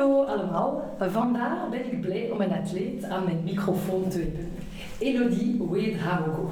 Hallo 0.00 0.24
allemaal, 0.24 0.96
vandaag 0.98 1.68
ben 1.70 1.92
ik 1.92 2.00
blij 2.00 2.30
om 2.30 2.40
een 2.40 2.52
atleet 2.52 3.04
aan 3.04 3.24
mijn 3.24 3.40
microfoon 3.44 4.08
te 4.08 4.18
hebben. 4.18 4.48
Elodie 4.98 5.62
Weedhago. 5.70 6.50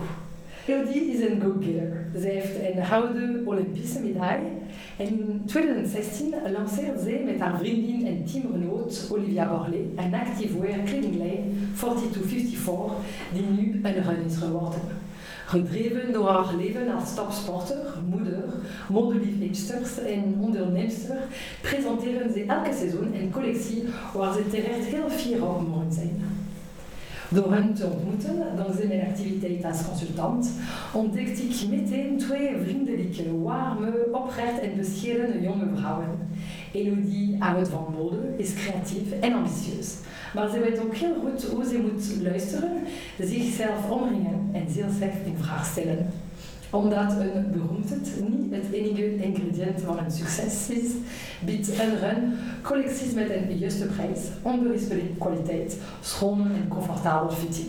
Elodie 0.66 1.12
is 1.12 1.20
een 1.20 1.40
go-getter. 1.40 2.06
Zij 2.16 2.30
heeft 2.30 2.76
een 2.76 2.84
gouden 2.84 3.46
Olympische 3.46 4.00
medaille. 4.00 4.48
En 4.96 5.06
in 5.06 5.42
2016 5.46 6.34
lanceerde 6.52 7.02
zij 7.02 7.22
met 7.24 7.40
haar 7.40 7.58
vriendin 7.58 8.06
en 8.06 8.24
teamgenoot 8.24 9.08
Olivia 9.12 9.48
Borlé 9.48 9.80
een 9.96 10.14
activewear 10.14 10.78
kledinglijn 10.78 11.70
4254 11.74 12.92
die 13.32 13.42
nu 13.42 13.80
een 13.82 14.02
run 14.02 14.24
is 14.26 14.36
geworden. 14.36 14.80
Gedreven 15.48 16.12
door 16.12 16.28
haar 16.28 16.54
leven 16.54 16.94
als 16.94 17.14
topsporter, 17.14 17.76
moeder, 18.08 18.44
modeliefhebster 18.88 20.06
en 20.06 20.36
onderneemster, 20.40 21.16
presenteren 21.60 22.32
ze 22.32 22.44
elke 22.46 22.74
seizoen 22.76 23.14
een 23.14 23.30
collectie 23.32 23.84
waar 24.14 24.32
ze 24.32 24.48
terecht 24.48 24.84
heel 24.84 25.10
fier 25.10 25.44
op 25.44 25.68
mogen 25.68 25.92
zijn. 25.92 26.22
Door 27.28 27.52
hen 27.52 27.74
te 27.74 27.86
ontmoeten, 27.86 28.56
dankzij 28.56 28.86
mijn 28.86 29.06
activiteit 29.08 29.64
als 29.64 29.84
consultant, 29.88 30.50
ontdekte 30.92 31.42
ik 31.42 31.68
meteen 31.70 32.18
twee 32.18 32.56
vriendelijke, 32.62 33.42
warme, 33.42 34.08
oprecht 34.12 34.60
en 34.60 34.76
bescheiden 34.76 35.42
jonge 35.42 35.68
vrouwen. 35.76 36.18
Elodie 36.72 37.36
houdt 37.38 37.68
van 37.68 37.94
mode, 37.98 38.34
is 38.36 38.54
creatief 38.54 39.12
en 39.20 39.32
ambitieus. 39.32 39.94
Maar 40.34 40.48
ze 40.48 40.60
weet 40.60 40.80
ook 40.80 40.94
heel 40.94 41.14
goed 41.14 41.44
hoe 41.44 41.64
ze 41.64 41.78
moet 41.78 42.22
luisteren, 42.22 42.70
zichzelf 43.18 43.90
omringen 43.90 44.48
en 44.52 44.66
zichzelf 44.70 45.14
in 45.24 45.36
vraag 45.38 45.66
stellen 45.66 46.06
omdat 46.70 47.12
een 47.12 47.50
beroemdheid 47.52 48.12
niet 48.28 48.50
het 48.50 48.72
enige 48.72 49.16
ingrediënt 49.16 49.80
van 49.80 49.98
een 49.98 50.10
succes 50.10 50.70
is, 50.70 50.90
biedt 51.44 51.68
een 51.68 51.98
run 51.98 52.32
collecties 52.62 53.12
met 53.12 53.30
een 53.30 53.58
juiste 53.58 53.86
prijs, 53.86 54.20
onberispelijke 54.42 55.14
kwaliteit, 55.18 55.78
schoon 56.00 56.40
en 56.40 56.68
comfortabel 56.68 57.30
fitting. 57.30 57.68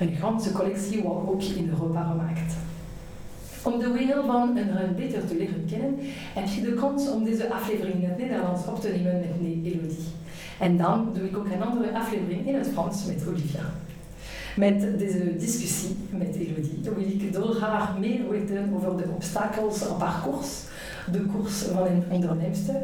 Een 0.00 0.16
ganse 0.16 0.52
collectie 0.52 1.02
wordt 1.02 1.28
ook 1.28 1.42
in 1.42 1.68
Europa 1.68 2.02
gemaakt. 2.02 2.54
Om 3.62 3.78
de 3.78 3.92
wereld 3.92 4.26
van 4.26 4.56
een 4.56 4.76
run 4.76 4.94
beter 4.96 5.26
te 5.26 5.36
leren 5.36 5.64
kennen, 5.70 5.98
heb 6.34 6.46
je 6.46 6.60
de 6.60 6.74
kans 6.74 7.10
om 7.10 7.24
deze 7.24 7.52
aflevering 7.52 8.02
in 8.02 8.08
het 8.08 8.18
Nederlands 8.18 8.66
op 8.66 8.80
te 8.80 8.88
nemen 8.88 9.20
met 9.20 9.72
Elodie. 9.72 10.04
En 10.58 10.76
dan 10.76 11.10
doe 11.14 11.28
ik 11.28 11.36
ook 11.36 11.46
een 11.46 11.62
andere 11.62 11.94
aflevering 11.94 12.46
in 12.46 12.54
het 12.54 12.68
Frans 12.72 13.06
met 13.06 13.28
Olivia. 13.28 13.60
Met 14.56 14.98
deze 14.98 15.36
discussie 15.36 15.96
met 16.10 16.34
Elodie 16.34 16.80
wil 16.84 16.94
ik 16.98 17.32
dolgraag 17.32 17.98
meer 17.98 18.28
weten 18.28 18.72
over 18.74 18.96
de 18.96 19.04
obstakels 19.14 19.88
op 19.88 20.00
haar 20.00 20.22
koers, 20.22 20.62
de 21.12 21.20
koers 21.20 21.62
van 21.62 21.86
een 21.86 22.04
onderneemster, 22.10 22.74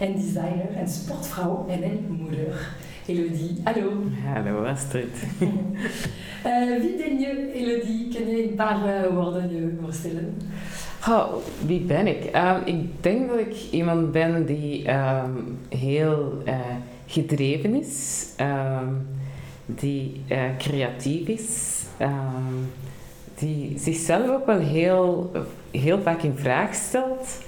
een 0.00 0.14
designer, 0.14 0.76
een 0.80 0.88
sportvrouw 0.88 1.66
en 1.68 1.82
een 1.82 2.06
moeder. 2.20 2.76
Elodie, 3.06 3.60
hallo. 3.64 3.92
Hallo 4.34 4.64
Astrid. 4.64 5.26
uh, 5.40 6.80
wie 6.82 6.96
ben 6.96 7.18
je, 7.18 7.52
Elodie? 7.54 8.08
Kun 8.14 8.28
je 8.28 8.48
een 8.48 8.54
paar 8.54 8.78
uh, 8.86 9.14
woorden 9.14 9.50
je 9.50 9.76
voorstellen? 9.82 10.36
Oh, 11.08 11.34
wie 11.66 11.80
ben 11.80 12.06
ik? 12.06 12.34
Uh, 12.34 12.56
ik 12.64 13.02
denk 13.02 13.28
dat 13.28 13.38
ik 13.38 13.54
iemand 13.70 14.12
ben 14.12 14.46
die 14.46 14.90
um, 14.92 15.58
heel 15.68 16.42
uh, 16.46 16.54
gedreven 17.08 17.80
is. 17.80 18.26
Um, 18.40 19.06
die 19.68 20.22
uh, 20.28 20.56
creatief 20.58 21.28
is, 21.28 21.82
um, 22.00 22.72
die 23.38 23.78
zichzelf 23.78 24.28
ook 24.28 24.46
wel 24.46 24.58
heel, 24.58 25.32
heel 25.70 26.00
vaak 26.00 26.22
in 26.22 26.36
vraag 26.36 26.74
stelt. 26.74 27.40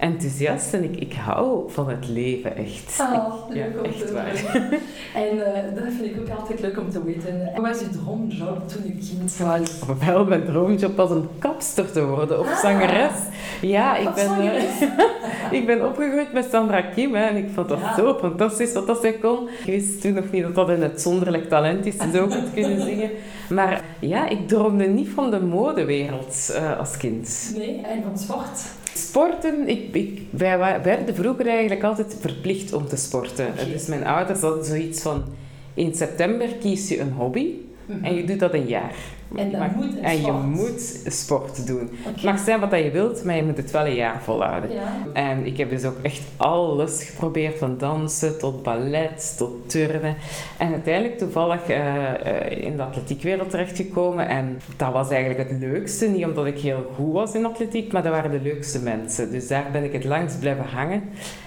Enthousiast 0.00 0.74
en 0.74 0.84
ik, 0.84 0.96
ik 0.96 1.12
hou 1.12 1.70
van 1.70 1.88
het 1.88 2.08
leven 2.08 2.56
echt. 2.56 3.00
Oh, 3.00 3.34
leuk 3.48 3.56
ja, 3.56 3.78
om 3.78 3.84
echt 3.84 4.06
te 4.06 4.12
waar. 4.12 4.32
En 5.14 5.36
uh, 5.36 5.44
dat 5.74 5.84
vind 5.98 6.04
ik 6.04 6.16
ook 6.20 6.38
altijd 6.38 6.60
leuk 6.60 6.78
om 6.78 6.90
te 6.90 7.04
weten. 7.04 7.50
Wat 7.54 7.64
was 7.66 7.80
je 7.80 7.88
droomjob 7.88 8.68
toen 8.68 8.82
je 8.84 8.92
kind 9.08 9.36
was? 9.36 9.78
Wel, 10.06 10.24
mijn 10.24 10.44
droomjob 10.44 10.96
was 10.96 11.10
om 11.10 11.28
kapster 11.38 11.92
te 11.92 12.06
worden 12.06 12.38
of 12.40 12.48
Ah. 12.50 12.58
zangeres. 12.58 13.10
Ja, 13.60 13.96
ik 13.96 14.14
ben, 14.14 14.24
zangeres. 14.24 14.64
eh, 14.80 15.52
ik 15.58 15.66
ben 15.66 15.86
opgegroeid 15.86 16.32
met 16.32 16.46
Sandra 16.50 16.80
Kim 16.82 17.14
hè, 17.14 17.24
en 17.26 17.36
ik 17.36 17.48
vond 17.54 17.68
dat 17.68 17.78
Ja. 17.78 17.94
zo 17.96 18.16
fantastisch 18.20 18.72
wat 18.72 18.86
dat 18.86 19.00
zij 19.00 19.12
kon. 19.12 19.48
Ik 19.48 19.64
wist 19.66 20.00
toen 20.00 20.12
nog 20.14 20.30
niet 20.30 20.42
dat 20.42 20.54
dat 20.54 20.68
een 20.68 20.82
uitzonderlijk 20.82 21.48
talent 21.48 21.86
is, 21.86 21.94
zo 22.12 22.26
goed 22.28 22.52
kunnen 22.54 22.80
zingen. 22.80 23.10
Maar 23.48 23.82
ja, 24.00 24.28
ik 24.28 24.48
droomde 24.48 24.86
niet 24.86 25.08
van 25.08 25.30
de 25.30 25.40
modewereld 25.40 26.52
eh, 26.54 26.78
als 26.78 26.96
kind. 26.96 27.52
Nee, 27.56 27.80
en 27.80 28.02
van 28.02 28.18
sport? 28.18 28.60
Sporten, 28.94 29.68
ik, 29.68 29.94
ik, 29.94 30.20
wij 30.30 30.82
werden 30.82 31.14
vroeger 31.14 31.46
eigenlijk 31.46 31.82
altijd 31.82 32.16
verplicht 32.20 32.72
om 32.72 32.86
te 32.86 32.96
sporten. 32.96 33.46
Dus 33.72 33.86
mijn 33.86 34.06
ouders 34.06 34.40
hadden 34.40 34.64
zoiets 34.64 35.02
van, 35.02 35.24
in 35.74 35.94
september 35.94 36.48
kies 36.60 36.88
je 36.88 37.00
een 37.00 37.12
hobby 37.12 37.54
en 38.02 38.14
je 38.14 38.24
doet 38.24 38.40
dat 38.40 38.54
een 38.54 38.66
jaar. 38.66 38.94
En 39.34 39.72
moet 39.76 40.00
en 40.00 40.20
je 40.20 40.32
moet 40.32 41.00
sport 41.06 41.66
doen. 41.66 41.90
Het 42.02 42.22
mag 42.22 42.38
zijn 42.38 42.60
wat 42.60 42.70
dat 42.70 42.82
je 42.82 42.90
wilt, 42.90 43.24
maar 43.24 43.36
je 43.36 43.42
moet 43.42 43.56
het 43.56 43.70
wel 43.70 43.86
een 43.86 43.94
jaar 43.94 44.22
volhouden. 44.22 44.72
Ja. 44.72 44.96
En 45.12 45.46
ik 45.46 45.56
heb 45.56 45.70
dus 45.70 45.84
ook 45.84 45.98
echt 46.02 46.20
alles 46.36 47.04
geprobeerd, 47.04 47.58
van 47.58 47.78
dansen 47.78 48.38
tot 48.38 48.62
ballet 48.62 49.34
tot 49.36 49.70
turnen. 49.70 50.16
En 50.58 50.72
uiteindelijk 50.72 51.18
toevallig 51.18 51.68
eh, 51.68 52.64
in 52.64 52.76
de 52.76 52.82
atletiekwereld 52.82 53.50
terechtgekomen. 53.50 54.28
En 54.28 54.60
dat 54.76 54.92
was 54.92 55.10
eigenlijk 55.10 55.50
het 55.50 55.60
leukste. 55.60 56.06
Niet 56.06 56.24
omdat 56.24 56.46
ik 56.46 56.58
heel 56.58 56.90
goed 56.94 57.12
was 57.12 57.34
in 57.34 57.46
atletiek, 57.46 57.92
maar 57.92 58.02
dat 58.02 58.12
waren 58.12 58.30
de 58.30 58.40
leukste 58.40 58.80
mensen. 58.80 59.30
Dus 59.30 59.48
daar 59.48 59.66
ben 59.72 59.84
ik 59.84 59.92
het 59.92 60.04
langst 60.04 60.40
blijven 60.40 60.64
hangen. 60.64 61.02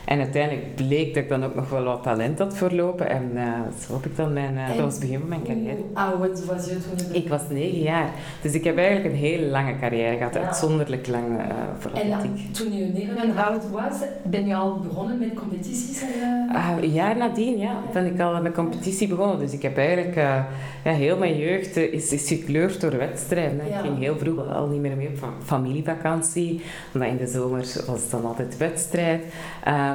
En 0.06 0.20
uiteindelijk 0.20 0.76
bleek 0.76 1.14
dat 1.14 1.24
ik 1.24 1.30
dan 1.30 1.44
ook 1.44 1.56
nog 1.56 1.70
wel 1.70 1.84
wat 1.84 2.04
talent 2.04 2.40
had 2.40 2.58
voorlopen. 2.58 3.10
En 3.10 3.32
eh, 3.36 3.44
zo 3.88 3.94
heb 3.94 4.06
ik 4.06 4.16
dan 4.16 4.34
mijn... 4.34 4.58
eh, 4.58 4.68
dat 4.68 4.78
was 4.78 4.92
het 4.94 5.02
begin 5.02 5.20
van 5.20 5.30
mijn 5.30 5.44
carrière. 5.44 5.76
Hoe 5.76 5.86
oud 5.94 6.46
was 6.46 6.66
je 6.66 6.72
toen 6.78 7.08
je 7.12 7.20
Ik 7.20 7.28
was 7.30 7.42
negen 7.50 7.80
jaar. 7.82 8.10
Dus 8.42 8.54
ik 8.54 8.64
heb 8.64 8.78
eigenlijk 8.78 9.06
een 9.14 9.20
hele 9.20 9.46
lange 9.46 9.80
carrière 9.80 10.18
gehad. 10.18 10.34
Ja. 10.34 10.40
Uitzonderlijk 10.42 11.08
lang 11.08 11.38
eh, 11.40 11.46
voor 11.80 11.92
En 11.92 12.12
atletiek. 12.14 12.54
toen 12.54 12.74
je 12.78 12.86
negen 12.86 13.38
oud 13.38 13.70
was, 13.70 13.94
ben 14.24 14.48
je 14.48 14.56
al 14.56 14.80
begonnen 14.80 15.18
met 15.20 15.34
competities? 15.34 16.02
En, 16.02 16.08
eh, 16.50 16.56
Ah, 16.56 16.84
een 16.84 16.92
jaar 16.92 17.18
nadien 17.18 17.58
ja, 17.58 17.76
ben 17.94 18.06
ik 18.06 18.20
al 18.20 18.42
met 18.42 18.54
competitie 18.54 19.08
begonnen. 19.08 19.40
Dus 19.40 19.54
ik 19.54 19.62
heb 19.62 19.78
eigenlijk 19.78 20.16
eh, 20.16 20.44
ja, 20.84 20.92
heel 20.92 21.18
mijn 21.18 21.38
jeugd 21.38 21.78
eh, 21.78 21.94
is, 21.94 22.12
is 22.12 22.28
gekleurd 22.28 22.82
door 22.82 22.98
wedstrijden. 22.98 23.58
Ja. 23.70 23.78
Ik 23.78 23.82
ging 23.86 23.98
heel 24.00 24.18
vroeg 24.18 24.48
al 24.54 24.68
niet 24.68 24.82
meer 24.82 24.96
mee 24.98 25.08
op 25.08 25.18
fa- 25.18 25.34
familievakantie. 25.44 26.62
Omdat 26.94 27.10
in 27.10 27.18
de 27.18 27.28
zomer 27.28 27.60
was 27.88 28.02
het 28.02 28.12
dan 28.12 28.26
altijd 28.26 28.58
wedstrijd. 28.58 29.24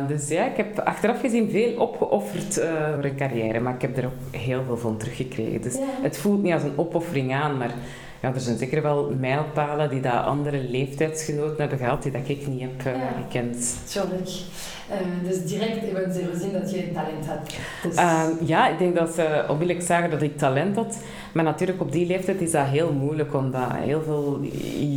Eh, 0.03 0.09
dus 0.09 0.29
ja, 0.29 0.45
ik 0.47 0.57
heb 0.57 0.79
achteraf 0.79 1.21
gezien 1.21 1.51
veel 1.51 1.75
opgeofferd 1.81 2.59
eh, 2.59 2.71
voor 2.95 3.05
een 3.05 3.17
carrière. 3.17 3.61
Maar 3.61 3.75
ik 3.75 3.83
heb 3.83 3.97
er 3.97 4.05
ook 4.05 4.37
heel 4.41 4.63
veel 4.67 4.77
van 4.77 4.97
teruggekregen. 4.97 5.61
Dus 5.61 5.75
Ja. 5.75 5.81
het 6.03 6.19
voelt 6.19 6.43
niet 6.43 6.53
als 6.53 6.63
een 6.63 6.73
opoffering 6.79 7.35
aan, 7.35 7.57
maar 7.57 7.71
ja, 8.23 8.35
er 8.35 8.41
zijn 8.41 8.59
zeker 8.59 8.83
wel 8.83 9.13
mijlpalen 9.19 9.91
die 9.91 10.01
dat 10.01 10.25
andere 10.25 10.63
leeftijdsgenoten 10.69 11.57
hebben 11.61 11.79
gehad, 11.79 12.03
die 12.03 12.13
dat 12.13 12.21
ik 12.29 12.47
niet 12.47 12.61
heb 12.61 12.87
uh, 12.87 12.93
Ja. 13.03 13.13
gekend. 13.23 13.77
Tuurlijk. 13.93 14.29
Eh, 14.89 14.97
dus 15.29 15.45
direct 15.45 15.81
hebben 15.81 16.13
ze 16.13 16.25
gezien 16.33 16.53
dat 16.53 16.71
je 16.71 16.93
talent 16.93 17.27
had. 17.27 17.55
Dus, 17.83 17.95
Ehm, 17.95 18.31
ja, 18.45 18.69
ik 18.69 18.79
denk 18.79 18.95
dat 18.97 19.15
ze 19.15 19.45
onmiddellijk 19.49 19.87
zagen 19.87 20.11
dat 20.11 20.23
ik 20.23 20.39
talent 20.39 20.77
had. 20.77 20.99
Maar 21.33 21.45
natuurlijk 21.45 21.81
op 21.81 21.93
die 21.93 22.07
leeftijd 22.07 22.41
is 22.41 22.51
dat 22.51 22.67
heel 22.67 22.93
moeilijk, 22.93 23.35
omdat 23.35 23.73
heel 23.73 24.03
veel 24.03 24.41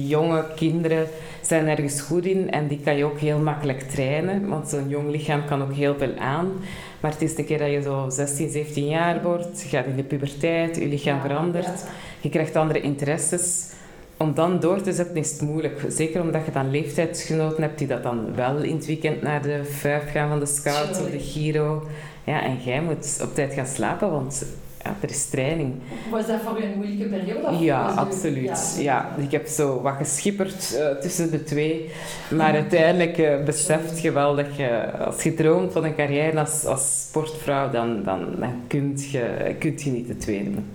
jonge 0.07 0.45
kinderen 0.55 1.07
zijn 1.41 1.67
ergens 1.67 2.01
goed 2.01 2.25
in 2.25 2.51
en 2.51 2.67
die 2.67 2.79
kan 2.83 2.97
je 2.97 3.05
ook 3.05 3.19
heel 3.19 3.39
makkelijk 3.39 3.81
trainen, 3.81 4.47
want 4.47 4.69
zo'n 4.69 4.89
jong 4.89 5.09
lichaam 5.09 5.45
kan 5.45 5.61
ook 5.61 5.73
heel 5.73 5.95
veel 5.97 6.17
aan. 6.17 6.51
Maar 6.99 7.11
het 7.11 7.21
is 7.21 7.35
de 7.35 7.43
keer 7.43 7.57
dat 7.57 7.71
je 7.71 7.81
zo 7.81 8.05
16, 8.09 8.49
17 8.49 8.87
jaar 8.87 9.21
wordt, 9.21 9.61
je 9.61 9.67
gaat 9.69 9.85
in 9.85 9.95
de 9.95 10.03
puberteit, 10.03 10.75
je 10.75 10.87
lichaam 10.87 11.15
ja, 11.15 11.21
verandert, 11.21 11.65
ja. 11.65 11.73
Je 12.21 12.29
krijgt 12.29 12.55
andere 12.55 12.81
interesses. 12.81 13.69
Om 14.17 14.33
dan 14.33 14.59
door 14.59 14.81
te 14.81 14.93
zetten 14.93 15.15
is 15.15 15.31
het 15.31 15.41
moeilijk. 15.41 15.85
Zeker 15.87 16.21
omdat 16.21 16.45
je 16.45 16.51
dan 16.51 16.71
leeftijdsgenoten 16.71 17.63
hebt 17.63 17.77
die 17.77 17.87
dat 17.87 18.03
dan 18.03 18.35
wel 18.35 18.57
in 18.57 18.75
het 18.75 18.85
weekend 18.85 19.21
naar 19.21 19.41
de 19.41 19.63
vijf 19.63 20.11
gaan 20.11 20.29
van 20.29 20.39
de 20.39 20.45
scouts 20.45 20.99
of 20.99 21.09
de. 21.09 21.19
Giro. 21.19 21.87
Ja, 22.23 22.43
en 22.43 22.57
jij 22.63 22.81
moet 22.81 23.19
op 23.23 23.35
tijd 23.35 23.53
gaan 23.53 23.67
slapen, 23.67 24.11
want 24.11 24.45
ja, 24.83 24.95
er 25.01 25.09
is 25.09 25.25
training. 25.29 25.73
Was 26.11 26.27
dat 26.27 26.39
voor 26.45 26.59
u 26.59 26.63
een 26.63 26.75
moeilijke 26.77 27.03
periode? 27.15 27.57
Ja, 27.63 27.91
u- 27.93 27.95
absoluut. 27.97 28.75
Ja, 28.79 29.09
ik 29.17 29.31
heb 29.31 29.47
zo 29.47 29.81
wat 29.81 29.93
geschipperd 29.97 30.75
eh, 30.77 30.87
tussen 31.01 31.31
de 31.31 31.43
twee. 31.43 31.89
Maar 32.29 32.53
uiteindelijk 32.53 33.17
eh, 33.17 33.43
beseft 33.43 34.01
je 34.01 34.11
wel 34.11 34.35
dat 34.35 34.55
je, 34.55 34.91
als 34.91 35.23
je 35.23 35.33
droomt 35.33 35.71
van 35.71 35.83
een 35.83 35.95
carrière 35.95 36.39
als, 36.39 36.65
als 36.65 37.05
sportvrouw, 37.07 37.69
dan, 37.71 38.03
dan, 38.03 38.19
dan 38.39 38.53
kun, 38.67 38.93
je, 39.11 39.55
kunt 39.59 39.81
je 39.81 39.91
niet 39.91 40.07
de 40.07 40.17
twee 40.17 40.43
doen. 40.43 40.65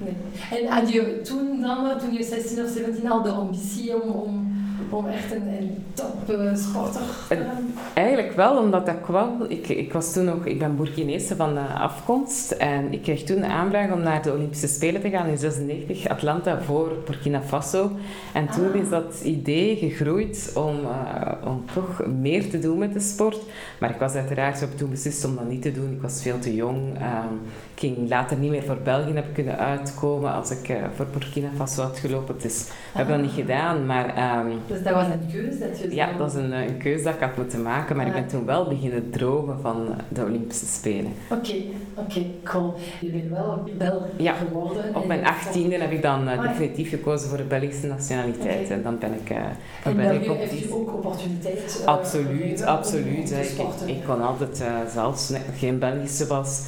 Nee. 0.50 0.61
En 0.61 0.67
had 0.73 0.93
je 0.93 1.20
toen 1.25 1.61
dan, 1.61 1.99
toen 1.99 2.12
je 2.12 2.23
16 2.25 2.64
of 2.64 2.70
17 2.70 3.11
al 3.11 3.23
de 3.23 3.29
ambitie 3.31 4.02
om, 4.02 4.11
om, 4.11 4.45
om 4.91 5.06
echt 5.06 5.33
een, 5.33 5.49
een 5.59 5.85
topsporter 5.94 7.00
te 7.29 7.35
En- 7.35 7.47
Eigenlijk 7.94 8.33
wel, 8.37 8.56
omdat 8.59 8.87
dat 8.87 9.00
kwam. 9.03 9.43
Ik, 9.49 9.69
ik 9.69 9.93
was 9.93 10.12
toen 10.12 10.25
nog, 10.25 10.44
ik 10.44 10.59
ben 10.59 10.77
Burkinese 10.77 11.37
van 11.37 11.56
eh, 11.56 11.81
afkomst 11.81 12.50
en 12.50 12.93
ik 12.93 13.03
kreeg 13.03 13.23
toen 13.23 13.41
de 13.41 13.47
aanvraag 13.47 13.93
om 13.93 14.00
naar 14.00 14.23
de 14.23 14.33
Olympische 14.33 14.67
Spelen 14.69 15.00
te 15.00 15.11
gaan 15.11 15.27
in 15.27 15.38
96, 15.38 16.09
Atlanta 16.09 16.61
voor 16.62 16.93
Burkina 17.06 17.43
Faso. 17.43 17.91
En 18.33 18.49
toen 18.49 18.69
Ah. 18.73 18.81
is 18.81 18.88
dat 18.88 19.21
idee 19.25 19.77
gegroeid 19.77 20.53
om, 20.55 20.77
eh, 20.85 21.49
om 21.49 21.65
toch 21.75 22.03
meer 22.21 22.50
te 22.50 22.59
doen 22.59 22.79
met 22.79 22.93
de 22.93 23.00
sport. 23.00 23.38
Maar 23.81 23.91
ik 23.91 23.99
was 23.99 24.15
uiteraard, 24.15 24.61
heb 24.61 24.77
toen 24.77 24.91
beslist 24.91 25.25
om 25.25 25.35
dat 25.37 25.49
niet 25.49 25.62
te 25.62 25.73
doen. 25.73 25.93
Ik 25.93 26.03
was 26.03 26.23
veel 26.23 26.38
te 26.38 26.55
jong. 26.55 26.79
Ehm, 26.99 27.35
ik 27.76 27.82
ging 27.82 28.08
later 28.08 28.37
niet 28.37 28.50
meer 28.50 28.62
voor 28.62 28.76
België 28.84 29.12
hebben 29.12 29.32
kunnen 29.32 29.58
uitkomen 29.58 30.32
als 30.32 30.50
ik 30.50 30.69
eh, 30.69 30.76
voor 30.94 31.06
Burkina 31.12 31.49
Faso 31.56 31.82
had 31.82 31.99
gelopen. 31.99 32.34
Dus 32.43 32.64
we 32.69 32.73
hebben 32.93 33.14
dat 33.17 33.25
niet 33.26 33.34
gedaan, 33.34 33.87
maar... 33.87 34.14
ehm, 34.17 34.46
Dus 34.67 34.82
dat 34.82 34.94
was 34.94 35.05
een 35.06 35.31
keuze 35.32 35.58
dat 35.58 35.78
je 35.78 35.94
ja, 35.94 36.08
dat 36.19 36.28
is 36.31 36.34
een, 36.34 36.52
eh, 36.52 36.67
een 36.67 36.76
keuze 36.78 37.05
dat 37.05 37.14
ik 37.14 37.20
had 37.20 37.37
moeten 37.37 37.62
maken, 37.62 37.96
maar 37.96 38.06
ik 38.06 38.12
ben 38.12 38.23
Ja. 38.23 38.28
toen 38.28 38.44
wel 38.46 38.69
beginnen 38.69 39.11
dromen 39.11 39.61
van 39.61 39.87
de 40.08 40.25
Olympische 40.25 40.67
Spelen. 40.67 41.12
Oké, 41.31 41.55
oké, 41.94 42.20
cool. 42.44 42.75
Je 43.00 43.08
bent 43.08 43.31
wel 43.31 43.62
Belg 43.78 44.02
Ja, 44.17 44.32
geworden. 44.32 44.94
Op 44.94 45.06
mijn 45.06 45.26
achttiende 45.26 45.76
heb 45.78 45.90
ik 45.93 46.02
dan 46.02 46.28
eh, 46.28 46.38
Ah, 46.38 46.49
definitief 46.49 46.88
gekozen 46.90 47.28
voor 47.28 47.38
de 47.38 47.44
Belgische 47.44 47.87
nationaliteit 47.87 48.70
en 48.70 48.82
dan 48.82 48.99
ben 48.99 49.12
ik... 49.12 49.31
eh 49.31 49.37
En 49.84 49.96
ben 49.96 50.23
ik 50.23 50.31
op 50.31 50.37
heeft 50.38 50.58
je 50.58 50.75
ook 50.75 50.93
opportuniteit. 50.94 51.82
Absoluut, 51.84 52.62
absoluut. 52.62 53.31
Ik, 53.31 53.87
ik 53.87 54.05
kon 54.06 54.23
altijd, 54.23 54.64
zelfs 54.93 55.32
geen 55.58 55.78
Belgische 55.78 56.26
was, 56.26 56.62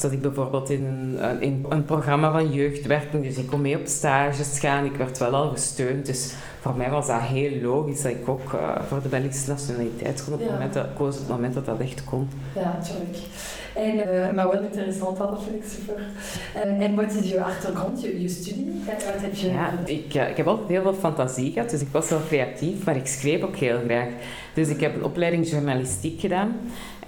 zat 0.00 0.12
ik 0.12 0.22
bijvoorbeeld 0.22 0.70
in 0.70 0.84
een, 0.84 1.24
een- 1.30 1.40
in 1.42 1.64
een 1.68 1.84
programma 1.84 2.32
van 2.32 2.52
jeugdwerking, 2.52 3.24
dus 3.24 3.36
ik 3.36 3.46
kon 3.46 3.60
mee 3.60 3.78
op 3.78 3.86
stages 3.86 4.58
gaan. 4.58 4.84
Ik 4.84 4.96
werd 4.96 5.18
wel 5.18 5.34
al 5.34 5.48
gesteund, 5.50 6.06
dus 6.06 6.34
voor 6.60 6.76
mij 6.76 6.90
was 6.90 7.06
dat 7.06 7.20
heel 7.20 7.60
logisch 7.62 8.02
dat 8.02 8.12
ik 8.12 8.28
ook 8.28 8.52
eh, 8.52 8.82
voor 8.88 9.02
de 9.02 9.08
Belgische 9.08 9.50
nationaliteit 9.50 10.24
kon 10.24 10.32
op 10.34 10.40
het 10.40 10.50
moment 10.50 10.72
dat, 10.72 10.86
koos 10.96 11.14
op 11.14 11.20
het 11.20 11.28
moment 11.28 11.54
dat 11.54 11.66
dat 11.66 11.80
echt 11.80 12.04
kon. 12.04 12.28
Ja, 12.54 12.76
natuurlijk. 12.78 13.18
En, 13.74 14.24
eh, 14.26 14.34
maar 14.34 14.50
wel 14.50 14.62
interessant, 14.62 15.16
dat 15.18 15.42
vind 15.48 15.64
ik 15.64 15.70
super. 15.70 16.02
Eh, 16.54 16.84
en 16.86 16.94
wat 16.94 17.12
is 17.12 17.30
je 17.30 17.42
achtergrond, 17.44 18.00
je, 18.02 18.20
je 18.22 18.28
studie? 18.28 18.82
Wat 18.86 19.02
heb 19.20 19.34
je... 19.34 19.50
Ja, 19.50 19.72
ik, 19.84 20.14
ik 20.30 20.36
heb 20.36 20.46
altijd 20.46 20.68
heel 20.68 20.82
veel 20.82 20.94
fantasie 20.94 21.52
gehad, 21.52 21.70
dus 21.70 21.80
ik 21.80 21.88
was 21.90 22.08
wel 22.08 22.20
creatief, 22.28 22.84
maar 22.84 22.96
ik 22.96 23.06
schreef 23.06 23.42
ook 23.42 23.56
heel 23.56 23.78
graag. 23.86 24.08
Dus 24.54 24.68
ik 24.68 24.80
heb 24.80 24.94
een 24.94 25.04
opleiding 25.04 25.48
journalistiek 25.50 26.20
gedaan. 26.20 26.56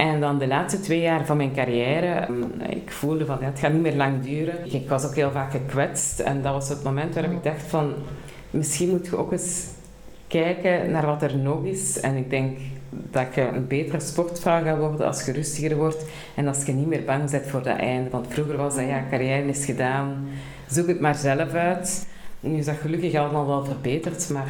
En 0.02 0.20
dan 0.20 0.38
de 0.38 0.46
laatste 0.46 0.80
twee 0.80 1.00
jaar 1.00 1.26
van 1.26 1.36
mijn 1.36 1.54
carrière, 1.54 2.26
mm, 2.28 2.60
ik 2.68 2.90
voelde 2.90 3.26
van 3.26 3.36
ja, 3.40 3.46
het 3.46 3.58
gaat 3.58 3.72
niet 3.72 3.82
meer 3.82 3.96
lang 3.96 4.22
duren. 4.22 4.74
Ik 4.74 4.88
was 4.88 5.04
ook 5.04 5.14
heel 5.14 5.30
vaak 5.30 5.50
gekwetst 5.50 6.20
en 6.20 6.42
dat 6.42 6.52
was 6.52 6.68
het 6.68 6.82
moment 6.82 7.14
waarop 7.14 7.32
ik 7.32 7.42
dacht 7.42 7.62
van 7.62 7.92
misschien 8.50 8.88
moet 8.88 9.06
je 9.06 9.16
ook 9.16 9.32
eens 9.32 9.66
kijken 10.26 10.90
naar 10.90 11.06
wat 11.06 11.22
er 11.22 11.36
nog 11.36 11.64
is. 11.64 12.00
En 12.00 12.16
ik 12.16 12.30
denk 12.30 12.58
dat 12.90 13.34
je 13.34 13.40
een 13.40 13.66
betere 13.66 14.00
sportvrouw 14.00 14.62
gaat 14.62 14.78
worden 14.78 15.06
als 15.06 15.24
je 15.24 15.32
rustiger 15.32 15.76
wordt 15.76 16.04
en 16.36 16.48
als 16.48 16.64
je 16.64 16.72
niet 16.72 16.86
meer 16.86 17.04
bang 17.04 17.30
bent 17.30 17.46
voor 17.46 17.62
dat 17.62 17.78
einde. 17.78 18.10
Want 18.10 18.26
vroeger 18.28 18.56
was 18.56 18.74
dat 18.74 18.86
ja, 18.86 19.04
carrière 19.10 19.48
is 19.48 19.64
gedaan, 19.64 20.28
zoek 20.68 20.86
het 20.86 21.00
maar 21.00 21.14
zelf 21.14 21.52
uit. 21.52 22.06
Nu 22.40 22.56
is 22.56 22.64
dat 22.64 22.76
gelukkig 22.76 23.14
allemaal 23.14 23.46
wel 23.46 23.64
verbeterd, 23.64 24.30
maar 24.30 24.48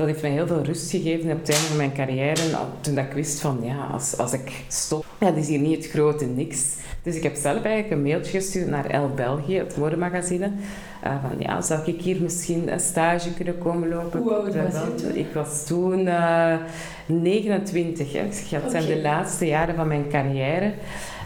dat 0.00 0.08
heeft 0.08 0.22
mij 0.22 0.30
heel 0.30 0.46
veel 0.46 0.62
rust 0.62 0.90
gegeven 0.90 1.30
op 1.30 1.38
het 1.38 1.48
einde 1.50 1.66
van 1.66 1.76
mijn 1.76 1.92
carrière. 1.92 2.42
En 2.42 2.50
Toen 2.80 2.94
dat 2.94 3.04
ik 3.04 3.12
wist 3.12 3.40
van, 3.40 3.58
ja, 3.62 3.86
als, 3.92 4.16
als 4.16 4.32
ik 4.32 4.52
stop, 4.68 5.04
ja, 5.20 5.26
dat 5.26 5.36
is 5.36 5.48
hier 5.48 5.58
niet 5.58 5.76
het 5.76 5.92
grote 5.92 6.24
niks. 6.24 6.74
Dus 7.02 7.16
ik 7.16 7.22
heb 7.22 7.36
zelf 7.36 7.62
eigenlijk 7.62 7.90
een 7.90 8.02
mailtje 8.02 8.30
gestuurd 8.38 8.68
naar 8.68 8.86
El 8.86 9.10
België, 9.14 9.58
het 9.58 9.76
modemagazine. 9.76 10.50
eh, 11.02 11.12
van, 11.22 11.38
ja, 11.38 11.60
zou 11.60 11.80
ik 11.84 12.00
hier 12.00 12.22
misschien 12.22 12.72
een 12.72 12.80
stage 12.80 13.34
kunnen 13.34 13.58
komen 13.58 13.88
lopen? 13.88 14.20
Hoe 14.20 14.34
oud 14.34 14.46
Ik 14.46 14.52
zei 14.52 14.64
was 14.64 14.72
je 14.72 14.94
toen? 14.94 15.16
Ik 15.16 15.32
was 15.34 15.64
toen 15.66 16.06
eh, 16.06 16.56
29. 17.06 18.12
Hè. 18.12 18.24
Ik 18.24 18.32
zeg, 18.32 18.50
ja, 18.50 18.60
het 18.60 18.70
zijn 18.70 18.86
de 18.86 19.00
laatste 19.00 19.46
jaren 19.46 19.74
van 19.74 19.88
mijn 19.88 20.08
carrière. 20.08 20.72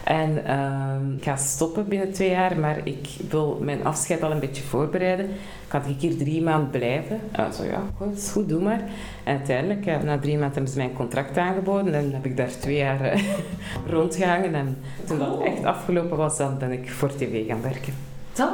En 0.05 0.45
ehm, 0.45 1.13
ik 1.17 1.23
ga 1.23 1.35
stoppen 1.35 1.87
binnen 1.87 2.11
twee 2.11 2.29
jaar, 2.29 2.59
maar 2.59 2.77
ik 2.83 3.07
wil 3.29 3.59
mijn 3.61 3.85
afscheid 3.85 4.23
al 4.23 4.31
een 4.31 4.39
beetje 4.39 4.63
voorbereiden. 4.63 5.29
Kan 5.67 5.81
ik 5.85 5.99
hier 5.99 6.17
drie 6.17 6.41
maanden 6.41 6.69
blijven? 6.69 7.19
Uh, 7.39 7.51
zo 7.51 7.63
ja, 7.63 7.81
goed, 7.97 8.17
is 8.17 8.29
goed, 8.29 8.49
doe 8.49 8.61
maar. 8.61 8.81
En 9.23 9.37
uiteindelijk, 9.37 9.85
eh, 9.85 10.01
na 10.01 10.19
drie 10.19 10.37
maanden 10.37 10.53
hebben 10.53 10.71
ze 10.71 10.77
mij 10.77 10.87
een 10.87 10.93
contract 10.93 11.37
aangeboden 11.37 11.93
en 11.93 12.13
heb 12.13 12.25
ik 12.25 12.37
daar 12.37 12.59
twee 12.59 12.77
jaar 12.77 13.01
eh, 13.01 13.21
rondgehangen. 13.93 14.55
En 14.55 14.77
toen 15.05 15.19
dat 15.19 15.43
echt 15.43 15.63
afgelopen 15.63 16.17
was, 16.17 16.37
dan 16.37 16.57
ben 16.57 16.71
ik 16.71 16.91
voor 16.91 17.15
tv 17.15 17.47
gaan 17.47 17.61
werken. 17.61 17.93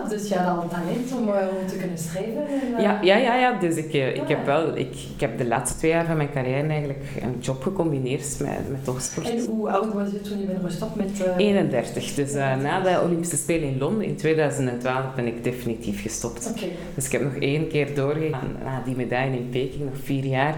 Dus 0.10 0.28
je 0.28 0.36
had 0.36 0.58
al 0.58 0.68
talent 0.70 1.12
om, 1.18 1.30
eh, 1.30 1.48
om 1.62 1.68
te 1.68 1.76
kunnen 1.76 1.98
schrijven. 1.98 2.48
En, 2.48 2.76
eh, 2.78 2.84
Ja, 2.84 3.00
ja, 3.02 3.18
ja, 3.18 3.36
ja. 3.36 3.60
dus 3.60 3.76
ik, 3.76 3.94
eh, 3.94 4.16
ik, 4.16 4.28
heb 4.28 4.46
wel, 4.46 4.78
ik, 4.78 4.94
ik 5.16 5.20
heb 5.20 5.38
de 5.38 5.46
laatste 5.48 5.78
twee 5.78 5.92
jaar 5.92 6.06
van 6.06 6.18
mijn 6.18 6.32
carrière 6.34 6.68
eigenlijk 6.68 7.00
een 7.22 7.40
job 7.40 7.64
gecombineerd 7.64 8.40
met, 8.40 8.70
met 8.70 8.84
topsport. 8.84 9.30
En 9.30 9.46
hoe 9.46 9.70
oud 9.72 9.94
was 9.94 10.12
je 10.12 10.22
toen 10.22 10.40
je 10.40 10.46
bent 10.46 10.60
gestopt 10.64 10.96
met... 10.96 11.24
eh, 11.24 11.38
31. 11.38 12.14
Dus 12.14 12.34
na 12.34 12.82
de 12.82 13.02
Olympische 13.04 13.36
Spelen 13.38 13.68
in 13.70 13.78
Londen 13.78 14.06
in 14.06 14.16
2012 14.16 15.16
ben 15.16 15.28
ik 15.28 15.44
definitief 15.44 16.02
gestopt. 16.02 16.50
Oké. 16.56 16.66
Dus 16.96 17.06
ik 17.06 17.12
heb 17.12 17.22
nog 17.24 17.36
één 17.36 17.68
keer 17.68 17.96
doorgegaan 17.96 18.56
na 18.64 18.82
die 18.86 18.96
medaille 18.96 19.38
in 19.38 19.50
Peking, 19.50 19.84
nog 19.84 20.00
vier 20.04 20.26
jaar. 20.26 20.56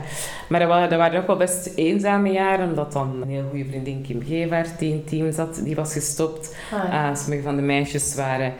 Maar 0.49 0.59
dat 0.59 0.69
waren, 0.69 0.89
dat 0.89 0.99
waren 0.99 1.21
ook 1.21 1.27
wel 1.27 1.37
best 1.37 1.71
eenzame 1.75 2.31
jaren, 2.31 2.69
omdat 2.69 2.93
dan 2.93 3.21
een 3.21 3.29
heel 3.29 3.45
goede 3.49 3.65
vriendin 3.65 4.01
Kim 4.01 4.21
Gevaert, 4.25 4.79
die 4.79 4.89
in 4.89 4.95
het 4.95 5.07
team 5.07 5.31
zat, 5.31 5.61
die 5.63 5.75
was 5.75 5.93
gestopt. 5.93 6.55
Ah, 6.73 6.83
ja. 6.91 7.09
Uh, 7.09 7.15
sommige 7.15 7.41
van 7.41 7.55
de 7.55 7.61
meisjes 7.61 8.15
waren 8.15 8.53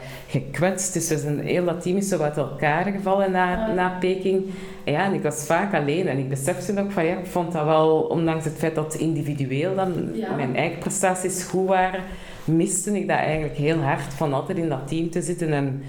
gekwetst, 0.54 0.94
dus 0.94 1.10
we 1.10 1.18
zijn 1.18 1.40
heel 1.40 1.66
dat 1.66 1.82
team 1.82 1.98
is 1.98 2.08
zo 2.08 2.22
uit 2.22 2.38
elkaar 2.38 2.84
gevallen 2.86 3.32
na, 3.32 3.68
Ah. 3.68 3.74
na 3.76 3.98
Peking. 4.00 4.44
Ja, 4.86 5.06
en 5.06 5.14
ik 5.14 5.22
was 5.24 5.46
vaak 5.46 5.74
alleen 5.74 6.08
en 6.08 6.18
ik 6.18 6.30
besefte 6.30 6.80
ook 6.80 6.92
van 6.92 7.06
ja, 7.06 7.18
ik 7.18 7.26
vond 7.26 7.52
dat 7.52 7.66
wel, 7.66 8.00
ondanks 8.02 8.46
het 8.46 8.54
feit 8.58 8.76
dat 8.76 8.96
individueel 8.96 9.76
dan 9.76 10.10
Ja. 10.14 10.36
mijn 10.36 10.56
eigen 10.56 10.80
prestaties 10.80 11.44
goed 11.44 11.68
waren, 11.68 12.02
miste 12.46 13.00
ik 13.00 13.08
dat 13.08 13.18
eigenlijk 13.18 13.58
heel 13.58 13.78
hard 13.78 14.14
van 14.14 14.34
altijd 14.34 14.58
in 14.58 14.70
dat 14.70 14.88
team 14.88 15.10
te 15.10 15.22
zitten 15.22 15.54
en 15.54 15.84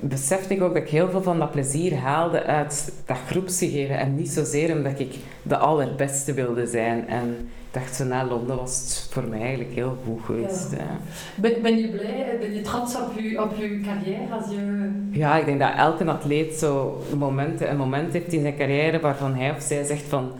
besefte 0.00 0.54
ik 0.54 0.62
ook 0.62 0.74
dat 0.74 0.82
ik 0.82 0.88
heel 0.88 1.10
veel 1.10 1.22
van 1.22 1.38
dat 1.38 1.50
plezier 1.50 1.96
haalde 1.96 2.42
uit 2.42 2.92
dat 3.06 3.16
groepsgegeven 3.26 3.98
en 3.98 4.14
niet 4.14 4.30
zozeer 4.30 4.76
omdat 4.76 4.98
ik 5.00 5.14
de 5.42 5.56
allerbeste 5.56 6.32
wilde 6.34 6.66
zijn. 6.66 7.08
En 7.08 7.48
dacht 7.72 7.94
zo 7.94 8.04
na 8.04 8.24
Londen 8.24 8.56
was 8.56 8.78
het 8.78 9.08
voor 9.10 9.24
mij 9.24 9.40
eigenlijk 9.40 9.74
heel 9.74 9.98
goed 10.04 10.20
geweest. 10.24 10.70
Ja. 10.70 10.78
Ja. 10.78 10.98
Ben, 11.34 11.62
ben 11.62 11.78
je 11.78 11.88
blij, 11.88 12.36
ben 12.40 12.54
je 12.54 12.60
trots 12.60 12.96
op 12.96 13.20
je, 13.20 13.42
op 13.42 13.56
je 13.56 13.80
carrière 13.80 14.32
als 14.32 14.50
je... 14.50 14.90
Ja, 15.10 15.36
ik 15.36 15.44
denk 15.44 15.60
dat 15.60 15.72
elke 15.76 16.04
atleet 16.04 16.54
zo 16.54 17.02
momenten, 17.18 17.70
een 17.70 17.76
moment 17.76 18.12
heeft 18.12 18.32
in 18.32 18.40
zijn 18.40 18.56
carrière 18.56 19.00
waarvan 19.00 19.34
hij 19.34 19.50
of 19.50 19.62
zij 19.62 19.84
zegt 19.84 20.04
van 20.08 20.32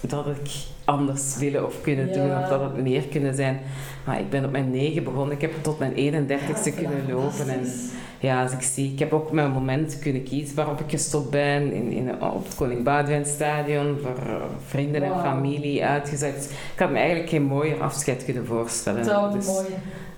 dat 0.00 0.26
ik 0.26 0.50
anders 0.84 1.36
willen 1.36 1.66
of 1.66 1.80
kunnen 1.80 2.12
doen 2.12 2.38
of 2.38 2.48
dat 2.48 2.60
het 2.60 2.82
meer 2.82 3.02
kunnen 3.02 3.34
zijn. 3.34 3.60
Maar 4.04 4.20
ik 4.20 4.30
ben 4.30 4.44
op 4.44 4.50
mijn 4.50 4.70
negen 4.70 5.04
begonnen, 5.04 5.34
ik 5.34 5.40
heb 5.40 5.52
tot 5.62 5.78
mijn 5.78 5.92
31ste 5.92 6.74
kunnen 6.76 7.04
lopen. 7.08 7.48
En 7.48 7.66
ja, 8.24 8.42
als 8.42 8.52
ik 8.52 8.62
zie, 8.62 8.92
ik 8.92 8.98
heb 8.98 9.12
ook 9.12 9.32
mijn 9.32 9.50
moment 9.50 9.98
kunnen 9.98 10.22
kiezen 10.22 10.56
waarop 10.56 10.80
ik 10.80 10.90
gestopt 10.90 11.30
ben 11.30 11.72
in, 11.72 11.90
in, 11.90 12.22
op 12.22 12.44
het 12.44 12.54
Koning 12.54 12.88
Stadion 13.26 13.98
voor 14.02 14.26
eh, 14.26 14.34
vrienden 14.66 15.02
en 15.02 15.20
familie 15.20 15.84
uitgezet. 15.84 16.54
Ik 16.74 16.78
had 16.78 16.90
me 16.90 16.98
eigenlijk 16.98 17.28
geen 17.28 17.42
mooier 17.42 17.82
afscheid 17.82 18.24
kunnen 18.24 18.46
voorstellen. 18.46 19.04
Dat 19.04 19.32
Dus, 19.32 19.46
mooi. 19.46 19.66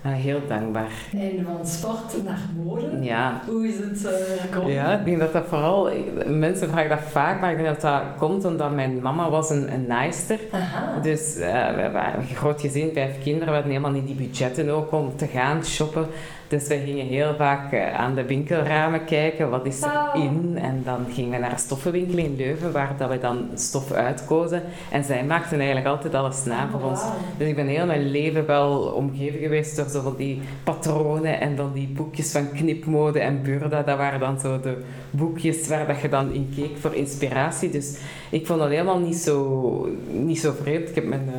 heel 0.03 0.41
dankbaar. 0.49 0.91
En 1.13 1.45
van 1.45 1.67
sport 1.67 2.25
naar 2.25 2.39
mode? 2.65 2.99
Ja. 3.01 3.41
Hoe 3.47 3.69
is 3.69 3.79
het 3.79 4.05
uh, 4.05 4.41
gekomen? 4.41 4.73
Ja, 4.73 4.99
ik 4.99 5.05
denk 5.05 5.19
dat 5.19 5.33
dat 5.33 5.45
vooral... 5.49 5.91
Mensen 6.27 6.69
vragen 6.69 6.89
dat 6.89 7.01
vaak, 7.11 7.41
maar 7.41 7.51
ik 7.51 7.57
denk 7.57 7.69
dat 7.69 7.81
dat 7.81 8.03
komt 8.19 8.45
omdat 8.45 8.75
mijn 8.75 9.03
mama 9.03 9.31
was 9.31 9.51
een, 9.51 9.73
een 9.73 9.87
naaister. 9.87 10.39
Aha. 10.51 11.01
Dus 11.01 11.37
uh, 11.37 11.75
we 11.75 11.91
waren 11.93 12.21
een 12.21 12.37
groot 12.37 12.61
gezin, 12.61 12.91
vijf 12.93 13.23
kinderen. 13.23 13.49
We 13.49 13.55
hadden 13.55 13.73
helemaal 13.73 14.01
niet 14.01 14.07
die 14.07 14.27
budgetten 14.27 14.71
ook 14.71 14.93
om 14.93 15.17
te 15.17 15.27
gaan 15.27 15.65
shoppen. 15.65 16.07
Dus 16.49 16.67
we 16.69 16.79
gingen 16.85 17.07
heel 17.07 17.35
vaak 17.37 17.73
uh, 17.73 17.95
aan 17.95 18.15
de 18.15 18.25
winkelramen 18.25 19.05
kijken, 19.05 19.50
wat 19.50 19.67
is 19.67 19.83
er 19.83 19.88
Ah. 19.88 20.23
in? 20.23 20.59
En 20.61 20.83
dan 20.85 21.07
gingen 21.12 21.31
we 21.31 21.38
naar 21.38 21.53
een 21.53 21.59
stoffenwinkel 21.59 22.19
in 22.19 22.37
Leuven, 22.37 22.73
waar 22.73 22.95
dat 22.99 23.11
we 23.11 23.19
dan 23.19 23.49
stof 23.55 23.93
uitkozen. 23.93 24.62
En 24.91 25.05
zij 25.05 25.25
maakten 25.25 25.57
eigenlijk 25.59 25.88
altijd 25.88 26.15
alles 26.15 26.45
na 26.45 26.69
voor 26.71 26.83
ons. 26.83 27.00
Wauw. 27.00 27.12
Dus 27.38 27.49
ik 27.49 27.55
ben 27.57 27.67
heel 27.67 27.87
mijn 27.87 28.11
leven 28.11 28.47
wel 28.47 28.79
omgeven 28.81 29.38
geweest 29.38 29.76
door 29.76 29.88
zo 29.88 30.00
van 30.03 30.15
die 30.17 30.41
patronen 30.65 31.41
en 31.41 31.57
dan 31.57 31.73
die 31.73 31.88
boekjes 31.88 32.33
van 32.33 32.53
knipmode 32.53 33.21
en 33.21 33.43
Burda. 33.43 33.83
Dat 33.83 33.97
waren 33.97 34.21
dan 34.21 34.38
zo 34.41 34.61
de 34.61 34.83
boekjes 35.11 35.69
waar 35.69 35.87
dat 35.87 36.00
je 36.00 36.09
dan 36.09 36.33
in 36.33 36.53
keek 36.57 36.76
voor 36.81 36.95
inspiratie. 36.95 37.71
Dus 37.71 37.97
ik 38.31 38.47
vond 38.47 38.59
dat 38.59 38.69
helemaal 38.69 38.99
niet 38.99 39.17
zo, 39.17 39.88
niet 40.12 40.38
zo 40.41 40.53
vreemd. 40.62 40.88
Ik 40.88 40.95
heb 40.95 41.05
mijn, 41.05 41.25
uh, 41.29 41.35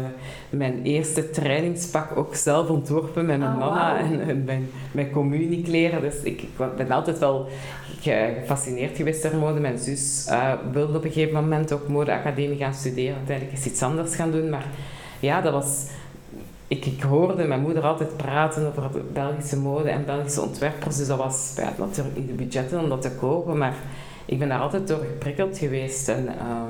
mijn 0.50 0.84
eerste 0.84 1.30
trainingspak 1.30 2.18
ook 2.18 2.36
zelf 2.36 2.70
ontworpen 2.70 3.26
met 3.26 3.38
mijn 3.38 3.52
Ah, 3.52 3.58
mama 3.58 3.98
en, 4.00 4.22
en 4.22 4.44
mijn, 4.44 4.70
mijn 4.92 5.12
communiekleren. 5.12 6.02
Dus 6.02 6.16
ik, 6.22 6.42
ik 6.42 6.76
ben 6.78 6.92
altijd 6.92 7.20
wel 7.20 7.48
gefascineerd 8.00 8.96
geweest 8.96 9.24
door 9.24 9.36
mode. 9.36 9.60
Mijn 9.60 9.78
zus 9.78 10.28
uh, 10.30 10.54
wilde 10.72 10.98
op 10.98 11.04
een 11.04 11.12
gegeven 11.12 11.42
moment 11.42 11.72
ook 11.72 11.88
modeacademie 11.88 12.58
gaan 12.58 12.74
studeren. 12.74 13.16
Uiteindelijk 13.16 13.58
is 13.58 13.66
iets 13.66 13.82
anders 13.82 14.16
gaan 14.16 14.32
doen. 14.32 14.50
Maar 14.50 14.66
ja, 15.20 15.42
dat 15.42 15.54
was... 15.54 15.86
Ik, 16.68 16.86
ik 16.86 17.02
hoorde 17.02 17.44
mijn 17.44 17.62
moeder 17.62 17.84
altijd 17.84 18.18
praten 18.18 18.68
over 18.68 18.92
de 18.92 19.04
Belgische 19.14 19.58
mode 19.58 19.90
en 19.90 20.06
Belgische 20.06 20.42
ontwerpers. 20.42 20.98
Dus 20.98 21.08
dat 21.08 21.18
was 21.18 21.54
ja, 21.56 21.74
natuurlijk 21.78 22.18
niet 22.18 22.28
de 22.28 22.34
budgetten 22.34 22.80
om 22.80 22.90
dat 22.90 23.02
te 23.02 23.12
kopen. 23.12 23.58
Maar 23.58 23.76
ik 24.26 24.40
ben 24.40 24.50
daar 24.50 24.60
altijd 24.60 24.88
door 24.88 25.00
geprikkeld 25.00 25.58
geweest. 25.58 26.10
En 26.10 26.26
uh, 26.26 26.62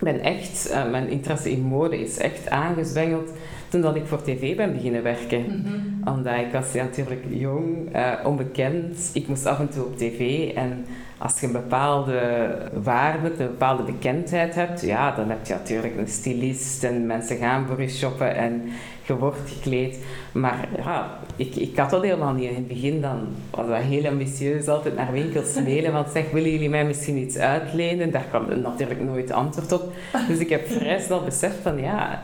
ben 0.00 0.20
echt... 0.20 0.70
Uh, 0.70 0.90
mijn 0.90 1.08
interesse 1.08 1.50
in 1.50 1.62
mode 1.62 2.00
is 2.00 2.18
echt 2.18 2.48
aangezwengeld 2.48 3.30
toen 3.68 3.80
dat 3.80 3.96
ik 3.96 4.06
voor 4.06 4.22
tv 4.22 4.56
ben 4.56 4.72
beginnen 4.72 5.02
werken. 5.02 5.40
Mm 5.40 5.64
-hmm. 5.64 6.14
Omdat 6.14 6.34
ik 6.34 6.52
was 6.52 6.72
ja, 6.72 6.82
natuurlijk 6.82 7.22
jong, 7.28 7.96
uh, 7.96 8.12
onbekend. 8.24 9.10
Ik 9.12 9.28
moest 9.28 9.46
af 9.46 9.58
en 9.58 9.68
toe 9.68 9.84
op 9.84 9.96
tv. 9.96 10.50
En 10.54 10.84
als 11.22 11.40
je 11.40 11.46
een 11.46 11.52
bepaalde 11.52 12.48
waarde, 12.82 13.28
een 13.28 13.36
bepaalde 13.36 13.82
bekendheid 13.82 14.54
hebt, 14.54 14.80
ja, 14.80 15.14
dan 15.14 15.28
heb 15.28 15.46
je 15.46 15.52
natuurlijk 15.52 15.96
een 15.96 16.08
stylist 16.08 16.84
en 16.84 17.06
mensen 17.06 17.36
gaan 17.36 17.66
voor 17.66 17.82
je 17.82 17.88
shoppen 17.88 18.36
en 18.36 18.62
je 19.06 19.16
wordt 19.16 19.38
gekleed. 19.46 19.98
Maar 20.32 20.68
ja, 20.76 21.18
ik, 21.36 21.54
ik 21.54 21.76
had 21.76 21.90
dat 21.90 22.02
helemaal 22.02 22.32
niet. 22.32 22.48
In 22.48 22.54
het 22.54 22.68
begin 22.68 23.00
dan 23.00 23.28
was 23.50 23.66
dat 23.66 23.76
heel 23.76 24.06
ambitieus, 24.06 24.68
altijd 24.68 24.96
naar 24.96 25.12
winkels 25.12 25.54
mailen, 25.54 25.92
want 25.92 26.08
zeg, 26.10 26.30
willen 26.30 26.50
jullie 26.50 26.68
mij 26.68 26.84
misschien 26.84 27.16
iets 27.16 27.36
uitlenen? 27.36 28.10
Daar 28.10 28.26
kwam 28.28 28.60
natuurlijk 28.62 29.00
nooit 29.00 29.30
antwoord 29.30 29.72
op. 29.72 29.92
Dus 30.28 30.38
ik 30.38 30.48
heb 30.48 30.68
vrij 30.68 31.00
snel 31.00 31.24
beseft 31.24 31.58
van, 31.62 31.80
ja, 31.80 32.22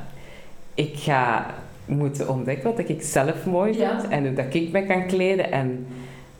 ik 0.74 0.92
ga 0.96 1.46
moeten 1.84 2.28
ontdekken 2.28 2.70
wat 2.70 2.88
ik 2.88 3.02
zelf 3.02 3.46
mooi 3.46 3.74
vind 3.74 4.02
Ja. 4.02 4.10
en 4.10 4.26
hoe 4.26 4.34
dat 4.34 4.54
ik 4.54 4.72
me 4.72 4.86
kan 4.86 5.06
kleden 5.06 5.52
en 5.52 5.86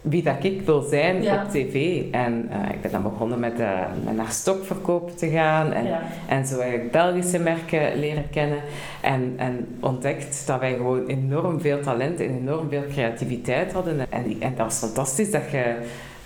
wie 0.09 0.23
dat 0.23 0.37
ik 0.45 0.63
wil 0.63 0.81
zijn 0.83 1.23
Ja. 1.23 1.43
op 1.43 1.51
tv. 1.51 2.03
En 2.11 2.49
eh, 2.51 2.71
ik 2.75 2.81
ben 2.81 2.91
dan 2.91 3.03
begonnen 3.03 3.41
met, 3.41 3.61
eh, 3.61 3.81
met 4.05 4.17
naar 4.17 4.31
stokverkoop 4.31 5.17
te 5.17 5.29
gaan 5.29 5.73
en, 5.73 5.85
Ja. 5.85 6.03
en 6.29 6.47
zo 6.47 6.59
eigenlijk 6.59 6.91
Belgische 6.93 7.39
merken 7.39 7.99
leren 7.99 8.31
kennen 8.31 8.59
en, 9.01 9.35
en 9.37 9.67
ontdekt 9.81 10.47
dat 10.47 10.61
wij 10.61 10.75
gewoon 10.75 11.07
enorm 11.07 11.61
veel 11.61 11.81
talent 11.81 12.21
en 12.21 12.39
enorm 12.39 12.69
veel 12.69 12.85
creativiteit 12.91 13.73
hadden. 13.73 14.01
En, 14.11 14.37
en 14.41 14.55
dat 14.57 14.67
was 14.67 14.79
fantastisch 14.79 15.31
dat 15.31 15.51
je... 15.51 15.75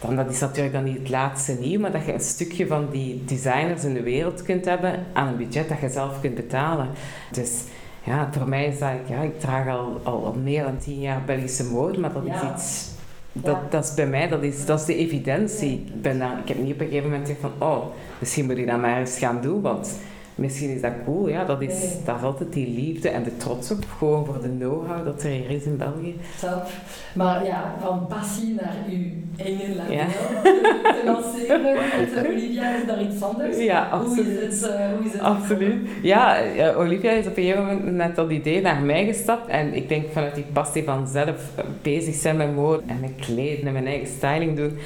Dan, 0.01 0.17
dat 0.17 0.31
is 0.31 0.41
natuurlijk 0.41 0.75
dan 0.75 0.85
niet 0.85 0.99
het 0.99 1.09
laatste 1.09 1.57
nieuw, 1.61 1.81
maar 1.81 1.93
dat 1.93 2.05
je 2.05 2.13
een 2.13 2.21
stukje 2.21 2.67
van 2.67 2.87
die 2.91 3.23
designers 3.25 3.85
in 3.85 3.95
de 3.95 4.03
wereld 4.03 4.43
kunt 4.43 4.65
hebben 4.65 5.05
aan 5.13 5.29
een 5.29 5.37
budget 5.37 5.69
dat 5.69 5.81
je 5.81 5.89
zelf 5.89 6.21
kunt 6.21 6.35
betalen. 6.35 6.89
Dus 7.33 7.63
ja, 8.05 8.29
voor 8.33 8.49
mij 8.49 8.67
is 8.67 8.79
dat, 8.79 8.91
ja, 9.07 9.21
ik 9.21 9.41
draag 9.41 9.69
al, 9.69 10.01
al, 10.03 10.25
al 10.25 10.37
meer 10.43 10.63
dan 10.63 10.79
tien 10.79 11.01
jaar 11.01 11.23
Belgische 11.27 11.65
mode, 11.65 11.99
maar 11.99 12.13
dat 12.13 12.23
is 12.25 12.43
iets, 12.55 12.91
dat, 13.33 13.55
Ja. 13.55 13.67
dat 13.71 13.85
is 13.85 13.95
bij 13.95 14.07
mij, 14.07 14.29
dat 14.29 14.43
is, 14.43 14.67
dat 14.67 14.81
is 14.81 14.87
de 14.87 14.97
evidentie. 14.97 15.73
Ik, 15.73 16.03
ben 16.03 16.19
daar, 16.19 16.39
ik 16.39 16.49
heb 16.49 16.59
niet 16.59 16.73
op 16.73 16.81
een 16.81 16.87
gegeven 16.87 17.11
moment 17.11 17.29
gezegd 17.29 17.41
van, 17.41 17.69
oh, 17.69 17.85
misschien 18.19 18.47
moet 18.47 18.57
ik 18.57 18.67
dat 18.67 18.81
maar 18.81 18.99
eens 18.99 19.19
gaan 19.19 19.41
doen, 19.43 19.61
want 19.61 19.99
misschien 20.35 20.71
is 20.75 20.81
dat 20.81 20.93
cool. 21.05 21.29
Ja, 21.29 21.45
dat 21.45 21.63
is, 21.63 21.69
Nee. 21.69 21.97
dat 22.05 22.17
is 22.17 22.23
altijd 22.23 22.53
die 22.53 22.69
liefde 22.69 23.09
en 23.09 23.23
de 23.23 23.37
trots 23.37 23.71
op, 23.71 23.79
gewoon 23.99 24.27
voor 24.27 24.41
de 24.43 24.57
know-how 24.59 25.05
dat 25.05 25.23
er 25.23 25.31
hier 25.31 25.51
is 25.51 25.65
in 25.65 25.77
België. 25.77 26.17
Zelf. 26.39 26.81
Maar 27.15 27.45
ja, 27.45 27.75
van 27.81 28.07
passie 28.07 28.55
naar 28.55 28.75
uw 28.91 29.05
eigen 29.45 29.77
label 29.77 29.93
Ja. 29.93 30.07
te 30.97 31.03
lanceren 31.05 31.63
met 31.63 32.27
Olivia 32.27 32.75
is 32.77 32.87
daar 32.87 33.03
iets 33.03 33.23
anders. 33.23 33.57
Ja, 33.59 33.89
Hoe 33.91 33.99
absoluut. 34.09 34.41
is 34.53 34.61
het? 34.61 34.71
hoe 34.97 35.07
is 35.07 35.13
het 35.13 35.21
Absoluut. 35.21 35.89
Ja, 36.03 36.37
eh, 36.43 36.79
Olivia 36.79 37.11
is 37.11 37.27
op 37.27 37.37
een 37.37 37.43
gegeven 37.43 37.67
moment 37.67 37.97
met 37.97 38.17
dat 38.17 38.31
idee 38.31 38.61
naar 38.61 38.81
mij 38.83 39.05
gestapt. 39.07 39.49
En 39.49 39.75
ik 39.75 39.89
denk 39.89 40.05
vanuit 40.13 40.35
die 40.35 40.45
passie 40.53 40.85
van 40.85 41.09
zelf 41.09 41.51
eh, 41.57 41.65
bezig 41.83 42.15
zijn 42.15 42.37
met 42.37 42.55
mode 42.55 42.83
en 42.87 43.01
met 43.01 43.11
kleden 43.21 43.67
en 43.67 43.73
mijn 43.73 43.87
eigen 43.87 44.09
styling 44.09 44.57
doen. 44.57 44.79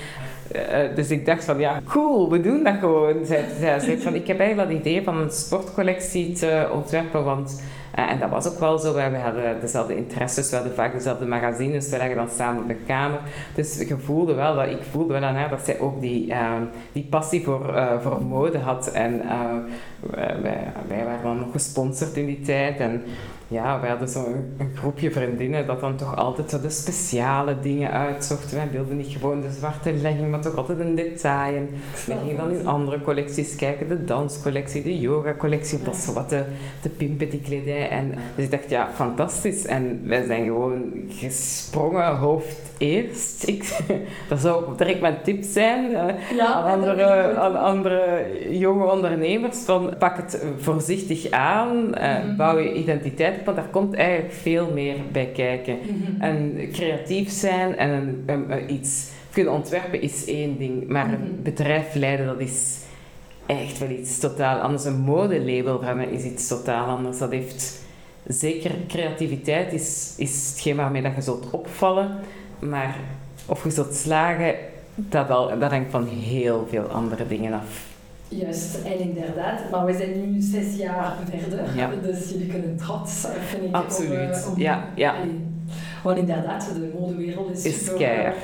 Eh, 0.53 0.79
dus 0.95 1.11
ik 1.11 1.27
dacht 1.27 1.45
van, 1.45 1.59
ja, 1.59 1.81
cool, 1.89 2.31
we 2.31 2.41
doen 2.41 2.65
dat 2.65 2.75
gewoon. 2.81 3.25
Zij 3.25 3.45
zei 3.59 4.01
van, 4.01 4.15
ik 4.15 4.27
heb 4.27 4.39
eigenlijk 4.39 4.71
dat 4.71 4.79
idee 4.79 5.03
van 5.03 5.17
een 5.17 5.31
sportcollectie 5.31 6.33
te 6.33 6.69
ontwerpen, 6.73 7.25
want... 7.25 7.63
eh, 7.95 8.11
en 8.11 8.19
dat 8.19 8.31
was 8.31 8.47
ook 8.47 8.59
wel 8.59 8.79
zo, 8.79 8.95
wij 8.95 9.11
we 9.11 9.19
hadden 9.19 9.61
dezelfde 9.61 9.97
interesses, 9.97 10.51
we 10.51 10.57
hadden 10.57 10.75
vaak 10.75 10.93
dezelfde 10.93 11.27
magazines, 11.27 11.89
we 11.89 11.97
leggen 11.97 12.17
dan 12.17 12.29
samen 12.29 12.63
op 12.63 12.69
de 12.69 12.75
kamer. 12.75 13.21
Dus 13.55 13.79
je 13.79 13.99
voelde 13.99 14.35
wel 14.35 14.55
dat, 14.55 14.69
ik 14.69 14.83
voelde 14.91 15.13
wel 15.13 15.23
aan 15.23 15.35
haar 15.35 15.49
dat 15.49 15.65
zij 15.65 15.81
ook 15.81 16.01
die, 16.01 16.33
eh, 16.33 16.53
die 16.93 17.07
passie 17.11 17.45
voor, 17.45 17.75
eh, 17.75 18.01
voor 18.01 18.23
mode 18.23 18.59
had. 18.59 18.91
En 18.91 19.21
eh, 19.21 19.39
wij, 20.89 21.05
waren 21.05 21.23
dan 21.23 21.39
nog 21.39 21.53
gesponsord 21.53 22.17
in 22.17 22.27
die 22.27 22.41
tijd. 22.41 22.79
En 22.79 23.03
ja, 23.49 23.81
wij 23.81 23.91
hadden 23.91 24.09
zo'n 24.09 24.55
een 24.59 24.71
groepje 24.77 25.11
vriendinnen 25.11 25.67
dat 25.67 25.81
dan 25.81 25.97
toch 25.97 26.17
altijd 26.17 26.51
zo 26.51 26.61
de 26.61 26.71
speciale 26.71 27.61
dingen 27.61 27.91
uitzocht. 27.91 28.53
Wij 28.53 28.71
wilden 28.71 28.97
niet 28.97 29.13
gewoon 29.13 29.41
de 29.41 29.51
zwarte 29.51 29.93
legging, 29.93 30.31
maar 30.31 30.41
toch 30.41 30.57
altijd 30.57 30.81
een 30.81 30.95
detail. 30.95 31.57
En 31.57 31.69
we 32.07 32.15
gingen 32.19 32.37
dan 32.37 32.51
in 32.51 32.67
andere 32.67 33.01
collecties 33.01 33.57
kijken, 33.57 33.89
de 33.89 34.05
danscollectie, 34.05 34.83
de 34.83 34.99
yoga-collectie, 34.99 35.83
dat 35.83 35.97
zo 35.97 36.13
wat 36.13 36.29
te 36.29 36.89
pimpen, 36.97 37.31
die 37.31 37.41
kledij. 37.41 37.84
En, 37.91 38.15
dus 38.37 38.45
ik 38.45 38.51
dacht, 38.51 38.71
ja, 38.71 38.89
fantastisch. 38.95 39.67
En 39.67 40.01
wij 40.05 40.25
zijn 40.27 40.45
gewoon 40.45 40.83
gesprongen 41.09 42.17
hoofd 42.17 42.57
eerst. 42.79 43.49
Ik, 43.49 43.77
dat 44.29 44.41
zou 44.41 44.65
direct 44.77 45.01
mijn 45.01 45.17
tip 45.23 45.43
zijn 45.43 45.95
eh, 45.95 46.15
Ja, 46.37 46.47
aan, 46.53 46.65
andere, 46.81 47.35
aan 47.37 47.57
andere 47.61 48.27
jonge 48.51 48.91
ondernemers. 48.93 49.59
Van, 49.59 49.95
pak 49.99 50.17
het 50.17 50.43
voorzichtig 50.59 51.31
aan, 51.31 51.95
eh, 51.95 52.25
Mhm. 52.25 52.37
bouw 52.37 52.59
je 52.59 52.73
identiteit 52.75 53.39
op, 53.39 53.45
want 53.45 53.57
daar 53.57 53.69
komt 53.71 53.95
eigenlijk 53.95 54.33
veel 54.33 54.71
meer 54.75 54.95
bij 55.13 55.27
kijken. 55.35 55.77
Mhm. 55.83 56.23
En 56.23 56.59
creatief 56.73 57.31
zijn 57.31 57.77
en 57.77 57.91
een, 57.91 58.23
een- 58.27 58.51
een 58.53 58.73
iets 58.73 59.09
kunnen 59.33 59.53
ontwerpen 59.53 60.03
is 60.03 60.25
één 60.27 60.59
ding, 60.59 60.89
maar 60.89 61.05
een 61.05 61.11
Mhm. 61.33 61.43
bedrijf 61.43 61.95
leiden 61.95 62.27
dat 62.27 62.41
is 62.41 62.79
echt 63.47 63.79
wel 63.79 63.89
iets 63.91 64.19
totaal 64.19 64.59
anders. 64.59 64.85
Een 64.85 65.01
modelabel 65.01 65.81
van 65.83 66.01
is 66.01 66.23
iets 66.23 66.49
totaal 66.49 66.87
anders. 66.87 67.19
Dat 67.19 67.31
heeft 67.31 67.83
zeker 68.27 68.71
creativiteit 68.89 69.73
is, 69.73 70.15
is 70.17 70.49
hetgeen 70.51 70.77
waarmee 70.77 71.03
dat 71.03 71.15
je 71.15 71.23
zult 71.23 71.51
opvallen, 71.51 72.11
maar 72.59 72.97
of 73.47 73.65
je 73.65 73.71
zult 73.71 73.95
slagen, 73.95 74.55
dat, 74.95 75.31
al, 75.31 75.59
dat 75.59 75.71
hangt 75.71 75.91
van 75.91 76.07
heel 76.07 76.67
veel 76.71 76.85
andere 76.85 77.27
dingen 77.27 77.53
af. 77.53 77.87
Juist, 78.29 78.75
en 78.85 78.99
inderdaad. 78.99 79.71
Maar 79.71 79.85
we 79.85 79.93
zijn 79.97 80.33
nu 80.33 80.41
zes 80.41 80.77
jaar 80.77 81.17
verder, 81.31 81.77
Ja. 81.77 81.91
dus 82.03 82.31
jullie 82.31 82.47
kunnen 82.47 82.77
trots 82.77 83.27
vind 83.49 83.65
ik. 83.65 83.75
Absoluut. 83.75 84.29
Op, 84.29 84.33
eh, 84.45 84.51
op- 84.51 84.59
Ja, 84.59 84.89
ja. 84.95 85.15
Allee. 85.15 85.41
Want 86.05 86.19
inderdaad, 86.19 86.71
de 86.75 86.91
modewereld 87.01 87.51
is, 87.51 87.65
Is 87.65 87.95
keihard. 87.95 88.37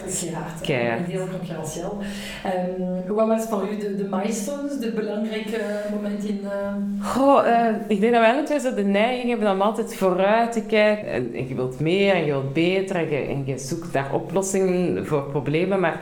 keihard. 0.63 1.07
Heel 1.07 1.27
concurrentieel. 1.39 1.99
Ehm, 2.45 3.13
wat 3.15 3.27
was 3.27 3.45
voor 3.45 3.69
u 3.73 3.77
de, 3.79 3.97
de 3.97 4.07
milestones, 4.11 4.79
de 4.79 4.91
belangrijke 4.93 5.61
momenten 5.95 6.29
in... 6.29 6.41
eh, 6.45 7.07
Goh, 7.15 7.47
eh, 7.49 7.75
ik 7.89 8.01
denk 8.01 8.13
dat 8.13 8.21
wij 8.23 8.33
alle 8.33 8.43
twee 8.43 8.61
zo 8.61 8.75
de 8.75 8.83
neiging 8.85 9.29
hebben 9.31 9.51
om 9.51 9.61
altijd 9.61 9.95
vooruit 9.95 10.53
te 10.53 10.63
kijken. 10.63 11.07
En, 11.13 11.31
en 11.35 11.49
je 11.49 11.55
wilt 11.55 11.81
meer 11.81 12.15
en 12.15 12.21
je 12.25 12.31
wilt 12.31 12.53
beter 12.53 12.97
en 12.97 13.11
je, 13.11 13.17
en 13.17 13.43
je 13.47 13.59
zoekt 13.59 13.93
daar 13.93 14.15
oplossingen 14.15 15.07
voor 15.07 15.23
problemen. 15.23 15.81
Maar 15.81 16.01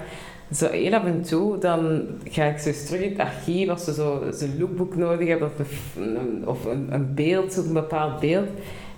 zo 0.53 0.69
heel 0.71 0.93
af 0.95 1.05
en 1.05 1.23
toe, 1.23 1.59
dan 1.59 2.03
ga 2.25 2.45
ik 2.45 2.59
zo 2.59 2.71
terug 2.87 3.01
in 3.01 3.11
het 3.11 3.19
archief 3.21 3.69
als 3.69 3.85
ze 3.85 3.93
zo 3.95 4.23
zo'n 4.33 4.59
lookbook 4.59 4.97
nodig 4.97 5.29
hebben 5.29 5.51
of 5.61 5.69
een, 5.97 6.17
een- 6.17 6.43
of 6.49 6.65
een, 6.65 6.87
een 6.91 7.15
beeld, 7.15 7.53
zo'n 7.53 7.73
bepaald 7.73 8.21
beeld. 8.21 8.49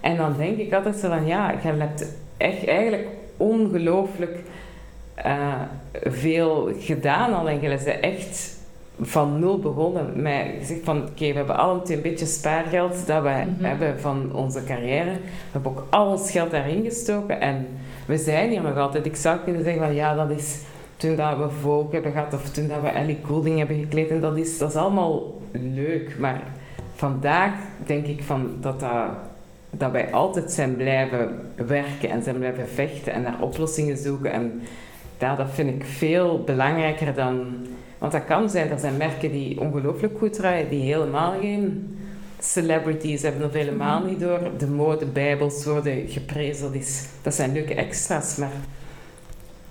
En 0.00 0.16
dan 0.16 0.34
denk 0.38 0.56
ik 0.58 0.72
altijd 0.74 0.96
zo 0.96 1.08
van, 1.08 1.26
ja, 1.26 1.50
je 1.50 1.56
hebt 1.68 2.18
echt 2.40 2.66
eigenlijk 2.66 3.06
ongelooflijk 3.36 4.38
eh, 5.14 5.54
veel 6.02 6.70
gedaan 6.78 7.34
al 7.34 7.48
en 7.48 7.60
je 7.60 7.68
bent 7.68 7.84
echt 8.00 8.58
van 9.00 9.38
nul 9.38 9.58
begonnen. 9.58 10.22
Met 10.22 10.46
gezegd 10.58 10.80
van, 10.84 10.96
oké, 11.02 11.28
we 11.28 11.32
hebben 11.36 11.56
allemaal 11.56 11.90
een 11.90 12.00
beetje 12.02 12.26
spaargeld 12.26 13.06
dat 13.06 13.22
wij 13.22 13.46
Mhm. 13.46 13.64
hebben 13.64 14.00
van 14.00 14.30
onze 14.34 14.64
carrière. 14.64 15.10
We 15.12 15.18
hebben 15.52 15.70
ook 15.70 15.86
al 15.90 16.06
ons 16.10 16.30
geld 16.30 16.50
daarin 16.50 16.84
gestoken 16.84 17.40
en 17.40 17.66
we 18.06 18.16
zijn 18.18 18.50
hier 18.50 18.62
nog 18.62 18.76
altijd. 18.76 19.06
Ik 19.06 19.16
zou 19.16 19.38
kunnen 19.44 19.64
zeggen 19.64 19.82
van, 19.82 19.94
ja, 19.94 20.14
dat 20.14 20.30
is 20.30 20.58
toen 20.96 21.16
dat 21.16 21.36
we 21.38 21.48
Vogue 21.60 21.92
hebben 21.92 22.12
gehad 22.12 22.34
of 22.34 22.50
toen 22.50 22.68
dat 22.68 22.80
we 22.80 22.88
Ellie 22.88 23.18
Goulding 23.26 23.58
hebben 23.58 23.78
gekleed. 23.78 24.10
En 24.10 24.20
dat 24.20 24.36
is, 24.36 24.58
dat 24.58 24.68
is 24.68 24.76
allemaal 24.76 25.40
leuk, 25.52 26.16
maar 26.18 26.42
vandaag 26.94 27.52
denk 27.86 28.06
ik 28.06 28.22
van 28.22 28.50
dat, 28.60 28.80
dat, 28.80 28.90
dat 29.70 29.90
wij 29.90 30.12
altijd 30.12 30.52
zijn 30.52 30.76
blijven 30.76 31.40
werken 31.66 32.10
en 32.10 32.22
zijn 32.22 32.38
blijven 32.38 32.68
vechten 32.68 33.12
en 33.12 33.22
naar 33.22 33.40
oplossingen 33.40 33.96
zoeken. 33.96 34.32
En 34.32 34.62
ja, 35.18 35.36
dat 35.36 35.50
vind 35.50 35.68
ik 35.68 35.84
veel 35.84 36.42
belangrijker 36.44 37.14
dan... 37.14 37.46
Want 37.98 38.12
dat 38.12 38.24
kan 38.24 38.50
zijn, 38.50 38.70
er 38.70 38.78
zijn 38.78 38.96
merken 38.96 39.30
die 39.32 39.60
ongelooflijk 39.60 40.18
goed 40.18 40.32
draaien, 40.32 40.68
die 40.68 40.82
helemaal 40.82 41.34
geen 41.40 41.96
celebrities 42.38 43.22
hebben 43.22 43.46
of 43.46 43.52
helemaal 43.52 44.04
niet 44.04 44.20
door. 44.20 44.40
De 44.58 44.66
modebijbels 44.66 45.64
worden 45.64 46.08
geprezen, 46.08 46.62
dat, 46.62 46.74
is, 46.74 47.04
dat 47.22 47.34
zijn 47.34 47.52
leuke 47.52 47.74
extra's, 47.74 48.36
maar... 48.36 48.52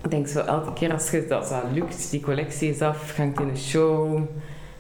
Ik 0.04 0.10
denk 0.10 0.28
zo 0.28 0.40
elke 0.40 0.74
keer 0.74 0.94
als 0.94 1.12
je 1.12 1.26
dat, 1.28 1.50
dat 1.50 1.64
lukt, 1.74 2.12
die 2.12 2.20
collectie 2.20 2.70
is 2.70 2.82
af, 2.82 3.18
hangt 3.18 3.40
in 3.40 3.48
een 3.48 3.58
show, 3.58 4.22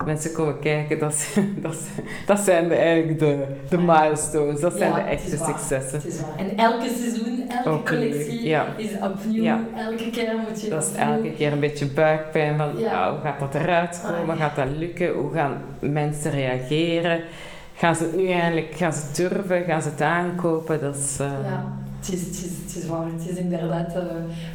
mensen 0.06 0.32
komen 0.32 0.60
kijken, 0.60 1.00
dat, 1.00 1.28
dat, 2.26 2.40
zijn 2.40 2.68
de, 2.68 2.76
eigenlijk 2.76 3.20
de, 3.20 3.44
de 3.70 3.78
milestones, 3.78 4.60
dat 4.60 4.74
zijn 4.78 4.90
Ja, 4.90 4.96
de 4.96 5.02
echte 5.02 5.38
successen. 5.38 6.02
En 6.38 6.58
elke 6.58 6.88
seizoen, 7.00 7.44
elke 7.50 7.70
Ook 7.70 7.86
collectie 7.90 8.48
ja. 8.48 8.66
is 8.78 8.90
opnieuw. 9.04 9.44
Ja. 9.44 9.60
Elke 9.78 10.10
keer 10.10 10.36
moet 10.48 10.62
je 10.62 10.70
Dat 10.70 10.84
is 10.84 10.90
opnieuw- 10.90 11.14
elke 11.16 11.32
keer 11.34 11.52
een 11.52 11.60
beetje 11.60 11.86
buikpijn 11.88 12.58
van 12.58 12.70
Ja. 12.78 13.12
hoe 13.12 13.20
gaat 13.24 13.40
dat 13.40 13.56
eruit 13.62 14.02
komen, 14.18 14.36
Ah. 14.36 14.42
gaat 14.42 14.56
dat 14.56 14.68
lukken, 14.78 15.14
hoe 15.14 15.34
gaan 15.34 15.62
mensen 15.80 16.32
reageren, 16.32 17.20
gaan 17.76 17.96
ze 17.96 18.04
het 18.04 18.16
nu 18.16 18.30
eindelijk, 18.30 18.74
gaan 18.76 18.94
ze 18.94 19.00
het 19.08 19.16
durven, 19.16 19.64
gaan 19.64 19.82
ze 19.82 19.90
het 19.90 20.02
aankopen, 20.02 20.80
dat 20.82 20.96
is... 20.96 21.18
eh, 21.20 21.28
Ja, 21.44 21.78
het 22.00 22.14
is, 22.14 22.22
het, 22.22 22.36
is, 22.36 22.52
het 22.66 22.84
is 22.84 22.90
waar. 22.90 23.06
Het 23.06 23.30
is 23.30 23.38
inderdaad... 23.38 23.96
eh 23.96 24.04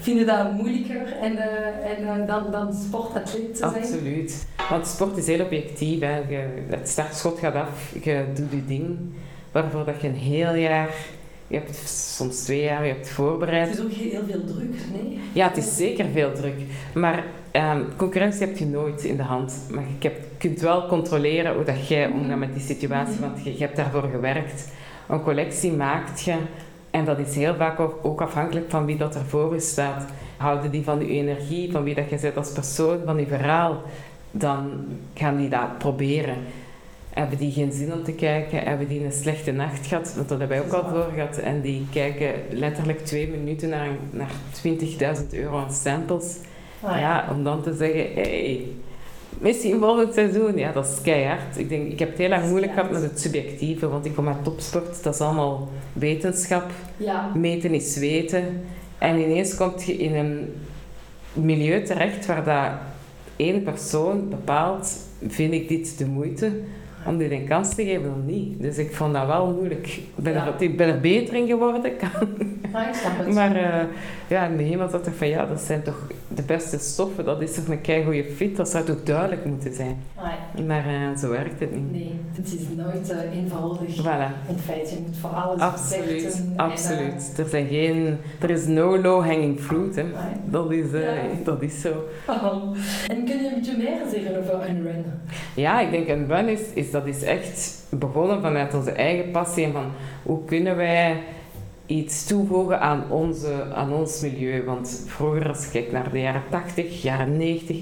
vinden 0.01 0.27
dat 0.27 0.53
moeilijker 0.53 1.13
en, 1.23 1.37
eh, 1.37 1.91
en, 1.99 2.21
eh, 2.21 2.27
dan, 2.27 2.51
dan 2.51 2.75
sportatleet 2.75 3.53
te 3.53 3.59
zijn? 3.59 3.75
Absoluut. 3.75 4.47
Want 4.71 4.87
sport 4.87 5.17
is 5.17 5.27
heel 5.27 5.45
objectief. 5.45 6.01
Hè. 6.01 6.17
Je, 6.17 6.49
het 6.67 6.89
startschot 6.89 7.39
gaat 7.39 7.55
af, 7.55 7.93
je 8.03 8.25
doet 8.35 8.51
je 8.51 8.65
ding, 8.67 8.99
waarvoor 9.53 9.85
dat 9.85 10.01
je 10.01 10.09
een 10.09 10.15
heel 10.15 10.55
jaar, 10.55 10.89
je 11.47 11.57
hebt 11.57 11.77
soms 12.17 12.37
twee 12.43 12.63
jaar, 12.63 12.87
je 12.87 12.93
hebt 12.93 13.09
voorbereid. 13.09 13.69
Het 13.69 13.79
is 13.79 13.85
ook 13.85 13.91
heel 13.93 14.23
veel 14.31 14.45
druk, 14.45 14.75
nee? 14.93 15.19
Ja, 15.33 15.49
het 15.49 15.57
is 15.57 15.77
zeker 15.77 16.07
veel 16.13 16.33
druk. 16.33 16.55
Maar 16.95 17.25
ehm, 17.51 17.81
concurrentie 17.97 18.47
heb 18.47 18.57
je 18.57 18.67
nooit 18.67 19.05
in 19.05 19.17
de 19.17 19.23
hand. 19.23 19.55
Maar 19.71 19.85
je 19.99 20.09
hebt- 20.09 20.27
kunt 20.39 20.61
wel 20.61 20.87
controleren 20.87 21.55
hoe 21.55 21.65
dat 21.65 21.89
jij 21.89 22.07
omgaat 22.09 22.39
met 22.39 22.53
die 22.53 22.63
situatie, 22.63 23.21
want 23.21 23.45
je, 23.45 23.53
je 23.53 23.59
hebt 23.65 23.77
daarvoor 23.77 24.09
gewerkt. 24.13 24.69
Een 25.09 25.23
collectie 25.23 25.73
maakt 25.73 26.21
je, 26.23 26.35
en 26.95 27.05
dat 27.05 27.19
is 27.19 27.35
heel 27.35 27.55
vaak 27.55 27.81
ook, 27.81 28.21
afhankelijk 28.21 28.71
van 28.71 28.85
wie 28.85 28.97
dat 28.97 29.15
er 29.15 29.25
voor 29.25 29.55
je 29.55 29.61
staat. 29.61 30.05
Houden 30.37 30.71
die 30.71 30.85
van 30.85 30.99
je 30.99 31.09
energie, 31.09 31.73
van 31.73 31.83
wie 31.83 31.95
dat 31.95 32.11
je 32.11 32.19
bent 32.21 32.37
als 32.37 32.53
persoon, 32.53 32.99
van 33.05 33.19
je 33.19 33.27
verhaal, 33.27 33.83
dan 34.31 34.71
gaan 35.15 35.37
die 35.37 35.49
dat 35.49 35.79
proberen. 35.79 36.37
Hebben 37.11 37.39
die 37.39 37.53
geen 37.53 37.73
zin 37.73 37.93
om 37.93 38.03
te 38.03 38.13
kijken? 38.13 38.59
Hebben 38.59 38.89
die 38.89 39.05
een 39.05 39.13
slechte 39.13 39.53
nacht 39.53 39.87
gehad? 39.87 40.15
Want 40.15 40.29
dat 40.29 40.39
hebben 40.39 40.57
wij 40.57 40.67
ook 40.67 40.73
al 40.73 40.89
voor 40.89 41.11
gehad. 41.15 41.37
En 41.37 41.61
die 41.61 41.87
kijken 41.93 42.33
letterlijk 42.51 43.05
twee 43.05 43.29
minuten 43.29 43.69
naar, 43.69 43.89
naar 44.11 44.31
20.000 45.21 45.29
euro 45.31 45.59
aan 45.59 45.73
samples. 45.73 46.39
Ah, 46.81 46.99
Ja, 46.99 47.29
om 47.31 47.45
dan 47.45 47.63
te 47.63 47.75
zeggen, 47.75 48.13
hey, 48.15 48.67
misschien 49.39 49.79
volgend 49.81 50.15
seizoen. 50.15 50.57
Ja, 50.57 50.73
dat 50.73 50.87
is 50.87 51.01
keihard. 51.03 51.59
Ik, 51.59 51.69
denk, 51.69 51.93
ik 51.93 51.99
heb 51.99 52.09
het 52.09 52.19
heel 52.19 52.29
lang 52.29 52.49
moeilijk 52.49 52.73
gehad 52.73 52.91
met 52.91 53.03
het 53.03 53.21
subjectieve, 53.21 53.89
want 53.89 54.05
ik 54.05 54.15
kom 54.15 54.29
uit 54.29 54.45
topsport. 54.45 55.03
Dat 55.03 55.15
is 55.15 55.21
allemaal 55.21 55.69
wetenschap. 55.93 56.71
Ja, 56.97 57.31
Meten 57.35 57.75
is 57.75 57.97
weten. 57.97 58.45
En 58.99 59.19
ineens 59.19 59.57
kom 59.57 59.73
je 59.87 59.97
in 59.97 60.15
een 60.15 60.53
milieu 61.33 61.83
terecht 61.85 62.27
waar 62.27 62.45
dat 62.45 62.71
één 63.37 63.63
persoon 63.63 64.29
bepaalt, 64.29 64.97
vind 65.29 65.53
ik 65.53 65.69
dit 65.69 65.99
de 65.99 66.07
moeite 66.07 66.53
om 67.07 67.19
dit 67.19 67.31
een 67.31 67.47
kans 67.47 67.75
te 67.75 67.85
geven 67.85 68.11
of 68.11 68.33
niet. 68.33 68.63
Dus 68.63 68.79
ik 68.79 68.95
vond 68.95 69.13
dat 69.15 69.27
wel 69.27 69.53
moeilijk. 69.53 69.87
Ik 69.87 70.03
ben, 70.15 70.33
Ja. 70.33 70.47
er, 70.47 70.63
ik 70.63 70.77
ben 70.77 70.89
er 70.89 71.01
beter 71.01 71.35
in 71.35 71.47
geworden, 71.47 71.97
kan 71.97 72.29
ah, 72.73 72.89
ik 72.89 72.95
snap 72.95 73.19
het. 73.19 73.35
maar 73.35 73.57
eh, 73.57 73.85
ja, 74.29 74.45
in 74.45 74.49
het 74.49 74.57
begin 74.57 74.79
was 74.79 74.91
dat 74.93 75.09
van 75.17 75.29
ja, 75.29 75.47
dat 75.47 75.61
zijn 75.61 75.83
toch 75.83 76.07
de 76.35 76.43
beste 76.43 76.79
stoffen, 76.79 77.25
dat 77.25 77.43
is 77.43 77.57
een 77.57 77.81
keigoede 77.81 78.25
fit, 78.25 78.57
dat 78.57 78.69
zou 78.69 78.85
toch 78.85 79.03
duidelijk 79.03 79.45
moeten 79.45 79.75
zijn. 79.75 79.97
Maar 80.67 80.87
eh, 80.87 81.17
zo 81.19 81.29
werkt 81.29 81.61
het 81.61 81.75
niet. 81.75 81.93
nee, 81.93 82.21
het 82.33 82.47
is 82.47 82.61
nooit 82.77 83.11
eh, 83.11 83.37
eenvoudig. 83.39 83.97
Voilà, 84.03 84.49
In 84.49 84.59
feite, 84.59 84.95
je 84.95 85.01
moet 85.07 85.17
voor 85.17 85.31
alles 85.31 85.61
absoluut, 85.61 86.23
vechten 86.23 86.53
en, 86.57 86.59
absoluut. 86.59 87.33
Er 87.39 87.49
zijn 87.49 87.67
geen, 87.67 88.17
er 88.41 88.51
is 88.51 88.67
no 88.67 88.99
low 89.01 89.25
hanging 89.25 89.61
fruit, 89.61 89.97
hè. 89.97 90.05
Dat 90.45 90.71
is, 90.73 90.93
eh, 90.93 91.01
Ja. 91.17 91.23
dat 91.45 91.63
is 91.63 91.81
zo. 91.81 92.05
En 93.07 93.25
kun 93.25 93.43
je 93.43 93.49
een 93.49 93.55
beetje 93.55 93.77
meer 93.77 94.01
zeggen 94.13 94.39
over 94.39 94.69
een 94.69 94.83
run? 94.83 95.05
Ja, 95.55 95.81
ik 95.81 95.91
denk 95.91 96.09
een 96.09 96.27
run 96.29 96.49
is, 96.49 96.61
is, 96.75 96.91
dat 96.91 97.07
is 97.07 97.23
echt 97.23 97.83
begonnen 97.91 98.41
vanuit 98.41 98.75
onze 98.75 98.91
eigen 98.93 99.31
passie 99.31 99.65
en 99.65 99.73
van 99.73 99.91
hoe 100.23 100.45
kunnen 100.45 100.77
wij 100.77 101.23
iets 101.87 102.27
toevoegen 102.27 102.81
aan, 102.81 103.05
onze, 103.11 103.65
aan 103.75 103.93
ons 103.93 104.21
milieu. 104.21 104.65
Want 104.65 105.05
vroeger, 105.07 105.49
als 105.49 105.65
je 105.65 105.71
kijkt 105.71 105.93
naar 105.93 106.11
de 106.11 106.21
jaren 106.21 106.43
80, 106.51 107.03
jaren 107.03 107.37
90, 107.37 107.77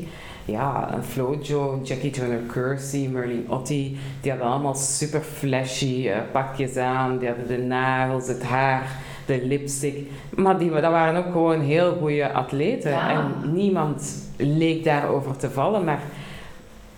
ja, 0.44 0.98
Flojo, 1.08 1.80
Jackie 1.82 2.10
Joyner 2.10 2.40
Kersey, 2.52 3.08
Merlin 3.08 3.46
Otti, 3.48 3.98
die 4.20 4.30
hadden 4.30 4.50
allemaal 4.50 4.74
super 4.74 5.20
flashy 5.20 6.08
eh, 6.08 6.16
pakjes 6.32 6.76
aan, 6.76 7.18
die 7.18 7.28
hadden 7.28 7.46
de 7.46 7.58
nagels, 7.58 8.28
het 8.28 8.42
haar, 8.42 8.96
de 9.26 9.46
lipstick. 9.46 10.10
Maar 10.36 10.58
die, 10.58 10.70
dat 10.70 10.82
waren 10.82 11.26
ook 11.26 11.32
gewoon 11.32 11.60
heel 11.60 11.96
goede 12.00 12.32
atleten. 12.32 12.90
Ja. 12.90 13.10
En 13.10 13.52
niemand 13.52 14.30
leek 14.36 14.84
daarover 14.84 15.36
te 15.36 15.50
vallen, 15.50 15.84
maar 15.84 16.00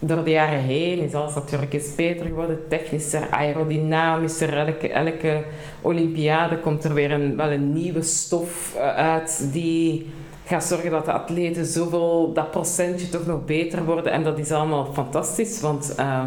door 0.07 0.25
de 0.25 0.31
jaren 0.31 0.61
heen 0.61 0.99
is 0.99 1.15
alles 1.15 1.35
natuurlijk 1.35 1.73
eens 1.73 1.95
beter 1.95 2.27
geworden, 2.27 2.59
technischer, 2.69 3.31
aerodynamischer. 3.31 4.59
Elke, 4.59 4.89
elke 4.89 5.43
Olympiade 5.81 6.59
komt 6.59 6.85
er 6.85 6.95
weer 6.95 7.11
een, 7.11 7.37
wel 7.37 7.51
een 7.51 7.73
nieuwe 7.73 8.03
stof 8.03 8.75
eh, 8.77 8.95
uit 8.95 9.49
die 9.53 10.13
gaat 10.45 10.65
zorgen 10.65 10.91
dat 10.91 11.05
de 11.05 11.13
atleten 11.13 11.67
zoveel, 11.67 12.33
dat 12.33 12.51
procentje 12.51 13.09
toch 13.09 13.27
nog 13.27 13.45
beter 13.45 13.85
worden. 13.85 14.13
En 14.13 14.23
dat 14.23 14.39
is 14.39 14.53
allemaal 14.53 14.93
fantastisch, 14.93 15.61
want 15.61 15.95
eh, 15.95 16.25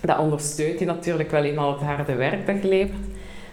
dat 0.00 0.18
ondersteunt 0.18 0.78
je 0.78 0.84
natuurlijk 0.84 1.30
wel 1.30 1.44
eenmaal 1.44 1.72
het 1.72 1.80
harde 1.80 2.14
werk 2.14 2.46
dat 2.46 2.62
je 2.62 2.68
levert. 2.68 3.06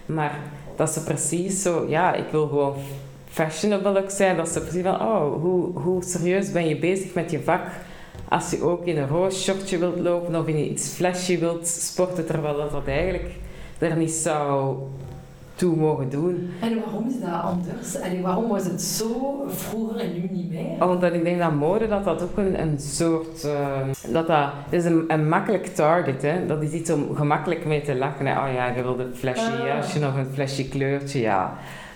Maar 0.06 0.40
dat 0.76 0.90
ze 0.90 1.04
precies 1.04 1.62
zo, 1.62 1.86
ja, 1.90 2.14
ik 2.14 2.26
wil 2.32 2.48
gewoon 2.48 2.76
fashionable 3.28 4.04
ook 4.04 4.10
zijn. 4.10 4.38
Dat 4.38 4.50
ze 4.50 4.62
precies 4.62 4.84
van, 4.84 5.02
oh, 5.02 5.42
hoe, 5.42 5.80
hoe 5.80 6.04
serieus 6.04 6.52
ben 6.52 6.68
je 6.68 6.78
bezig 6.78 7.14
met 7.14 7.32
je 7.32 7.40
vak? 7.44 7.62
Als 8.30 8.52
je 8.52 8.62
ook 8.64 8.86
in 8.86 8.98
een 8.98 9.32
shortje 9.32 9.78
wilt 9.78 10.00
lopen 10.00 10.36
of 10.40 10.48
in 10.48 10.72
iets 10.72 10.88
flashy 10.90 11.40
wilt 11.40 11.68
sporten, 11.68 12.26
terwijl 12.26 12.58
dat, 12.58 12.72
dat 12.72 12.88
eigenlijk 12.88 13.30
er 13.80 13.96
niet 13.98 14.12
zou 14.12 14.76
toe 15.56 15.76
mogen 15.76 16.10
doen. 16.10 16.50
En 16.62 16.80
waarom 16.86 17.08
is 17.08 17.20
dat 17.20 17.42
anders? 17.42 17.96
En 17.96 18.22
waarom 18.22 18.48
was 18.48 18.64
het 18.64 18.82
zo 18.82 19.44
vroeger 19.48 20.00
en 20.00 20.14
nu 20.14 20.28
niet 20.32 20.50
meer? 20.52 20.90
Omdat 20.90 21.14
ik 21.14 21.24
denk 21.24 21.40
dat 21.40 21.52
mode 21.54 21.88
dat 21.88 22.04
dat 22.04 22.22
ook 22.22 22.38
een, 22.38 22.62
een 22.62 22.80
soort... 22.80 23.44
eh, 23.44 24.12
dat 24.12 24.28
dat 24.28 24.50
het 24.66 24.74
is 24.74 24.86
een, 24.86 25.04
een 25.08 25.30
makkelijk 25.30 25.66
target, 25.66 26.22
hè. 26.22 26.46
Dat 26.46 26.64
is 26.64 26.72
iets 26.72 26.90
om 26.92 27.16
gemakkelijk 27.16 27.66
mee 27.66 27.82
te 27.82 27.96
lachen. 27.96 28.26
Hè. 28.26 28.48
Oh 28.48 28.54
ja, 28.54 28.68
je 28.68 28.82
wilt 28.82 29.00
een 29.00 29.16
flashy 29.16 29.52
Ah. 29.62 29.66
jasje, 29.68 30.00
nog 30.00 30.16
een 30.18 30.34
flashy 30.34 30.70
kleurtje, 30.70 31.20
ja. 31.20 31.54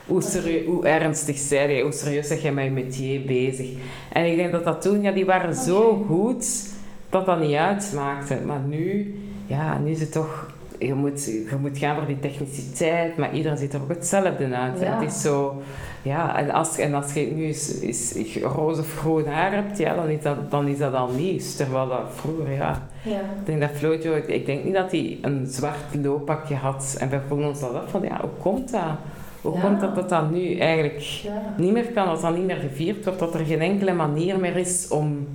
Hoe, 0.10 0.22
serieus, 0.22 0.66
hoe 0.66 0.86
ernstig 0.86 1.38
zei 1.38 1.74
je, 1.74 1.84
hoe 1.84 1.92
serieus 1.92 2.28
zeg 2.28 2.42
je 2.42 2.52
met 2.52 2.64
je 2.64 2.72
métier 2.72 3.22
bezig? 3.26 3.70
En 4.12 4.26
ik 4.26 4.36
denk 4.36 4.52
dat 4.52 4.64
dat 4.64 4.82
toen, 4.82 5.02
ja, 5.02 5.12
die 5.12 5.26
waren 5.26 5.56
zo 5.56 6.06
goed 6.08 6.68
dat 7.10 7.26
dat 7.26 7.40
niet 7.40 7.56
uitmaakte. 7.56 8.38
Maar 8.46 8.60
nu, 8.60 9.16
ja, 9.46 9.78
nu 9.78 9.92
is 9.92 10.00
het 10.00 10.12
toch... 10.12 10.52
Je 10.80 10.94
moet, 10.94 11.26
je 11.26 11.58
moet 11.62 11.78
gaan 11.78 11.96
voor 11.96 12.06
die 12.06 12.20
techniciteit, 12.20 13.18
maar 13.18 13.34
iedereen 13.34 13.58
ziet 13.58 13.74
er 13.74 13.82
ook 13.82 13.90
hetzelfde 13.90 14.56
uit. 14.56 14.80
Ja. 14.80 15.00
Het 15.00 15.12
is 15.12 15.22
zo... 15.22 15.62
Ja, 16.02 16.38
en 16.38 16.52
als, 16.52 16.78
en 16.78 16.94
als 16.94 17.14
je 17.14 17.32
nu 17.36 17.46
is, 17.46 17.80
is, 17.80 18.38
roze 18.44 18.82
of 18.82 18.98
groen 18.98 19.28
haar 19.28 19.54
hebt, 19.54 19.78
ja, 19.78 19.96
dan, 19.96 20.08
is 20.08 20.22
dat, 20.22 20.52
dan 20.52 20.68
is 20.68 20.78
dat 20.78 20.94
al 20.94 21.10
nieuws. 21.10 21.56
Terwijl 21.56 21.88
dat 21.88 22.02
vroeger, 22.16 22.54
ja... 22.54 22.88
Ja. 23.04 23.20
Ik 23.20 23.46
denk 23.46 23.62
dat 23.62 23.70
Flojo, 23.74 24.16
ik, 24.16 24.28
ik 24.28 24.46
denk 24.46 24.64
niet 24.64 24.74
dat 24.74 24.92
hij 24.92 25.18
een 25.22 25.48
zwart 25.48 25.96
looppakje 26.02 26.56
had. 26.56 26.96
En 27.00 27.10
wij 27.10 27.22
vroegen 27.26 27.48
ons 27.48 27.60
dat 27.60 27.74
af 27.74 27.90
van, 27.90 28.02
ja, 28.02 28.20
hoe 28.22 28.30
komt 28.42 28.72
dat? 28.72 28.98
Hoe 29.42 29.54
Ja. 29.56 29.62
komt 29.62 29.80
dat 29.80 29.96
dat 29.96 30.10
dat 30.10 30.32
nu 30.32 30.58
eigenlijk 30.58 31.00
ja. 31.00 31.54
niet 31.58 31.72
meer 31.72 31.86
kan, 31.86 32.08
als 32.08 32.22
dat 32.22 32.36
niet 32.36 32.46
meer 32.46 32.56
gevierd 32.70 33.04
wordt, 33.06 33.20
dat 33.20 33.34
er 33.34 33.46
geen 33.46 33.62
enkele 33.62 33.94
manier 33.94 34.40
meer 34.40 34.56
is 34.56 34.88
om 34.88 35.28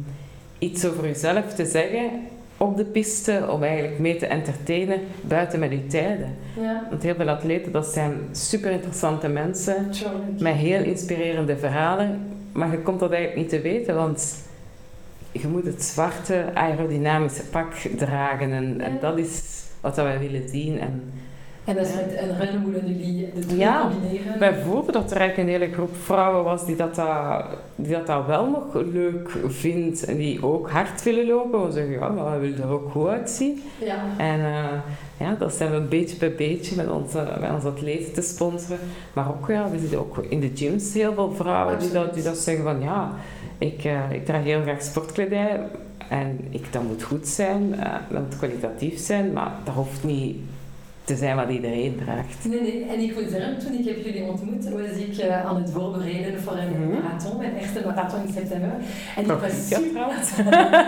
iets 0.58 0.86
over 0.86 1.04
jezelf 1.04 1.54
te 1.54 1.66
zeggen 1.66 2.10
op 2.56 2.76
de 2.76 2.84
piste, 2.84 3.46
om 3.50 3.62
eigenlijk 3.62 3.98
mee 3.98 4.16
te 4.16 4.26
entertainen 4.26 5.00
buiten 5.20 5.58
met 5.58 5.70
je 5.70 5.86
tijden. 5.86 6.36
ja. 6.60 6.86
Want 6.90 7.02
heel 7.02 7.14
veel 7.14 7.28
atleten, 7.28 7.72
dat 7.72 7.86
zijn 7.86 8.14
super 8.32 8.70
interessante 8.70 9.28
mensen 9.28 9.90
met 10.38 10.54
heel 10.54 10.82
inspirerende 10.82 11.56
verhalen, 11.56 12.20
maar 12.52 12.70
je 12.70 12.78
komt 12.78 13.00
dat 13.00 13.10
eigenlijk 13.12 13.40
niet 13.40 13.62
te 13.62 13.68
weten, 13.68 13.94
want 13.94 14.34
je 15.32 15.48
moet 15.48 15.64
het 15.64 15.82
zwarte 15.82 16.44
aerodynamische 16.54 17.44
pak 17.44 17.72
dragen. 17.96 18.52
En, 18.52 18.80
en 18.80 18.98
dat 19.00 19.18
is 19.18 19.62
wat 19.80 19.96
wij 19.96 20.18
willen 20.18 20.48
zien. 20.48 20.80
En, 20.80 21.02
en 21.64 21.74
dat 21.74 21.86
is 21.86 21.94
met 21.94 22.18
een 22.18 22.72
jullie 22.86 23.30
de 23.48 23.56
ja, 23.56 23.90
combineren? 23.90 24.38
wij 24.38 24.54
voelden 24.54 24.92
dat 24.92 25.10
er 25.10 25.16
eigenlijk 25.16 25.48
een 25.48 25.60
hele 25.60 25.72
groep 25.72 25.96
vrouwen 25.96 26.44
was 26.44 26.66
die 26.66 26.76
dat, 26.76 26.94
dat, 26.94 27.44
die 27.76 27.92
dat, 27.92 28.06
dat 28.06 28.26
wel 28.26 28.50
nog 28.50 28.82
leuk 28.92 29.30
vindt 29.46 30.04
en 30.04 30.16
die 30.16 30.44
ook 30.44 30.70
hard 30.70 31.02
willen 31.02 31.26
lopen. 31.26 31.66
We 31.66 31.72
zeggen, 31.72 31.92
ja, 31.92 32.32
we 32.32 32.38
willen 32.38 32.62
er 32.62 32.68
ook 32.68 32.90
goed 32.90 33.08
uitzien. 33.08 33.62
Ja. 33.78 33.96
En 34.16 34.38
uh, 34.40 34.64
ja, 35.18 35.34
dat 35.38 35.52
zijn 35.52 35.70
we 35.70 35.80
beetje 35.80 36.16
bij 36.16 36.34
beetje 36.34 36.76
met 36.76 36.90
onze, 36.90 37.26
met 37.40 37.50
onze 37.50 37.68
atleten 37.68 38.12
te 38.12 38.22
sponsoren. 38.22 38.78
Maar 39.12 39.28
ook, 39.28 39.48
ja, 39.48 39.70
we 39.70 39.78
zitten 39.78 39.98
ook 39.98 40.18
in 40.28 40.40
de 40.40 40.50
gyms 40.54 40.94
heel 40.94 41.14
veel 41.14 41.32
vrouwen 41.32 41.78
die 41.78 41.90
dat, 41.90 42.14
die 42.14 42.22
dat 42.22 42.36
zeggen 42.36 42.64
van, 42.64 42.80
ja, 42.80 43.12
ik, 43.58 43.84
uh, 43.84 44.10
ik 44.10 44.24
draag 44.24 44.42
heel 44.42 44.62
graag 44.62 44.82
sportkledij 44.82 45.60
en 46.08 46.38
ik, 46.50 46.72
dat 46.72 46.82
moet 46.82 47.02
goed 47.02 47.28
zijn, 47.28 47.62
uh, 47.62 47.94
dat 48.10 48.20
moet 48.20 48.36
kwalitatief 48.36 48.98
zijn, 48.98 49.32
maar 49.32 49.52
dat 49.64 49.74
hoeft 49.74 50.04
niet 50.04 50.36
te 51.04 51.16
zijn 51.16 51.36
wat 51.36 51.50
iedereen 51.50 52.00
draagt. 52.04 52.44
Nee, 52.44 52.60
nee. 52.60 52.84
En 52.84 53.00
ik 53.00 53.14
moet 53.14 53.30
zeggen, 53.30 53.58
toen 53.58 53.72
ik 53.72 53.84
heb 53.84 54.04
jullie 54.04 54.22
ontmoet, 54.22 54.68
was 54.68 54.96
ik 54.96 55.24
uh, 55.24 55.46
aan 55.46 55.56
het 55.56 55.70
voorbereiden 55.70 56.40
voor 56.42 56.56
een 56.56 56.68
mm 56.68 56.74
-hmm. 56.74 57.02
marathon, 57.02 57.36
mijn 57.38 57.56
eerste 57.56 57.82
marathon 57.84 58.26
in 58.26 58.32
september. 58.32 58.70
En 59.16 59.24
ik, 59.24 59.30
was 59.30 59.68
super, 59.68 60.06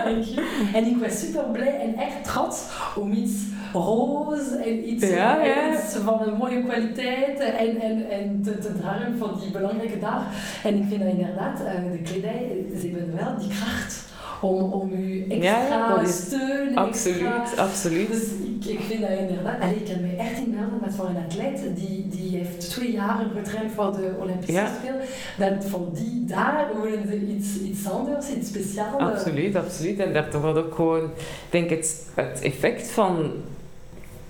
en 0.77 0.85
ik 0.85 0.97
was 1.01 1.19
super 1.19 1.43
blij 1.51 1.79
en 1.79 1.95
echt 1.95 2.23
trots 2.23 2.65
om 2.95 3.11
iets 3.11 3.33
roze 3.73 4.55
en 4.55 4.89
iets, 4.89 5.09
ja, 5.09 5.43
ja. 5.43 5.73
iets 5.73 5.95
van 5.95 6.21
een 6.21 6.33
mooie 6.33 6.63
kwaliteit 6.63 7.39
en, 7.39 7.81
en, 7.81 8.09
en 8.09 8.41
te, 8.43 8.57
te 8.57 8.77
dragen 8.77 9.17
voor 9.17 9.39
die 9.39 9.51
belangrijke 9.51 9.99
dag. 9.99 10.23
En 10.63 10.75
ik 10.75 10.83
vind 10.89 11.01
dat 11.01 11.11
inderdaad, 11.11 11.59
uh, 11.61 11.91
de 11.91 12.01
kledij, 12.01 12.65
ze 12.79 12.87
hebben 12.87 13.15
wel 13.15 13.37
die 13.37 13.47
kracht 13.47 14.06
om, 14.41 14.71
om 14.71 14.91
u 14.91 15.25
extra 15.29 15.67
ja, 15.67 16.05
steun. 16.05 16.75
Absoluut, 16.75 17.41
extra, 17.41 17.63
absoluut. 17.63 18.07
Dus 18.11 18.21
ik, 18.21 18.65
ik 18.65 18.79
vind 18.79 19.01
dat 19.01 19.09
inderdaad. 19.09 19.61
Allee, 19.61 19.75
ik 19.75 19.85
kan 19.85 20.01
me 20.01 20.15
echt 20.15 20.37
inbeelden 20.37 20.79
met 20.81 20.93
een 20.99 21.23
atleet 21.25 21.75
die, 21.75 22.07
die 22.07 22.37
heeft 22.37 22.69
twee 22.69 22.91
jaar 22.91 23.25
getraind 23.35 23.71
voor 23.71 23.91
de 23.91 24.11
Olympische 24.19 24.51
ja. 24.51 24.71
Spelen. 24.79 25.01
Dat 25.37 25.69
voor 25.69 25.87
die 25.93 26.25
daar 26.25 26.67
willen 26.81 27.07
ze 27.07 27.27
iets, 27.27 27.59
iets 27.59 27.89
anders, 27.89 28.29
iets 28.29 28.47
speciaals. 28.47 29.01
Absoluut, 29.01 29.55
absoluut. 29.55 29.99
En 29.99 30.13
dat 30.13 30.33
wordt 30.33 30.59
ook 30.59 30.75
gewoon, 30.75 31.03
ik 31.03 31.49
denk 31.49 31.69
het, 31.69 32.05
het 32.13 32.41
effect 32.41 32.91
van 32.91 33.31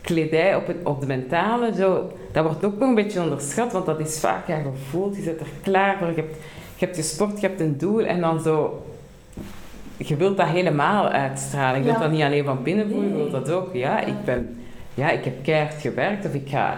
kledij 0.02 0.56
op, 0.56 0.68
het, 0.68 0.78
op 0.84 1.00
de 1.00 1.08
mentale, 1.08 1.74
zo, 1.74 2.12
dat 2.32 2.44
wordt 2.44 2.66
ook 2.66 2.80
nog 2.80 2.90
een 2.90 2.96
beetje 2.96 3.22
onderschat, 3.22 3.72
want 3.72 3.86
dat 3.86 4.00
is 4.00 4.20
vaak 4.20 4.48
ja, 4.48 4.62
gevoeld, 4.62 5.16
je 5.16 5.22
zit 5.22 5.40
er 5.40 5.48
klaar 5.62 5.98
voor, 5.98 6.08
je 6.08 6.14
hebt, 6.14 6.36
je 6.76 6.86
hebt 6.86 6.98
je 6.98 7.04
sport, 7.04 7.42
je 7.42 7.48
hebt 7.48 7.60
een 7.60 7.78
doel 7.78 8.06
en 8.06 8.22
dan 8.22 8.42
zo 8.42 8.84
je 9.98 10.16
wilt 10.16 10.38
dat 10.38 10.48
helemaal 10.48 11.08
uitstralen. 11.10 11.78
Je 11.78 11.84
wilt 11.84 11.96
Ja. 11.98 12.02
dat 12.04 12.12
niet 12.12 12.22
alleen 12.24 12.46
van 12.46 12.64
binnen 12.64 12.90
voelen, 12.90 13.10
je 13.10 13.16
wilt 13.16 13.32
dat 13.32 13.52
ook. 13.52 13.70
Ja, 13.74 14.00
ik 14.00 14.24
ben... 14.26 14.60
Ja, 14.94 15.10
ik 15.10 15.24
heb 15.24 15.44
keihard 15.44 15.82
gewerkt 15.82 16.26
of 16.26 16.34
ik 16.34 16.50
ga... 16.50 16.78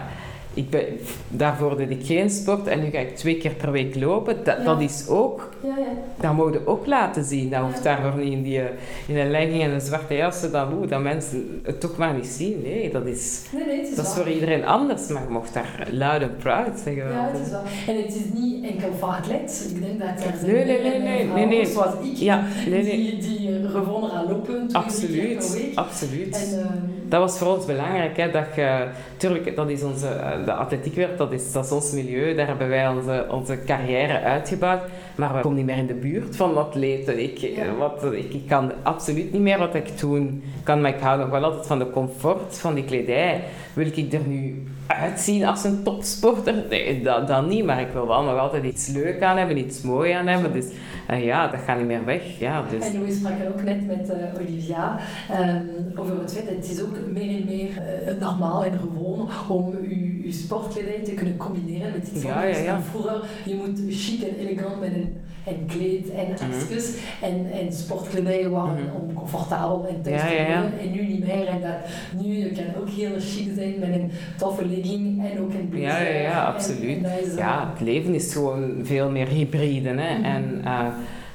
Ik 0.54 0.70
ben, 0.70 0.84
daarvoor 1.28 1.76
deed 1.76 1.90
ik 1.90 2.06
geen 2.06 2.30
sport 2.30 2.66
en 2.66 2.80
nu 2.80 2.90
ga 2.90 2.98
ik 2.98 3.16
twee 3.16 3.36
keer 3.36 3.50
per 3.54 3.70
week 3.72 3.94
lopen. 3.94 4.36
Dat, 4.44 4.56
Ja. 4.58 4.64
dat 4.64 4.80
is 4.80 5.08
ook... 5.08 5.48
Ja, 5.62 5.68
ja. 5.78 5.84
Dat 6.20 6.32
moet 6.34 6.52
je 6.52 6.66
ook 6.66 6.86
laten 6.86 7.24
zien. 7.24 7.50
Dat 7.50 7.60
hoeft 7.60 7.82
daarvoor 7.82 8.20
niet 8.20 8.32
in, 8.32 8.42
die, 8.42 8.60
in 9.06 9.16
een 9.16 9.30
legging 9.30 9.62
en 9.62 9.70
een 9.70 9.80
zwarte 9.80 10.14
jas. 10.14 10.50
Dan, 10.50 10.72
oeh, 10.72 10.88
dat 10.88 11.02
mensen 11.02 11.60
het 11.62 11.80
toch 11.80 11.96
maar 11.96 12.14
niet 12.14 12.26
zien. 12.26 12.62
Nee, 12.62 12.90
dat 12.92 13.06
is, 13.06 13.42
Nee, 13.52 13.64
nee, 13.66 13.78
het 13.80 13.88
is 13.88 13.94
dat 13.96 14.06
is 14.06 14.12
voor 14.12 14.28
iedereen 14.28 14.64
anders. 14.64 15.08
Maar 15.08 15.22
je 15.22 15.28
mocht 15.28 15.54
daar 15.54 15.88
luid 15.90 16.22
en 16.22 16.36
proud 16.38 16.78
zeggen. 16.84 17.10
Ja, 17.12 17.30
het 17.32 17.40
is 17.46 17.50
wel. 17.50 17.62
En 17.86 18.02
het 18.02 18.14
is 18.14 18.40
niet 18.40 18.64
enkel 18.64 19.08
atleten. 19.08 19.70
Ik 19.74 19.80
denk 19.82 19.98
dat 20.00 20.24
er 20.42 20.52
Nee, 20.52 20.64
nee, 20.64 20.80
nee, 20.82 20.98
nee, 21.00 21.24
nee, 21.26 21.46
nee. 21.46 21.66
zoals 21.66 21.94
ik, 22.02 22.16
Ja, 22.16 22.44
nee, 22.68 22.82
nee. 22.82 22.96
die, 22.96 23.18
die 23.18 23.68
gewoon 23.68 24.10
gaan 24.10 24.26
lopen 24.28 24.68
twee, 24.68 25.08
drie 25.10 25.26
keer 25.26 25.36
per 25.36 25.36
Absoluut, 25.36 25.52
week. 25.52 25.74
absoluut. 25.74 26.36
En, 26.52 26.58
ehm, 26.60 26.99
Dat 27.10 27.20
was 27.20 27.38
voor 27.38 27.56
ons 27.56 27.66
belangrijk, 27.66 28.16
hè, 28.16 28.30
dat 28.30 28.44
je, 28.54 28.86
tuurlijk, 29.16 29.56
dat 29.56 29.68
is 29.68 29.82
onze, 29.82 30.06
eh, 30.08 30.44
de 30.44 30.52
atletiekwereld, 30.52 31.18
dat 31.18 31.32
is, 31.32 31.52
dat 31.52 31.64
is 31.64 31.70
ons 31.72 31.92
milieu, 31.92 32.34
daar 32.34 32.46
hebben 32.46 32.68
wij 32.68 32.88
onze, 32.88 33.26
onze 33.30 33.58
carrière 33.66 34.20
uitgebouwd, 34.20 34.80
maar 35.14 35.34
we 35.34 35.40
komen 35.40 35.56
niet 35.56 35.66
meer 35.66 35.76
in 35.76 35.86
de 35.86 35.94
buurt 35.94 36.36
van 36.36 36.56
atleten. 36.56 37.22
Ik, 37.22 37.38
eh, 37.42 37.56
Ja. 37.56 37.74
wat, 37.78 38.04
ik, 38.12 38.32
ik 38.34 38.46
kan 38.48 38.72
absoluut 38.82 39.32
niet 39.32 39.42
meer 39.42 39.58
wat 39.58 39.74
ik 39.74 39.86
toen 39.86 40.42
kan, 40.62 40.80
maar 40.80 40.94
ik 40.94 41.00
hou 41.00 41.18
nog 41.18 41.28
wel 41.30 41.44
altijd 41.44 41.66
van 41.66 41.78
de 41.78 41.90
comfort 41.90 42.58
van 42.58 42.74
die 42.74 42.84
kledij. 42.84 43.40
Wil 43.72 43.86
ik 43.86 44.12
er 44.12 44.26
nu 44.26 44.62
uitzien 44.96 45.44
als 45.44 45.64
een 45.64 45.82
topsporter? 45.82 46.54
Nee, 46.70 47.02
dat, 47.02 47.26
dat 47.28 47.46
niet, 47.48 47.64
maar 47.64 47.80
ik 47.80 47.88
wil 47.92 48.06
wel 48.06 48.22
nog 48.22 48.38
altijd 48.38 48.64
iets 48.64 48.86
leuk 48.88 49.22
aan 49.22 49.36
hebben, 49.36 49.58
iets 49.58 49.80
mooi 49.82 50.12
aan 50.12 50.26
hebben, 50.26 50.52
dus 50.52 50.66
eh, 51.06 51.24
ja, 51.24 51.48
dat 51.48 51.60
gaat 51.66 51.78
niet 51.78 51.86
meer 51.86 52.04
weg. 52.04 52.38
Ja, 52.38 52.64
dus. 52.70 52.92
En 52.92 53.04
we 53.04 53.12
spraken 53.12 53.48
ook 53.48 53.62
net 53.62 53.86
met 53.86 54.08
eh, 54.10 54.16
Olivia 54.40 54.98
ehm, 55.30 55.60
over 55.96 56.20
het 56.20 56.32
feit 56.32 56.46
dat 56.46 56.54
het 56.56 56.70
is 56.70 56.82
ook 56.82 56.96
meer 57.12 57.36
en 57.40 57.44
meer 57.46 57.68
eh, 58.06 58.14
normaal 58.20 58.64
en 58.64 58.78
gewoon 58.78 59.28
om 59.48 59.74
je, 59.88 60.22
je 60.22 60.32
sportkledij 60.32 61.00
te 61.04 61.12
kunnen 61.14 61.36
combineren 61.36 61.92
met 61.92 62.08
iets 62.14 62.24
anders 62.26 62.62
ja, 62.62 62.80
vroeger. 62.90 63.22
Je 63.44 63.54
moet 63.54 63.80
chic 63.88 64.22
en 64.22 64.36
elegant 64.48 64.80
met 64.80 64.94
een, 64.94 65.16
een 65.46 65.66
kleed 65.66 66.10
en 66.10 66.24
Mhm. 66.24 66.32
accessoires 66.32 66.94
en, 67.22 67.46
en 67.60 67.72
sportkledij 67.72 68.48
waren 68.48 68.84
Mhm. 68.84 68.96
om 69.02 69.14
comfortabel 69.14 69.86
en 69.88 70.02
thuis 70.02 70.20
te 70.20 70.34
ja. 70.34 70.62
En 70.80 70.90
nu 70.92 71.06
niet 71.06 71.20
meer. 71.26 71.46
En 71.46 71.60
dat 71.60 72.22
nu 72.22 72.34
je 72.36 72.50
kan 72.52 72.82
ook 72.82 72.88
heel 72.88 73.10
chic 73.18 73.48
zijn 73.54 73.74
met 73.78 73.88
een 73.88 74.10
toffe 74.38 74.66
legging 74.82 75.30
en 75.32 75.40
ook 75.40 75.70
blazer. 75.70 75.88
Ja, 75.88 75.98
ja, 76.00 76.20
ja, 76.20 76.44
absoluut. 76.44 77.02
en 77.02 77.04
eh, 77.04 77.36
Ja, 77.36 77.70
het 77.72 77.80
leven 77.80 78.14
is 78.14 78.32
gewoon 78.32 78.74
veel 78.82 79.10
meer 79.10 79.26
hybride. 79.28 79.88
Hè? 79.88 80.14
Mhm. 80.18 80.24
En 80.24 80.60
uh, 80.64 80.86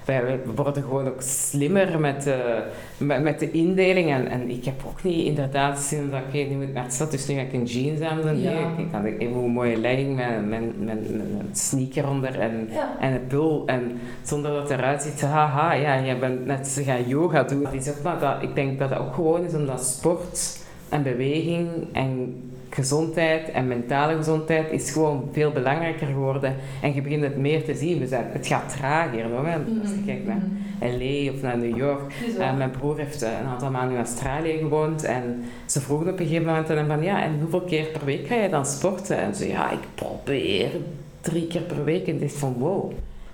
wij, 0.05 0.39
worden 0.55 0.83
gewoon 0.83 1.07
ook 1.07 1.21
slimmer 1.21 1.99
met, 1.99 2.27
uh, 2.27 2.35
met, 2.97 3.23
met, 3.23 3.39
de 3.39 3.51
indeling. 3.51 4.11
En, 4.11 4.27
en 4.27 4.49
ik 4.49 4.65
heb 4.65 4.81
ook 4.87 5.03
niet 5.03 5.25
inderdaad 5.25 5.79
zin 5.79 6.09
dat 6.09 6.19
ik 6.31 6.49
nu 6.49 6.55
moet 6.55 6.73
naar 6.73 6.83
de 6.85 6.91
stad, 6.91 7.11
dus 7.11 7.27
nu 7.27 7.35
ga 7.35 7.41
ik 7.41 7.53
een 7.53 7.63
jeans 7.65 7.99
aan 8.01 8.21
doen. 8.21 8.41
Nee, 8.41 8.43
Ja. 8.43 8.69
ik 8.77 8.85
had 8.91 9.03
even 9.03 9.35
een 9.35 9.49
mooie 9.51 9.77
legging 9.77 10.15
met, 10.15 10.49
met, 10.49 10.85
met, 10.85 11.15
met 11.15 11.25
een 11.39 11.49
sneaker 11.51 12.09
onder 12.09 12.39
en, 12.39 12.69
Ja. 12.71 12.95
en 12.99 13.13
een 13.13 13.27
pul. 13.27 13.63
En 13.65 13.99
zonder 14.23 14.51
dat 14.51 14.69
het 14.69 14.79
eruit 14.79 15.01
ziet, 15.01 15.21
haha, 15.21 15.73
ja, 15.73 15.93
je 15.95 16.15
bent 16.15 16.45
net 16.45 16.67
ze 16.67 16.83
gaan 16.83 17.07
yoga 17.07 17.43
doen. 17.43 17.67
Is 17.71 17.89
ook 17.89 18.01
maar 18.03 18.19
dat, 18.19 18.35
ik 18.41 18.55
denk 18.55 18.79
dat 18.79 18.89
dat 18.89 18.99
ook 18.99 19.13
gewoon 19.13 19.43
is 19.45 19.53
omdat 19.53 19.85
sport 19.85 20.57
en 20.89 21.03
beweging 21.03 21.67
en 21.91 22.35
gezondheid 22.75 23.51
en 23.51 23.67
mentale 23.67 24.15
gezondheid 24.15 24.71
is 24.71 24.91
gewoon 24.91 25.29
veel 25.31 25.51
belangrijker 25.51 26.07
geworden. 26.07 26.55
En 26.81 26.93
je 26.93 27.01
begint 27.01 27.23
het 27.23 27.37
meer 27.37 27.63
te 27.63 27.75
zien. 27.75 27.99
We 27.99 28.07
zijn, 28.07 28.25
het 28.31 28.47
gaat 28.47 28.75
trager. 28.77 29.23
Hoor. 29.23 29.47
Als 29.81 29.89
je 29.89 30.03
kijkt 30.05 30.25
naar 30.27 30.41
LA 30.81 31.31
of 31.31 31.41
naar 31.41 31.57
New 31.57 31.77
York. 31.77 32.13
Is 32.25 32.31
Uh, 32.33 32.37
waar. 32.37 32.53
mijn 32.53 32.71
broer 32.71 32.97
heeft 32.97 33.21
een 33.21 33.45
aantal 33.51 33.71
maanden 33.71 33.91
in 33.97 34.03
Australië 34.03 34.57
gewoond. 34.57 35.03
En 35.03 35.43
ze 35.65 35.81
vroegen 35.81 36.07
op 36.11 36.19
een 36.19 36.25
gegeven 36.25 36.45
moment 36.47 36.69
aan 36.69 36.77
hem 36.77 36.87
van... 36.87 37.03
Ja, 37.03 37.23
en 37.23 37.37
hoeveel 37.41 37.61
keer 37.61 37.85
per 37.85 38.05
week 38.05 38.27
ga 38.27 38.35
je 38.35 38.49
dan 38.49 38.65
sporten? 38.65 39.17
En 39.17 39.35
ze 39.35 39.47
ja, 39.47 39.71
ik 39.71 39.79
probeer 39.95 40.69
drie 41.21 41.47
keer 41.47 41.61
per 41.61 41.83
week. 41.83 42.07
En 42.07 42.13
ik 42.13 42.19
dacht 42.21 42.33
van, 42.37 42.53
wow. 42.57 42.91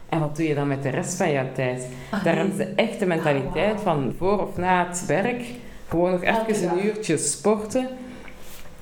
En 0.09 0.19
wat 0.19 0.35
doe 0.35 0.47
je 0.47 0.55
dan 0.55 0.67
met 0.67 0.83
de 0.83 0.89
rest 0.89 1.15
van 1.17 1.31
je 1.31 1.43
tijd? 1.53 1.87
Ah, 2.09 2.23
Daar 2.23 2.45
echt 2.75 2.99
de 2.99 3.05
mentaliteit 3.05 3.73
Ah, 3.75 3.79
van 3.79 4.13
voor 4.17 4.41
of 4.41 4.57
na 4.57 4.87
het 4.87 5.05
werk 5.05 5.43
gewoon 5.87 6.11
nog 6.11 6.21
even 6.23 6.69
een 6.71 6.85
uurtje 6.85 7.17
sporten. 7.17 7.87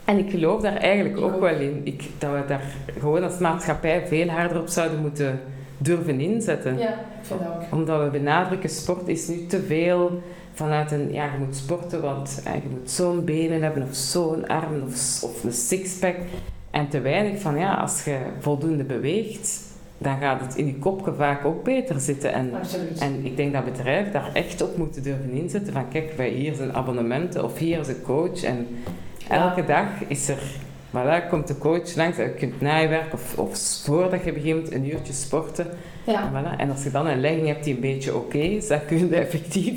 En 0.10 0.18
ik 0.18 0.30
geloof 0.30 0.62
daar 0.62 0.76
eigenlijk 0.76 1.22
ook 1.22 1.40
wel 1.40 1.60
in. 1.60 1.82
Ik, 1.84 2.04
dat 2.18 2.32
we 2.32 2.44
daar 2.48 2.64
gewoon 3.00 3.24
als 3.24 3.38
maatschappij 3.38 4.08
veel 4.08 4.28
harder 4.28 4.62
op 4.62 4.68
zouden 4.68 5.02
moeten 5.02 5.40
durven 5.78 6.20
inzetten. 6.20 6.78
Ja, 6.78 6.90
ik 6.90 6.96
vind 7.22 7.40
dat 7.40 7.50
ook. 7.50 7.62
Omdat 7.72 8.04
we 8.04 8.10
benadrukken, 8.10 8.70
sport 8.70 9.08
is 9.08 9.28
nu 9.28 9.46
te 9.46 9.62
veel 9.62 10.22
vanuit 10.54 10.92
een, 10.92 11.14
ja, 11.14 11.24
je 11.24 11.46
moet 11.46 11.56
sporten, 11.56 12.02
want 12.02 12.42
eh, 12.46 12.54
je 12.54 12.70
moet 12.70 12.92
zo'n 12.92 13.26
benen 13.26 13.62
hebben, 13.62 13.84
of 13.84 13.96
zo'n 13.96 14.48
armen, 14.48 14.84
of, 14.84 15.24
of 15.24 15.44
een 15.44 15.54
sixpack. 15.54 16.16
En 16.72 16.90
te 16.90 17.02
weinig 17.02 17.42
van, 17.42 17.58
ja, 17.58 17.74
als 17.74 18.04
je 18.04 18.18
voldoende 18.40 18.84
beweegt, 18.84 19.62
dan 19.98 20.18
gaat 20.18 20.42
het 20.42 20.56
in 20.56 20.66
je 20.66 20.76
kop 20.76 21.14
vaak 21.18 21.46
ook 21.46 21.64
beter 21.64 22.00
zitten. 22.00 22.34
En, 22.34 22.54
Absoluut. 22.54 23.00
en 23.00 23.26
ik 23.26 23.38
denk 23.38 23.54
dat 23.54 23.66
bedrijven 23.66 24.14
daar 24.14 24.34
echt 24.34 24.62
op 24.62 24.78
moeten 24.78 25.04
durven 25.04 25.32
inzetten. 25.32 25.74
Van 25.74 25.90
kijk, 25.90 26.14
wij, 26.18 26.30
hier 26.30 26.54
zijn 26.54 26.74
abonnementen 26.74 27.44
of 27.44 27.58
hier 27.58 27.80
is 27.80 27.88
een 27.88 28.02
coach. 28.02 28.44
En 28.44 28.68
elke 29.30 29.66
dag 29.66 29.86
is 30.08 30.30
er, 30.30 30.38
voilà, 30.90 31.30
komt 31.30 31.48
de 31.48 31.58
coach 31.58 31.96
langs. 31.96 32.18
Je 32.18 32.30
kunt 32.30 32.62
na 32.62 32.78
je 32.78 32.88
werk 32.88 33.14
of, 33.14 33.38
of 33.38 33.58
voordat 33.84 34.24
je 34.24 34.34
begint 34.34 34.72
een 34.72 34.90
uurtje 34.90 35.14
sporten. 35.14 35.68
En, 36.06 36.14
ja. 36.14 36.32
voilà. 36.32 36.58
en 36.58 36.72
als 36.72 36.84
je 36.84 36.92
dan 36.92 37.08
een 37.08 37.20
legging 37.20 37.48
hebt 37.48 37.64
die 37.64 37.74
een 37.74 37.82
beetje 37.82 38.16
oké 38.16 38.38
is, 38.38 38.68
dan 38.68 38.86
kun 38.86 38.98
je 38.98 39.16
effectief 39.16 39.76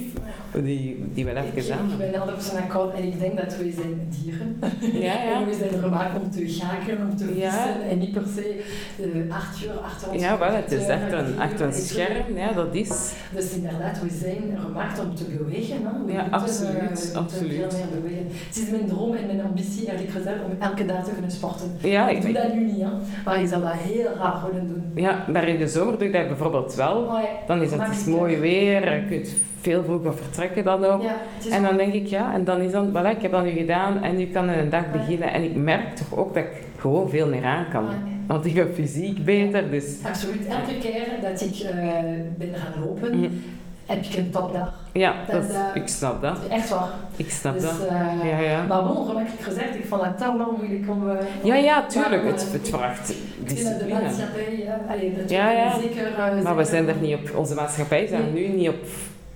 die, 0.53 1.05
die 1.15 1.25
wel 1.25 1.37
even 1.37 1.75
aan. 1.79 1.91
ik 1.91 1.99
ben 1.99 2.21
100% 2.21 2.63
akkoord 2.63 2.95
en 2.95 3.03
ik 3.05 3.19
denk 3.21 3.37
dat 3.37 3.57
wij 3.57 3.73
zijn 3.77 4.09
dieren. 4.23 4.57
Ja, 5.03 5.13
ja. 5.23 5.33
En 5.41 5.47
we 5.49 5.55
zijn 5.55 5.81
gemaakt 5.83 6.21
om 6.23 6.31
te 6.31 6.49
gaken, 6.49 6.99
om 7.11 7.17
te 7.17 7.39
Ja. 7.39 7.51
vissen 7.51 7.83
en 7.91 7.99
niet 7.99 8.13
per 8.13 8.23
se 8.35 8.63
eh, 9.03 9.35
acht 9.35 9.65
uur 9.65 9.71
achter 9.83 10.11
ons 10.11 10.23
Ja, 10.23 10.39
wel, 10.39 10.55
het 10.55 10.73
is 10.73 10.89
achter 10.89 11.19
een, 11.19 11.63
een 11.67 11.73
scherm, 11.73 12.37
ja, 12.37 12.53
dat 12.53 12.75
is. 12.75 13.13
Dus 13.35 13.53
inderdaad, 13.55 14.01
we 14.03 14.09
zijn 14.21 14.59
gemaakt 14.67 15.01
om 15.01 15.15
te 15.15 15.25
bewegen. 15.25 15.77
Hè? 15.83 16.05
We 16.07 16.13
Ja, 16.13 16.27
absoluut, 16.31 16.73
we 16.79 16.83
moeten 16.89 17.17
absoluut. 17.17 17.53
veel 17.53 17.79
meer 17.79 18.01
bewegen. 18.03 18.27
Het 18.49 18.57
is 18.57 18.71
mijn 18.71 18.87
droom 18.87 19.15
en 19.15 19.27
mijn 19.27 19.43
ambitie, 19.43 19.87
eerlijk 19.91 20.11
gezegd, 20.11 20.37
om 20.45 20.51
elke 20.59 20.87
dag 20.87 21.05
te 21.05 21.11
kunnen 21.13 21.31
sporten. 21.31 21.77
Ja, 21.81 22.09
ik 22.09 22.17
ik, 22.17 22.23
doe 22.23 22.33
dat 22.33 22.55
nu 22.55 22.65
niet, 22.65 22.81
hè? 22.81 22.89
maar 23.25 23.41
ik 23.43 23.49
zal 23.49 23.61
dat 23.61 23.73
heel 23.75 24.07
graag 24.15 24.47
willen 24.47 24.67
doen. 24.69 24.83
ja, 24.95 25.25
maar 25.33 25.49
in 25.49 25.59
de 25.59 25.69
zomer 25.69 25.99
doe 25.99 26.07
ik 26.07 26.13
dat 26.13 26.27
bijvoorbeeld 26.29 26.75
wel. 26.75 27.11
Dan 27.47 27.63
is 27.63 27.71
het 27.71 27.81
is 27.91 28.05
niet 28.07 28.17
mooi 28.17 28.37
weer, 28.37 28.95
je 28.95 29.05
kunt 29.09 29.29
veel 29.63 29.85
vroeger 29.85 30.15
vertrekken 30.15 30.65
dan 30.65 30.85
ook. 30.85 31.03
Ja, 31.03 31.15
En 31.51 31.63
dan 31.63 31.77
denk 31.77 31.93
ik, 31.93 32.07
ja, 32.07 32.33
en 32.35 32.45
dan 32.45 32.61
is 32.61 32.73
dan, 32.73 32.91
voilà, 32.91 33.17
ik 33.17 33.23
heb 33.23 33.31
dat 33.33 33.45
nu 33.45 33.51
gedaan 33.51 34.03
en 34.03 34.17
nu 34.17 34.27
kan 34.27 34.51
ik 34.51 34.57
een 34.57 34.71
dag 34.71 34.91
beginnen. 34.93 35.33
En 35.33 35.43
ik 35.43 35.55
merk 35.57 35.97
toch 35.97 36.19
ook 36.19 36.35
dat 36.35 36.43
ik 36.43 36.51
gewoon 36.79 37.09
veel 37.11 37.29
meer 37.29 37.45
aan 37.45 37.67
kan. 37.73 37.85
Ja. 37.85 37.91
Want 38.27 38.47
ik 38.47 38.55
ben 38.55 38.75
fysiek 38.75 39.25
beter, 39.25 39.71
dus 39.71 39.85
Absoluut. 40.07 40.47
Elke 40.47 40.79
keer 40.81 41.07
dat 41.23 41.41
ik 41.41 41.55
eh, 41.59 41.75
ben 42.37 42.55
gaan 42.55 42.85
lopen, 42.85 43.17
mm, 43.19 43.43
heb 43.87 44.05
ik 44.05 44.17
een 44.17 44.31
topdag. 44.31 44.75
ja, 44.93 45.15
Dat, 45.31 45.51
eh, 45.51 45.59
ik 45.75 45.89
snap 45.89 46.23
dat. 46.23 46.39
Echt 46.51 46.69
waar. 46.69 46.89
Ik 47.17 47.31
snap 47.31 47.53
Dus, 47.55 47.63
dat. 47.63 47.87
eh, 47.89 48.31
Ja, 48.31 48.39
ja. 48.39 48.65
Maar 48.69 48.83
bon, 48.85 48.97
gemakkelijk 49.07 49.43
gezegd, 49.43 49.75
ik 49.75 49.85
vond 49.85 50.03
het 50.03 50.19
toch 50.19 50.37
wel 50.37 50.55
moeilijk 50.59 50.91
om... 50.91 51.03
Ja, 51.43 51.55
ja, 51.55 51.87
tuurlijk. 51.87 52.23
maar, 52.23 52.33
Het, 52.33 52.49
het 52.53 52.69
vraagt 52.69 53.07
dat 53.09 53.17
de 53.49 53.55
discipline. 53.55 54.03
maatschappij, 54.03 54.63
ja, 54.65 54.81
allee, 54.91 55.13
Ja, 55.27 55.51
ja. 55.51 55.79
zeker... 55.81 56.11
Maar 56.43 56.57
we 56.57 56.65
zijn 56.65 56.89
er 56.89 56.97
niet 57.01 57.15
op, 57.15 57.37
onze 57.37 57.55
maatschappij 57.55 58.07
zijn 58.07 58.33
nu 58.35 58.49
niet 58.49 58.69
op, 58.69 58.77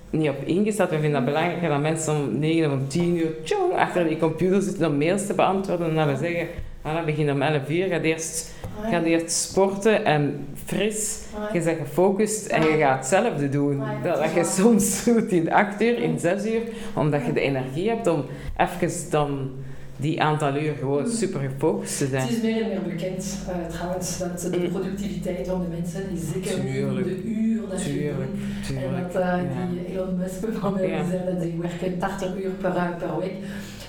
niet 0.09 0.29
op 0.29 0.43
ingesteld. 0.45 0.89
We 0.89 0.99
vinden 0.99 1.15
het 1.15 1.25
belangrijker 1.25 1.69
dat 1.69 1.81
mensen 1.81 2.15
om 2.15 2.39
9 2.39 2.71
of 2.71 2.73
om 2.79 2.87
10 2.87 3.17
uur 3.17 3.31
tjong, 3.43 3.73
achter 3.73 4.07
die 4.07 4.17
computer 4.17 4.61
zitten 4.61 4.87
om 4.87 4.97
mails 4.97 5.25
te 5.27 5.33
beantwoorden. 5.33 5.89
En 5.89 5.95
dat 5.95 6.05
we 6.19 6.25
zeggen, 6.25 6.47
voilà, 6.81 7.05
begin 7.05 7.31
om 7.31 7.41
11 7.41 7.69
uur, 7.69 7.87
ga 7.87 7.99
eerst, 8.01 8.55
Ah, 8.83 8.89
ga 8.91 9.03
eerst 9.03 9.31
sporten 9.31 10.05
en 10.05 10.47
fris. 10.65 11.23
ah, 11.35 11.53
Je 11.53 11.61
bent 11.61 11.77
gefocust 11.79 12.45
en 12.47 12.61
je 12.61 12.77
gaat 12.77 12.97
hetzelfde 12.97 13.49
doen. 13.49 13.77
Dat, 13.77 14.13
dat 14.13 14.23
dat 14.23 14.33
je 14.33 14.43
soms 14.61 15.03
doet 15.05 15.31
in 15.31 15.51
8 15.51 15.81
uur, 15.81 16.01
in 16.01 16.19
6 16.19 16.45
uur, 16.45 16.61
omdat 16.95 17.25
je 17.25 17.33
de 17.33 17.39
energie 17.41 17.89
hebt 17.89 18.07
om 18.07 18.25
even 18.57 19.09
dan 19.09 19.49
die 19.97 20.21
aantal 20.21 20.55
uur 20.57 20.73
gewoon 20.79 21.03
Mm. 21.03 21.09
super 21.11 21.39
gefocust 21.39 21.97
te 21.97 22.07
zijn. 22.07 22.21
Het 22.27 22.31
is 22.31 22.41
meer 22.41 22.61
en 22.61 22.67
meer 22.67 22.81
bekend 22.81 23.37
eh, 23.47 23.55
trouwens 23.75 24.17
dat 24.17 24.47
de 24.51 24.57
Mm. 24.57 24.69
productiviteit 24.71 25.47
van 25.47 25.61
de 25.61 25.67
mensen 25.67 26.03
is 26.13 26.19
zeker 26.33 26.63
niet 26.63 26.73
Tuurlijk. 26.73 27.05
de 27.05 27.23
uur 27.23 27.61
dat 27.69 27.83
je 27.83 27.89
Tuurlijk, 27.89 28.29
doet. 28.67 28.77
En 28.77 29.03
dat 29.03 29.15
eh, 29.21 29.27
ja. 29.27 29.67
die 29.71 29.95
Elon 29.95 30.17
Musk 30.17 30.41
bijvoorbeeld 30.41 30.89
Ja. 30.89 31.05
zei 31.09 31.21
dat 31.25 31.41
die 31.41 31.55
werken 31.61 31.97
80 31.99 32.29
uur 32.43 32.49
per, 32.49 32.71
per 32.99 33.19
week. 33.19 33.33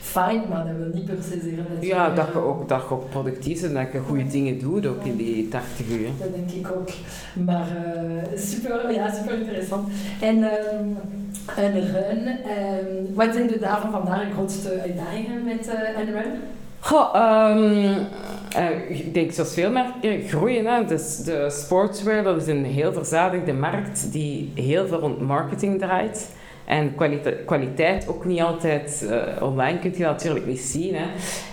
Fijn, 0.00 0.42
maar 0.48 0.64
dat 0.66 0.76
wil 0.76 0.90
niet 0.94 1.04
per 1.04 1.16
se 1.22 1.30
zeggen 1.30 1.66
dat 1.74 1.86
Ja, 1.86 2.06
je- 2.08 2.14
dat 2.14 2.26
je 2.32 2.38
ook, 2.38 2.68
dat 2.68 2.82
je 2.88 2.94
ook 2.94 3.10
productief 3.10 3.60
bent, 3.60 3.74
dat 3.74 3.92
je 3.92 3.98
goede 3.98 4.26
dingen 4.26 4.58
doet 4.58 4.86
ook 4.86 5.04
in 5.04 5.16
die 5.16 5.48
80 5.48 5.86
uur. 5.90 6.08
Dat 6.18 6.34
denk 6.34 6.50
ik 6.50 6.72
ook. 6.76 6.88
Maar 7.44 7.66
eh, 7.76 8.38
super, 8.38 8.92
ja, 8.92 9.14
super 9.14 9.38
interessant. 9.38 9.88
En 10.20 10.44
een 11.56 11.92
run, 11.92 12.26
ehm, 12.26 13.14
wat 13.14 13.34
zijn 13.34 13.46
de 13.46 13.58
dagen 13.58 13.90
vandaag 13.90 14.26
de 14.26 14.32
grootste 14.32 14.80
uitdagingen 14.80 15.44
met 15.44 15.68
eh, 15.68 15.98
een 15.98 16.12
run? 16.12 16.32
Goh, 16.80 17.14
eh, 18.48 18.90
ik 18.90 19.14
denk 19.14 19.32
zoals 19.32 19.54
veel 19.54 19.70
merken 19.70 20.28
groeien. 20.28 20.66
Hè. 20.66 20.84
Dus 20.84 21.16
de 21.16 21.50
sportswear, 21.50 22.22
dat 22.22 22.42
is 22.42 22.46
een 22.46 22.64
heel 22.64 22.92
verzadigde 22.92 23.52
markt 23.52 24.12
die 24.12 24.52
heel 24.54 24.86
veel 24.86 24.98
rond 24.98 25.20
marketing 25.20 25.78
draait. 25.78 26.30
En 26.68 26.94
kwalite- 26.94 27.42
kwaliteit 27.44 28.08
ook 28.08 28.24
niet 28.24 28.40
altijd 28.40 29.06
eh, 29.10 29.42
online 29.42 29.78
kun 29.78 29.90
je 29.90 29.98
dat 29.98 30.12
natuurlijk 30.12 30.46
niet 30.46 30.60
zien. 30.60 30.94
Hè. 30.94 31.06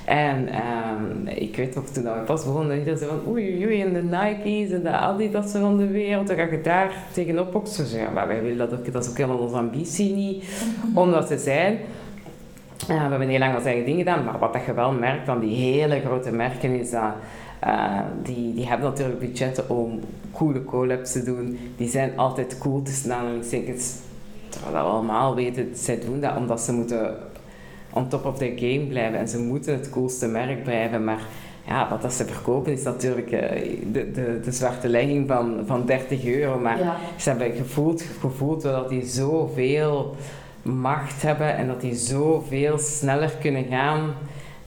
En 0.06 0.48
ehm, 0.48 1.28
ik 1.28 1.56
weet 1.56 1.76
nog 1.76 1.86
toen 1.86 2.04
we 2.04 2.10
pas 2.10 2.46
begonnen, 2.46 2.78
iedereen 2.78 3.00
zei 3.00 3.10
van 3.10 3.32
oei 3.34 3.54
oei 3.54 3.66
oei, 3.66 3.82
en 3.82 3.94
de 3.94 4.04
Nike's 4.04 4.72
en 4.72 4.84
de 4.84 4.90
Adidas 4.90 5.52
van 5.52 5.78
de 5.78 5.88
wereld, 5.88 6.28
dan 6.28 6.36
ga 6.36 6.44
je 6.44 6.62
daar 6.62 6.94
tegenop 7.14 7.52
boksen. 7.52 7.86
Zeg, 7.86 8.02
ja, 8.02 8.10
maar 8.10 8.28
wij 8.28 8.42
willen 8.42 8.58
dat 8.58 8.74
ook, 8.74 8.92
dat 8.92 9.04
is 9.04 9.10
ook 9.10 9.18
helemaal 9.18 9.38
onze 9.38 9.56
ambitie 9.56 10.14
niet 10.14 10.46
om 10.94 11.12
dat 11.12 11.28
te 11.28 11.38
zijn. 11.38 11.78
Ja, 12.88 13.04
we 13.04 13.10
hebben 13.10 13.28
heel 13.28 13.40
lang 13.40 13.56
onze 13.56 13.68
eigen 13.68 13.86
dingen 13.86 14.00
gedaan, 14.06 14.24
maar 14.24 14.40
wat 14.40 14.54
dat 14.54 14.66
je 14.66 14.74
wel 14.74 14.92
merkt 14.92 15.26
van 15.26 15.40
die 15.40 15.56
hele 15.56 16.00
grote 16.00 16.32
merken 16.32 16.80
is 16.80 16.92
dat 16.92 17.14
eh, 17.60 18.00
die, 18.24 18.54
die 18.54 18.68
hebben 18.68 18.90
natuurlijk 18.90 19.20
budgetten 19.20 19.70
om 19.70 20.00
coole 20.32 20.64
collabs 20.64 21.12
te 21.12 21.24
doen. 21.24 21.60
Die 21.78 21.90
zijn 21.90 22.18
altijd 22.18 22.58
cool 22.58 22.82
tussen 22.82 23.14
aanhalingstekens. 23.14 24.04
Terwijl 24.64 24.86
we 24.86 24.92
allemaal 24.92 25.36
weten, 25.36 25.70
zij 25.74 26.00
doen 26.00 26.20
dat 26.20 26.36
omdat 26.38 26.62
ze 26.62 26.74
moeten 26.74 27.16
on 27.94 28.08
top 28.08 28.26
of 28.26 28.38
their 28.38 28.58
game 28.58 28.86
blijven 28.88 29.20
en 29.20 29.28
ze 29.28 29.40
moeten 29.40 29.74
het 29.74 29.90
coolste 29.90 30.28
merk 30.28 30.64
blijven. 30.64 31.04
Maar 31.04 31.20
ja, 31.68 31.90
wat 31.90 32.02
dat 32.02 32.14
ze 32.14 32.26
verkopen 32.26 32.72
is 32.72 32.84
natuurlijk 32.84 33.32
eh, 33.32 33.80
de, 33.92 34.12
de, 34.12 34.40
de 34.44 34.52
zwarte 34.52 34.88
legging 34.88 35.28
van, 35.28 35.64
van 35.66 35.86
30 35.86 36.26
euro. 36.26 36.60
Maar 36.60 36.80
Ja, 36.80 36.96
ze 37.18 37.30
hebben 37.30 37.52
gevoeld, 37.52 38.02
gevoeld 38.20 38.62
dat 38.62 38.90
die 38.90 39.06
zoveel 39.06 40.16
macht 40.62 41.22
hebben 41.22 41.56
en 41.56 41.68
dat 41.68 41.82
die 41.82 41.96
zoveel 41.96 42.78
sneller 42.78 43.32
kunnen 43.42 43.66
gaan 43.70 44.14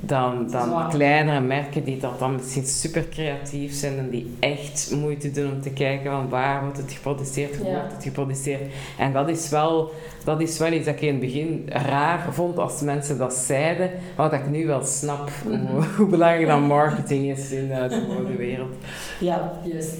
dan, 0.00 0.50
dan 0.50 0.88
kleinere 0.88 1.40
merken 1.40 1.84
die 1.84 1.98
dat 1.98 2.18
dan 2.18 2.34
misschien 2.34 2.64
super 2.66 3.08
creatief 3.08 3.72
zijn 3.74 3.98
en 3.98 4.10
die 4.10 4.36
echt 4.40 4.92
moeite 5.00 5.30
doen 5.30 5.52
om 5.52 5.60
te 5.60 5.70
kijken 5.70 6.10
van 6.10 6.28
waar 6.28 6.62
wordt 6.62 6.76
het 6.76 6.92
geproduceerd, 6.92 7.56
hoe 7.56 7.66
wordt 7.70 7.92
het 7.92 8.02
geproduceerd. 8.02 8.60
En 8.98 9.12
dat 9.12 9.28
is, 9.28 9.48
wel, 9.48 9.92
dat 10.24 10.40
is 10.40 10.58
wel 10.58 10.72
iets 10.72 10.84
dat 10.84 10.94
ik 10.94 11.00
in 11.00 11.08
het 11.08 11.20
begin 11.20 11.64
raar 11.68 12.32
vond 12.32 12.58
als 12.58 12.80
mensen 12.80 13.18
dat 13.18 13.34
zeiden, 13.34 13.90
maar 14.16 14.30
dat 14.30 14.40
ik 14.40 14.48
nu 14.50 14.66
wel 14.66 14.84
snap 14.84 15.30
hoe, 15.44 15.56
Mhm. 15.56 15.82
hoe 15.96 16.06
belangrijk 16.08 16.46
dat 16.48 16.60
marketing 16.60 17.30
is 17.30 17.50
in 17.50 17.70
eh, 17.70 17.88
de 17.88 18.04
modewereld. 18.08 18.74
ja, 19.20 19.52
juist. 19.64 19.96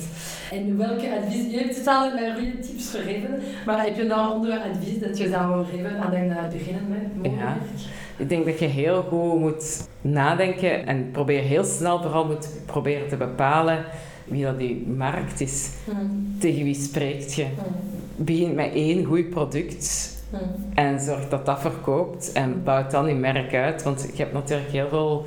En 0.53 0.77
welke 0.79 1.17
advies, 1.23 1.51
je 1.53 1.59
hebt 1.59 1.77
het 1.77 1.87
al 1.87 2.15
mij 2.15 2.33
goede 2.35 2.59
tips 2.59 2.91
gegeven, 2.91 3.39
maar 3.67 3.85
heb 3.85 3.97
je 3.97 4.03
nog 4.05 4.19
een 4.19 4.33
ander 4.33 4.59
advies 4.59 4.99
dat 5.01 5.19
je 5.19 5.29
zou 5.29 5.67
geven 5.67 6.01
aan 6.01 6.13
een 6.15 6.27
modewerk? 6.29 7.39
Ja. 7.41 7.57
Ik 8.18 8.28
denk 8.28 8.44
dat 8.44 8.59
je 8.59 8.66
heel 8.66 9.02
goed 9.02 9.38
moet 9.40 9.88
nadenken 10.00 10.87
en 10.87 11.11
probeer 11.11 11.42
heel 11.42 11.64
snel 11.64 12.02
vooral 12.02 12.26
moet 12.26 12.48
proberen 12.66 13.09
te 13.09 13.16
bepalen 13.16 13.85
wie 14.24 14.44
dat 14.44 14.59
die 14.59 14.87
markt 14.96 15.40
is. 15.40 15.70
Hmm, 15.85 16.37
Tegen 16.40 16.64
wie 16.64 16.74
spreekt 16.74 17.35
je? 17.35 17.44
hmm, 17.44 17.74
Begin 18.16 18.54
met 18.54 18.72
één 18.74 19.04
goed 19.04 19.31
product 19.31 20.11
hmm. 20.31 20.40
en 20.74 21.00
zorg 21.00 21.28
dat 21.28 21.46
dat 21.46 21.61
verkoopt 21.61 22.33
en 22.33 22.62
bouw 22.64 22.88
dan 22.88 23.09
je 23.09 23.14
merk 23.14 23.54
uit. 23.54 23.83
Want 23.83 24.11
je 24.14 24.22
hebt 24.22 24.33
natuurlijk 24.35 24.70
heel 24.70 24.88
veel 24.88 25.24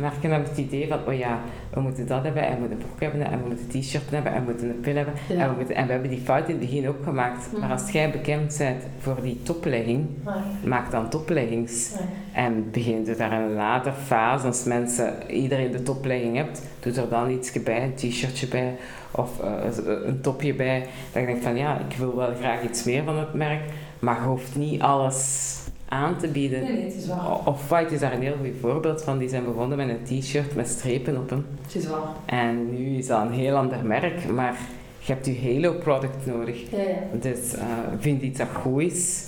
merken 0.00 0.30
hebben 0.30 0.48
het 0.48 0.58
idee 0.58 0.88
van, 0.88 0.98
oh 1.06 1.18
ja, 1.18 1.40
we 1.70 1.80
moeten 1.80 2.06
dat 2.06 2.22
hebben 2.22 2.42
en 2.42 2.52
we 2.52 2.58
moeten 2.58 2.78
een 2.78 2.84
broek 2.86 3.00
hebben 3.00 3.30
en 3.30 3.42
we 3.42 3.46
moeten 3.46 3.66
een 3.72 3.80
t-shirt 3.80 4.10
hebben 4.10 4.32
en 4.32 4.44
we 4.44 4.50
moeten 4.50 4.68
een 4.68 4.80
pil 4.80 4.94
hebben. 4.94 5.14
Ja. 5.28 5.34
En, 5.34 5.48
we 5.50 5.56
moeten, 5.56 5.74
en 5.74 5.86
we 5.86 5.92
hebben 5.92 6.10
die 6.10 6.20
fout 6.20 6.48
in 6.48 6.58
het 6.58 6.60
begin 6.60 6.88
ook 6.88 7.02
gemaakt. 7.04 7.58
Maar 7.58 7.70
als 7.70 7.90
jij 7.90 8.10
bekend 8.10 8.56
bent 8.58 8.82
voor 8.98 9.22
die 9.22 9.42
toplegging, 9.42 10.06
Ah, 10.24 10.34
maak 10.64 10.90
dan 10.90 11.08
topleggings. 11.08 11.92
En 12.32 12.70
begint 12.70 13.08
er 13.08 13.16
daar 13.16 13.32
in 13.32 13.40
een 13.40 13.54
later 13.54 13.92
fase, 13.92 14.46
als 14.46 14.64
mensen, 14.64 15.30
iedereen 15.30 15.72
de 15.72 15.82
toplegging 15.82 16.36
hebt, 16.36 16.62
doet 16.80 16.96
er 16.96 17.08
dan 17.08 17.30
iets 17.30 17.62
bij, 17.62 17.82
een 17.82 17.94
t-shirtje 17.94 18.46
bij 18.46 18.76
of 19.10 19.40
eh, 19.40 20.06
een 20.06 20.20
topje 20.20 20.54
bij. 20.54 20.86
Dat 21.12 21.20
je 21.22 21.26
denkt 21.26 21.44
van 21.44 21.56
ja, 21.56 21.78
ik 21.88 21.96
wil 21.96 22.16
wel 22.16 22.34
graag 22.40 22.62
iets 22.62 22.84
meer 22.84 23.04
van 23.04 23.18
het 23.18 23.34
merk, 23.34 23.60
maar 23.98 24.20
je 24.20 24.26
hoeft 24.26 24.56
niet 24.56 24.82
alles 24.82 25.57
aan 25.88 26.16
te 26.18 26.28
bieden. 26.28 26.62
Nee, 26.62 26.72
nee, 26.72 26.84
het 26.84 26.94
is 26.94 27.06
waar. 27.06 27.26
O- 27.30 27.42
Off-White 27.44 27.94
is 27.94 28.00
daar 28.00 28.12
een 28.12 28.22
heel 28.22 28.36
goed 28.40 28.54
voorbeeld 28.60 29.02
van. 29.02 29.18
Die 29.18 29.28
zijn 29.28 29.44
begonnen 29.44 29.76
met 29.76 29.88
een 29.88 30.20
t-shirt 30.20 30.54
met 30.54 30.68
strepen 30.68 31.16
op 31.16 31.30
hem. 31.30 31.46
Het 31.62 31.74
is 31.74 31.86
waar. 31.86 32.00
En 32.24 32.70
nu 32.70 32.96
is 32.98 33.06
dat 33.06 33.20
een 33.20 33.32
heel 33.32 33.56
ander 33.56 33.84
merk, 33.84 34.28
maar 34.30 34.58
je 34.98 35.12
hebt 35.12 35.26
je 35.26 35.38
Halo 35.42 35.72
product 35.72 36.26
nodig. 36.26 36.70
Ja, 36.70 36.78
ja. 36.78 37.18
Dus 37.20 37.54
eh, 37.54 37.64
vind 37.98 38.22
iets 38.22 38.38
dat 38.38 38.48
goed 38.62 38.82
is. 38.82 39.26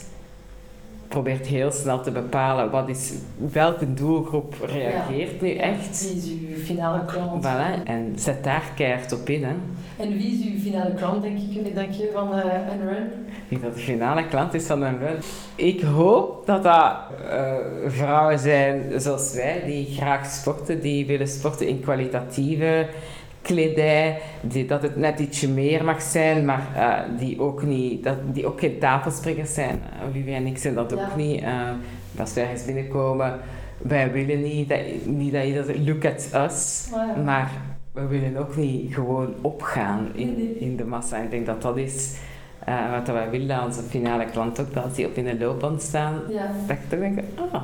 Probeert 1.11 1.47
heel 1.47 1.71
snel 1.71 2.03
te 2.03 2.11
bepalen 2.11 2.71
wat 2.71 2.89
is, 2.89 3.13
welke 3.53 3.95
doelgroep 3.95 4.55
reageert 4.67 5.41
nu 5.41 5.55
echt. 5.55 6.09
Wie 6.09 6.17
is 6.17 6.31
uw 6.31 6.65
finale 6.65 7.05
klant? 7.05 7.45
Voilà, 7.45 7.83
en 7.85 8.13
zet 8.15 8.45
daar 8.45 8.73
keihard 8.77 9.13
op 9.13 9.29
in. 9.29 9.45
Hè. 9.45 9.55
En 9.97 10.17
wie 10.17 10.39
is 10.39 10.47
uw 10.53 10.61
finale 10.61 10.95
klant, 10.95 11.23
denk 11.23 11.39
ik, 11.39 11.75
denk 11.75 11.93
je, 11.93 12.11
van 12.13 12.35
eh 12.35 12.45
een 12.45 12.89
run? 12.89 13.09
Wie 13.49 13.61
dat 13.61 13.75
de 13.75 13.81
finale 13.81 14.27
klant 14.27 14.55
is 14.55 14.67
van 14.67 14.83
een 14.83 14.99
run. 14.99 15.17
Ik 15.55 15.81
hoop 15.81 16.47
dat 16.47 16.63
dat 16.63 16.97
eh, 17.31 17.55
vrouwen 17.87 18.39
zijn 18.39 19.01
zoals 19.01 19.35
wij, 19.35 19.63
die 19.67 19.87
graag 19.87 20.27
sporten, 20.27 20.81
die 20.81 21.07
willen 21.07 21.29
sporten 21.29 21.69
in 21.69 21.81
kwalitatieve 21.81 22.87
kledij, 23.43 24.21
die, 24.41 24.67
dat 24.67 24.83
het 24.83 24.97
net 24.97 25.21
ietsje 25.21 25.49
meer 25.49 25.85
mag 25.85 26.03
zijn, 26.03 26.45
maar 26.45 26.67
eh, 26.77 27.19
die, 27.19 27.41
ook 27.41 27.63
niet, 27.63 28.05
dat, 28.05 28.17
die 28.33 28.47
ook 28.47 28.61
geen 28.61 28.79
tafelspringers 28.79 29.55
zijn. 29.55 29.81
Uh, 30.03 30.09
Olivia 30.09 30.37
en 30.37 30.47
ik 30.47 30.59
zijn 30.59 30.75
dat 30.75 30.91
Ja. 30.91 30.97
ook 30.97 31.17
niet. 31.17 31.43
Eh, 31.43 31.69
als 32.19 32.35
wij 32.35 32.43
ergens 32.45 32.65
binnenkomen, 32.65 33.39
wij 33.79 34.13
willen 34.13 34.43
niet 34.43 34.69
dat, 34.69 34.81
niet 35.05 35.33
dat 35.33 35.45
iedereen 35.45 35.67
zegt, 35.67 35.89
look 35.89 36.05
at 36.05 36.51
us, 36.51 36.89
ja. 36.93 37.23
maar 37.25 37.51
we 37.93 38.07
willen 38.07 38.37
ook 38.37 38.57
niet 38.57 38.95
gewoon 38.95 39.35
opgaan 39.41 40.09
in, 40.15 40.61
in 40.61 40.77
de 40.77 40.85
massa. 40.85 41.17
Ik 41.17 41.31
denk 41.31 41.47
dat 41.47 41.63
dat 41.63 41.77
is 41.77 42.17
eh, 42.65 42.91
wat 42.91 43.07
wij 43.07 43.31
willen 43.31 43.65
onze 43.65 43.83
finale 43.83 44.25
klant 44.25 44.61
ook, 44.61 44.75
dat 44.75 44.95
die 44.95 45.07
op 45.07 45.17
in 45.17 45.25
de 45.25 45.39
loopband 45.39 45.83
staan. 45.83 46.15
Ja. 46.29 46.51
Dat 46.67 46.77
ik 46.77 46.89
toch 46.89 46.99
denk, 46.99 47.19
ah, 47.53 47.63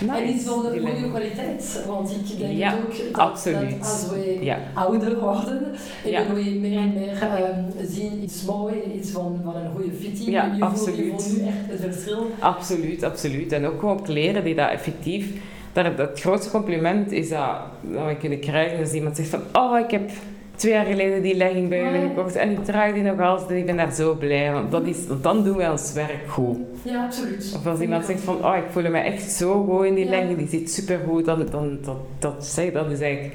nice. 0.00 0.22
En 0.22 0.28
iets 0.34 0.44
van 0.44 0.62
de 0.62 0.68
goede 0.80 1.08
kwaliteit, 1.10 1.84
want 1.86 2.10
ik 2.10 2.38
denk 2.38 2.58
Ja, 2.58 2.72
ook 2.74 2.96
dat, 3.12 3.20
absoluut. 3.20 3.70
dat 3.70 3.78
als 3.80 4.08
we 4.10 4.38
Ja, 4.40 4.58
ouder 4.74 5.20
worden, 5.20 5.62
Ja. 6.04 6.20
en 6.24 6.34
we 6.34 6.40
meer 6.60 6.78
en 6.78 6.92
meer 6.94 7.22
ehm, 7.22 7.86
zien 7.86 8.22
iets 8.22 8.44
moois, 8.44 8.74
iets 8.96 9.10
van, 9.10 9.40
van 9.44 9.56
een 9.56 9.70
goede 9.74 9.92
fitting, 10.00 10.28
Ja, 10.28 10.42
je, 10.44 10.48
voelt, 10.48 10.58
je 10.58 10.64
absoluut. 10.64 11.08
voelt 11.22 11.36
nu 11.38 11.46
echt 11.46 11.82
het 11.82 11.94
verschil. 11.94 12.26
absoluut, 12.38 13.02
absoluut. 13.02 13.52
En 13.52 13.66
ook 13.66 13.80
gewoon 13.80 14.02
kleren 14.02 14.44
die 14.44 14.54
dat 14.54 14.70
effectief... 14.70 15.26
Dat, 15.72 15.84
het- 15.84 15.98
het 15.98 16.20
grootste 16.20 16.50
compliment 16.50 17.12
is 17.12 17.28
dat, 17.28 17.56
dat 17.80 18.06
we 18.06 18.16
kunnen 18.16 18.40
krijgen 18.40 18.78
als 18.78 18.92
iemand 18.92 19.16
zegt 19.16 19.28
van, 19.28 19.40
oh, 19.52 19.78
ik 19.78 19.90
heb 19.90 20.10
twee 20.56 20.72
jaar 20.72 20.84
geleden 20.84 21.22
die 21.22 21.36
legging 21.36 21.68
bij 21.68 21.78
Ja. 21.92 22.00
gekocht 22.08 22.36
en 22.36 22.50
ik 22.50 22.64
draag 22.64 22.92
die 22.92 23.02
nog 23.02 23.20
altijd 23.20 23.50
en 23.50 23.56
ik 23.56 23.66
ben 23.66 23.76
daar 23.76 23.92
zo 23.92 24.14
blij 24.14 24.52
van. 24.52 24.66
Dat 24.70 24.86
is, 24.86 24.96
dan 25.22 25.44
doen 25.44 25.56
wij 25.56 25.70
ons 25.70 25.92
werk 25.92 26.28
goed. 26.28 26.56
Ja, 26.82 27.04
absoluut. 27.04 27.52
Of 27.56 27.66
als 27.66 27.80
iemand 27.80 28.04
zegt 28.04 28.20
van, 28.20 28.44
oh 28.44 28.56
ik 28.56 28.64
voel 28.70 28.82
me 28.90 28.98
echt 28.98 29.30
zo 29.30 29.64
goed 29.64 29.84
in 29.84 29.94
die 29.94 30.04
Ja. 30.04 30.10
legging, 30.10 30.38
die 30.38 30.48
zit 30.48 30.70
super 30.70 30.98
goed, 31.08 31.24
dan, 31.24 31.46
dan 31.50 31.78
dat, 31.84 31.96
dat, 32.18 32.46
zeg, 32.46 32.72
dat 32.72 32.90
is 32.90 33.00
eigenlijk, 33.00 33.34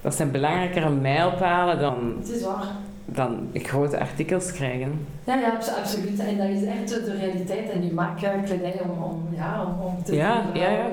dat 0.00 0.14
zijn 0.14 0.30
belangrijkere 0.30 0.90
mijlpalen 0.90 1.78
dan, 1.80 2.14
Het 2.18 2.28
is 2.30 2.42
waar. 2.44 2.66
dan 3.04 3.48
grote 3.54 3.98
artikels 4.00 4.52
krijgen. 4.52 5.06
Ja, 5.24 5.34
ja, 5.34 5.50
abso- 5.50 5.72
absoluut. 5.78 6.18
En 6.18 6.36
dat 6.36 6.48
is 6.48 6.64
echt 6.64 6.88
de 7.04 7.16
realiteit. 7.20 7.70
En 7.70 7.84
je 7.86 7.92
maakt 7.92 8.20
kledij 8.44 8.80
om, 8.82 9.02
om, 9.04 9.26
ja, 9.36 9.64
om, 9.66 9.86
om 9.86 10.02
te 10.04 10.14
Ja, 10.14 10.42
voelen, 10.44 10.62
ja, 10.62 10.70
ja. 10.70 10.78
eh, 10.78 10.84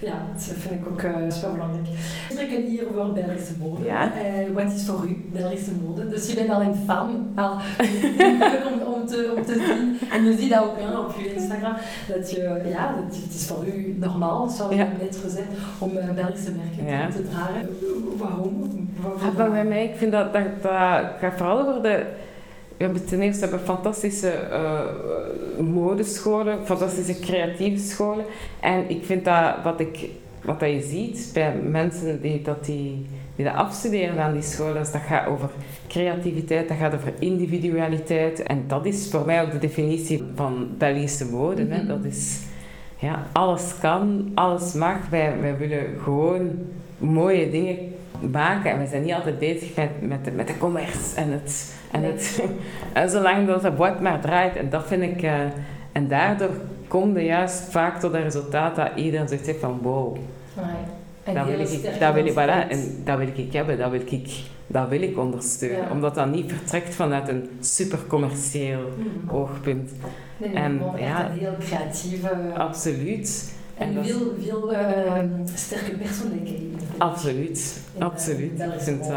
ja, 0.00 0.22
dat 0.32 0.42
vind 0.42 0.80
ik 0.80 0.86
ook 0.90 1.02
uh, 1.02 1.10
super 1.28 1.52
belangrijk. 1.52 1.86
We 1.86 2.32
spreken 2.34 2.62
hier 2.62 2.82
over 2.98 3.12
Belgische 3.12 3.52
mode. 3.58 3.84
Ja. 3.84 4.12
Eh, 4.14 4.52
wat 4.54 4.72
is 4.72 4.86
voor 4.86 5.04
u 5.08 5.28
Belgische 5.32 5.70
mode? 5.84 6.08
Dus 6.08 6.28
je 6.30 6.34
bent 6.34 6.50
al 6.50 6.60
een 6.62 6.74
fan. 6.86 7.32
Al, 7.34 7.50
om, 8.72 8.94
om, 8.94 9.06
te, 9.06 9.32
om 9.36 9.44
te 9.44 9.54
zien. 9.66 10.08
En 10.10 10.24
je 10.24 10.36
ziet 10.38 10.50
dat 10.50 10.62
ook 10.64 10.78
hè, 10.78 10.98
op 10.98 11.14
je 11.18 11.34
Instagram. 11.34 11.74
Dat 12.08 12.30
je, 12.30 12.60
ja, 12.68 12.94
dat, 12.94 13.16
het 13.16 13.34
is 13.34 13.46
voor 13.46 13.66
u 13.66 13.96
normaal, 13.98 14.48
zou 14.48 14.70
je 14.70 14.76
Ja. 14.76 14.88
net 15.00 15.18
gezegd, 15.24 15.46
om 15.78 15.96
eh, 15.96 16.10
Belgische 16.10 16.50
merken 16.52 16.86
Ja. 16.98 17.10
te 17.10 17.28
dragen. 17.28 17.68
Waarom? 18.16 18.88
Waarom? 19.02 19.20
Ah, 19.20 19.36
maar 19.36 19.50
bij 19.50 19.64
mij, 19.64 19.84
ik 19.84 19.96
vind 19.96 20.12
dat, 20.12 20.32
dat, 20.32 20.42
dat 20.62 20.72
gaat 21.20 21.34
vooral 21.36 21.60
over 21.68 21.82
de... 21.82 22.06
We 22.78 22.84
hebben 22.84 23.06
ten 23.06 23.20
eerste 23.20 23.40
hebben 23.40 23.60
fantastische 23.60 24.30
eh, 24.30 24.80
modescholen, 25.60 26.66
fantastische 26.66 27.20
creatieve 27.20 27.84
scholen. 27.84 28.24
En 28.60 28.90
ik 28.90 29.04
vind 29.04 29.24
dat 29.24 29.54
wat, 29.64 29.80
ik, 29.80 30.08
wat 30.44 30.60
dat 30.60 30.70
je 30.70 30.82
ziet 30.82 31.30
bij 31.34 31.54
mensen 31.54 32.20
die 32.20 32.42
dat, 32.42 32.64
die, 32.64 33.06
die 33.36 33.44
dat 33.44 33.54
afstuderen 33.54 34.18
aan 34.18 34.32
die 34.32 34.42
scholen, 34.42 34.80
is 34.80 34.92
dat 34.92 35.00
gaat 35.00 35.26
over 35.26 35.50
creativiteit, 35.88 36.68
dat 36.68 36.76
gaat 36.76 36.94
over 36.94 37.12
individualiteit. 37.18 38.42
En 38.42 38.64
dat 38.66 38.86
is 38.86 39.08
voor 39.10 39.26
mij 39.26 39.42
ook 39.42 39.50
de 39.50 39.58
definitie 39.58 40.22
van 40.34 40.68
Belgische 40.78 41.26
mode. 41.26 41.66
hè. 41.68 41.78
Mhm. 41.78 41.86
Dat 41.86 42.04
is, 42.04 42.40
ja, 42.96 43.26
alles 43.32 43.78
kan, 43.80 44.30
alles 44.34 44.72
mag. 44.72 45.08
Wij, 45.10 45.40
wij 45.40 45.56
willen 45.56 45.86
gewoon 46.02 46.50
mooie 46.98 47.50
dingen 47.50 47.78
maken. 48.32 48.70
En 48.70 48.78
we 48.78 48.86
zijn 48.86 49.02
niet 49.02 49.12
altijd 49.12 49.38
bezig 49.38 49.74
met, 49.76 49.90
met, 50.00 50.24
de, 50.24 50.30
met 50.30 50.46
de 50.46 50.58
commerce 50.58 51.16
en 51.16 51.32
het... 51.32 51.74
En, 51.90 52.02
het, 52.02 52.42
en 52.92 53.10
zolang 53.10 53.46
dat 53.46 53.62
het 53.62 53.76
wat 53.76 54.00
maar 54.00 54.20
draait. 54.20 54.56
En 54.56 54.70
dat 54.70 54.86
vind 54.86 55.02
ik... 55.02 55.22
eh, 55.22 55.40
en 55.92 56.08
daardoor 56.08 56.50
komt 56.88 57.16
er 57.16 57.22
juist 57.22 57.62
vaak 57.70 58.00
tot 58.00 58.12
het 58.12 58.22
resultaat 58.22 58.76
dat 58.76 58.90
iedereen 58.94 59.28
zegt 59.28 59.60
van 59.60 59.78
wow, 59.82 60.16
dat 61.34 61.46
wil 61.46 61.58
ik, 61.60 62.00
dat 62.00 62.14
wil 62.14 62.26
ik, 62.26 62.32
voilà, 62.32 62.34
identiteit. 62.34 62.70
en 62.70 63.02
dat 63.04 63.18
wil 63.18 63.28
ik 63.34 63.52
hebben, 63.52 63.78
dat 63.78 63.90
wil 63.90 64.00
ik, 64.04 64.30
dat 64.66 64.88
wil 64.88 65.02
ik 65.02 65.18
ondersteunen. 65.18 65.78
Ja. 65.80 65.90
Omdat 65.90 66.14
dat 66.14 66.30
niet 66.30 66.52
vertrekt 66.52 66.94
vanuit 66.94 67.28
een 67.28 67.48
super 67.60 67.98
commercieel 68.08 68.80
Mhm. 68.96 69.36
oogpunt. 69.36 69.90
Nee, 70.36 70.54
En, 70.54 70.80
ja. 70.96 71.30
een 71.30 71.38
heel 71.38 71.54
creatieve 71.58 72.36
Absoluut. 72.56 73.52
En 73.78 74.04
veel, 74.04 74.34
veel 74.44 74.72
eh, 74.72 75.22
sterke 75.54 75.90
persoonlijkheden. 75.90 76.78
Absoluut, 76.98 77.80
eh, 77.98 78.04
absoluut. 78.04 78.60
Ik 78.60 78.80
vind 78.80 78.98
dat, 79.08 79.10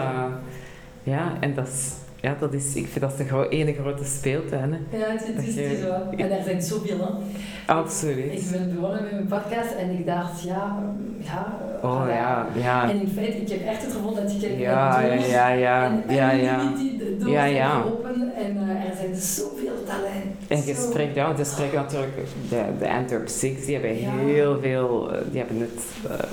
ja, 1.04 1.34
en 1.39 1.54
dat 1.56 1.67
is, 1.67 1.91
ja, 2.21 2.36
dat 2.39 2.54
is, 2.54 2.76
ik 2.76 2.88
vind 2.88 3.00
dat 3.02 3.17
de 3.17 3.26
gro- 3.26 3.50
ene 3.50 3.74
grote 3.74 4.06
speeltuin. 4.06 4.71
hè. 4.89 4.97
Ja, 4.97 5.06
het, 5.12 5.21
is, 5.21 5.56
het 5.56 5.71
is 5.71 5.80
wel. 5.82 6.10
En 6.17 6.32
er 6.38 6.43
zijn 6.43 6.62
zoveel. 6.62 6.97
Hè. 6.97 7.06
Ik 7.08 7.78
Absoluut. 7.78 8.50
ben 8.52 8.74
begonnen 8.76 9.04
met 9.04 9.12
mijn 9.12 9.28
podcast 9.28 9.71
en 9.71 9.89
ik 9.89 10.06
dacht, 10.06 10.41
ja, 10.43 10.84
ja. 11.19 11.58
Oh 11.84 12.04
ja, 12.08 12.47
ja. 12.56 12.89
En 12.89 13.02
in 13.02 13.08
feite, 13.08 13.38
ik 13.38 13.50
heb 13.50 13.65
echt 13.65 13.84
het 13.84 13.93
gevoel 13.93 14.15
dat 14.15 14.32
ik 14.32 14.41
Ja, 14.60 15.00
ja, 15.00 15.13
ja, 15.13 15.47
ja, 15.50 15.86
en, 16.08 16.15
ja, 16.15 16.32
ja. 16.32 16.60
die, 16.76 16.78
die, 16.78 16.97
die 17.08 17.17
doos 17.17 17.32
Ja, 17.32 17.43
ja. 17.43 17.69
geopend 17.82 18.34
en 18.34 18.58
eh, 18.58 18.89
er 18.89 18.95
zijn 18.97 19.15
zoveel 19.15 19.84
talent. 19.86 20.40
En 20.52 20.66
je 20.66 20.74
Zo- 20.74 20.82
spreekt, 20.90 21.16
ja, 21.16 21.26
want 21.26 21.38
je 21.38 21.44
spreekt 21.44 21.74
natuurlijk, 21.74 22.12
de, 22.50 22.64
de 22.80 22.90
Antwerp 22.92 23.28
Six, 23.28 23.66
die 23.66 23.74
hebben 23.76 23.96
heel 23.96 24.60
veel, 24.62 25.14
eh, 25.14 25.22
die 25.32 25.40
hebben 25.40 25.60
het, 25.60 25.84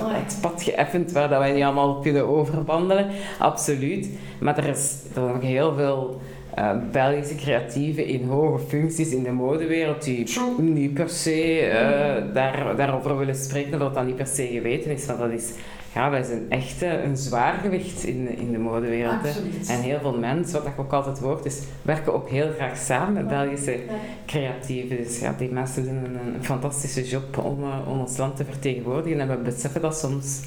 het 0.03 0.37
pad 0.41 0.63
geëffend 0.63 1.11
waar 1.11 1.29
dat 1.29 1.39
wij 1.39 1.51
niet 1.51 1.63
allemaal 1.63 1.95
kunnen 1.99 2.27
overwandelen, 2.27 3.07
absoluut. 3.39 4.09
Maar 4.39 4.57
er 4.57 4.67
is 4.67 4.95
er 5.15 5.41
heel 5.41 5.73
veel 5.75 6.21
eh, 6.53 6.71
Belgische 6.91 7.35
creatieven 7.35 8.05
in 8.05 8.27
hoge 8.27 8.59
functies 8.67 9.09
in 9.09 9.23
de 9.23 9.31
modewereld 9.31 10.03
die 10.03 10.27
niet 10.57 10.93
per 10.93 11.09
se 11.09 11.59
eh, 11.59 12.33
daar, 12.33 12.75
daarover 12.75 13.17
willen 13.17 13.35
spreken, 13.35 13.73
omdat 13.73 13.93
dat 13.93 14.05
niet 14.05 14.15
per 14.15 14.27
se 14.27 14.47
geweten 14.47 14.91
is. 14.91 15.05
Want 15.05 15.19
dat 15.19 15.31
is, 15.31 15.51
ja, 15.93 16.09
wij 16.09 16.23
zijn 16.23 16.45
echt 16.49 16.81
eh, 16.81 17.03
een 17.03 17.17
zwaargewicht 17.17 18.03
in, 18.03 18.37
in 18.37 18.51
de 18.51 18.57
modewereld. 18.57 19.25
En 19.67 19.81
heel 19.81 19.99
veel 19.99 20.17
mensen, 20.17 20.63
wat 20.63 20.71
ik 20.71 20.79
ook 20.79 20.93
altijd 20.93 21.19
hoor, 21.19 21.39
is 21.43 21.61
werken 21.81 22.13
ook 22.13 22.29
heel 22.29 22.51
graag 22.55 22.77
samen 22.77 23.13
met 23.13 23.27
Belgische 23.27 23.79
creatieven. 24.25 24.97
Dus 24.97 25.19
ja, 25.19 25.35
die 25.37 25.51
mensen 25.51 25.83
doen 25.83 25.95
een, 25.95 26.35
een 26.35 26.43
fantastische 26.43 27.03
job 27.07 27.37
om, 27.37 27.63
om 27.87 27.99
ons 27.99 28.17
land 28.17 28.35
te 28.35 28.45
vertegenwoordigen. 28.45 29.19
En 29.19 29.27
we 29.27 29.35
beseffen 29.35 29.81
dat 29.81 29.97
soms 29.97 30.41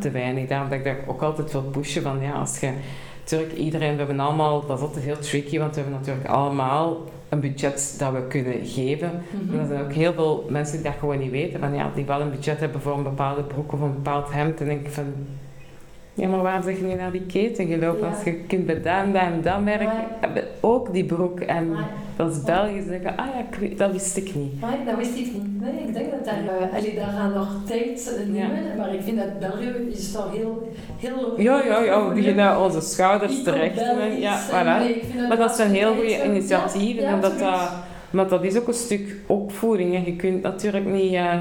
te 0.00 0.10
weinig. 0.10 0.48
Daarom 0.48 0.68
dat 0.68 0.78
ik 0.78 0.84
dat 0.84 0.96
ook 1.06 1.22
altijd 1.22 1.52
wil 1.52 1.62
pushen 1.62 2.02
van 2.02 2.20
ja, 2.20 2.32
als 2.32 2.60
je... 2.60 2.72
Natuurlijk, 3.30 3.58
iedereen, 3.58 3.92
we 3.92 3.98
hebben 3.98 4.20
allemaal... 4.20 4.66
Dat 4.66 4.78
is 4.78 4.84
altijd 4.84 5.04
heel 5.04 5.18
tricky, 5.18 5.58
want 5.58 5.74
we 5.74 5.80
hebben 5.80 5.98
natuurlijk 5.98 6.28
allemaal 6.28 7.04
een 7.28 7.40
budget 7.40 7.94
dat 7.98 8.12
we 8.12 8.26
kunnen 8.28 8.66
geven. 8.66 9.22
Mhm. 9.30 9.54
En 9.54 9.60
er 9.60 9.66
zijn 9.66 9.84
ook 9.84 9.92
heel 9.92 10.12
veel 10.12 10.46
mensen 10.48 10.74
die 10.74 10.84
dat 10.84 10.98
gewoon 10.98 11.18
niet 11.18 11.30
weten. 11.30 11.60
Van 11.60 11.74
ja, 11.74 11.90
die 11.94 12.04
wel 12.04 12.20
een 12.20 12.30
budget 12.30 12.60
hebben 12.60 12.80
voor 12.80 12.96
een 12.96 13.02
bepaalde 13.02 13.42
broek 13.42 13.72
of 13.72 13.80
een 13.80 13.94
bepaald 13.94 14.32
hemd. 14.32 14.60
En 14.60 14.66
denk 14.66 14.86
ik 14.86 14.92
van... 14.92 15.14
Ja, 16.18 16.28
maar 16.28 16.42
waar 16.42 16.62
zeg 16.62 16.76
je 16.78 16.84
nu 16.84 16.94
naar 16.94 17.10
die 17.12 17.26
keten 17.26 17.66
gelopen? 17.66 18.00
Ja. 18.08 18.14
Als 18.14 18.24
je 18.24 18.32
kunt 18.34 18.66
bij 18.66 18.74
dat 18.82 18.84
en 19.04 19.12
dat 19.42 19.54
en 19.56 19.64
merk, 19.64 19.88
hebben 20.20 20.44
ook 20.60 20.92
die 20.92 21.04
broek. 21.04 21.40
En 21.40 21.76
dat 22.16 22.30
is 22.36 22.42
België. 22.42 22.80
Ze 22.80 22.86
zeggen, 22.88 23.16
ah 23.16 23.26
ja, 23.34 23.38
ik 23.50 23.58
weet- 23.58 23.78
dat 23.78 23.92
wist 23.92 24.16
ik 24.16 24.34
niet. 24.34 24.52
Dat 24.86 24.96
wist 24.96 25.16
ik 25.16 25.32
niet. 25.32 25.60
Nee, 25.60 25.72
ik 25.86 25.94
denk 25.94 26.10
dat 26.10 26.24
daar, 26.24 26.42
uh, 26.44 26.76
allee, 26.78 26.94
daar 26.94 27.12
gaan 27.18 27.32
nog 27.32 27.48
tijd 27.66 28.20
nemen, 28.32 28.76
maar 28.76 28.94
ik 28.94 29.00
vind 29.02 29.16
dat 29.18 29.38
België 29.38 29.72
is 29.90 30.12
toch 30.12 30.32
heel, 30.36 30.72
heel... 30.98 31.40
Ja, 31.40 31.62
ja, 31.64 31.80
ja, 31.82 32.08
we 32.08 32.14
beginnen 32.14 32.60
onze 32.64 32.80
schouders 32.80 33.42
terecht. 33.42 33.74
Belgisch 33.74 34.18
Ja, 34.20 34.38
en 34.40 34.48
voilà. 34.48 34.82
nee, 34.86 35.26
Maar 35.28 35.36
dat 35.36 35.56
zijn 35.56 35.70
heel 35.70 35.88
absoluut 35.88 36.14
goede 36.14 36.24
initiatieven. 36.30 37.02
ja, 37.02 37.10
en 37.12 37.20
dat, 37.20 37.34
maar 38.10 38.28
dat 38.28 38.44
is 38.44 38.56
ook 38.58 38.68
een 38.68 38.74
stuk 38.74 39.16
opvoeding. 39.26 39.92
hè. 39.94 40.02
Je 40.04 40.16
kunt 40.16 40.42
natuurlijk 40.42 40.84
niet 40.86 41.12
eh, 41.14 41.34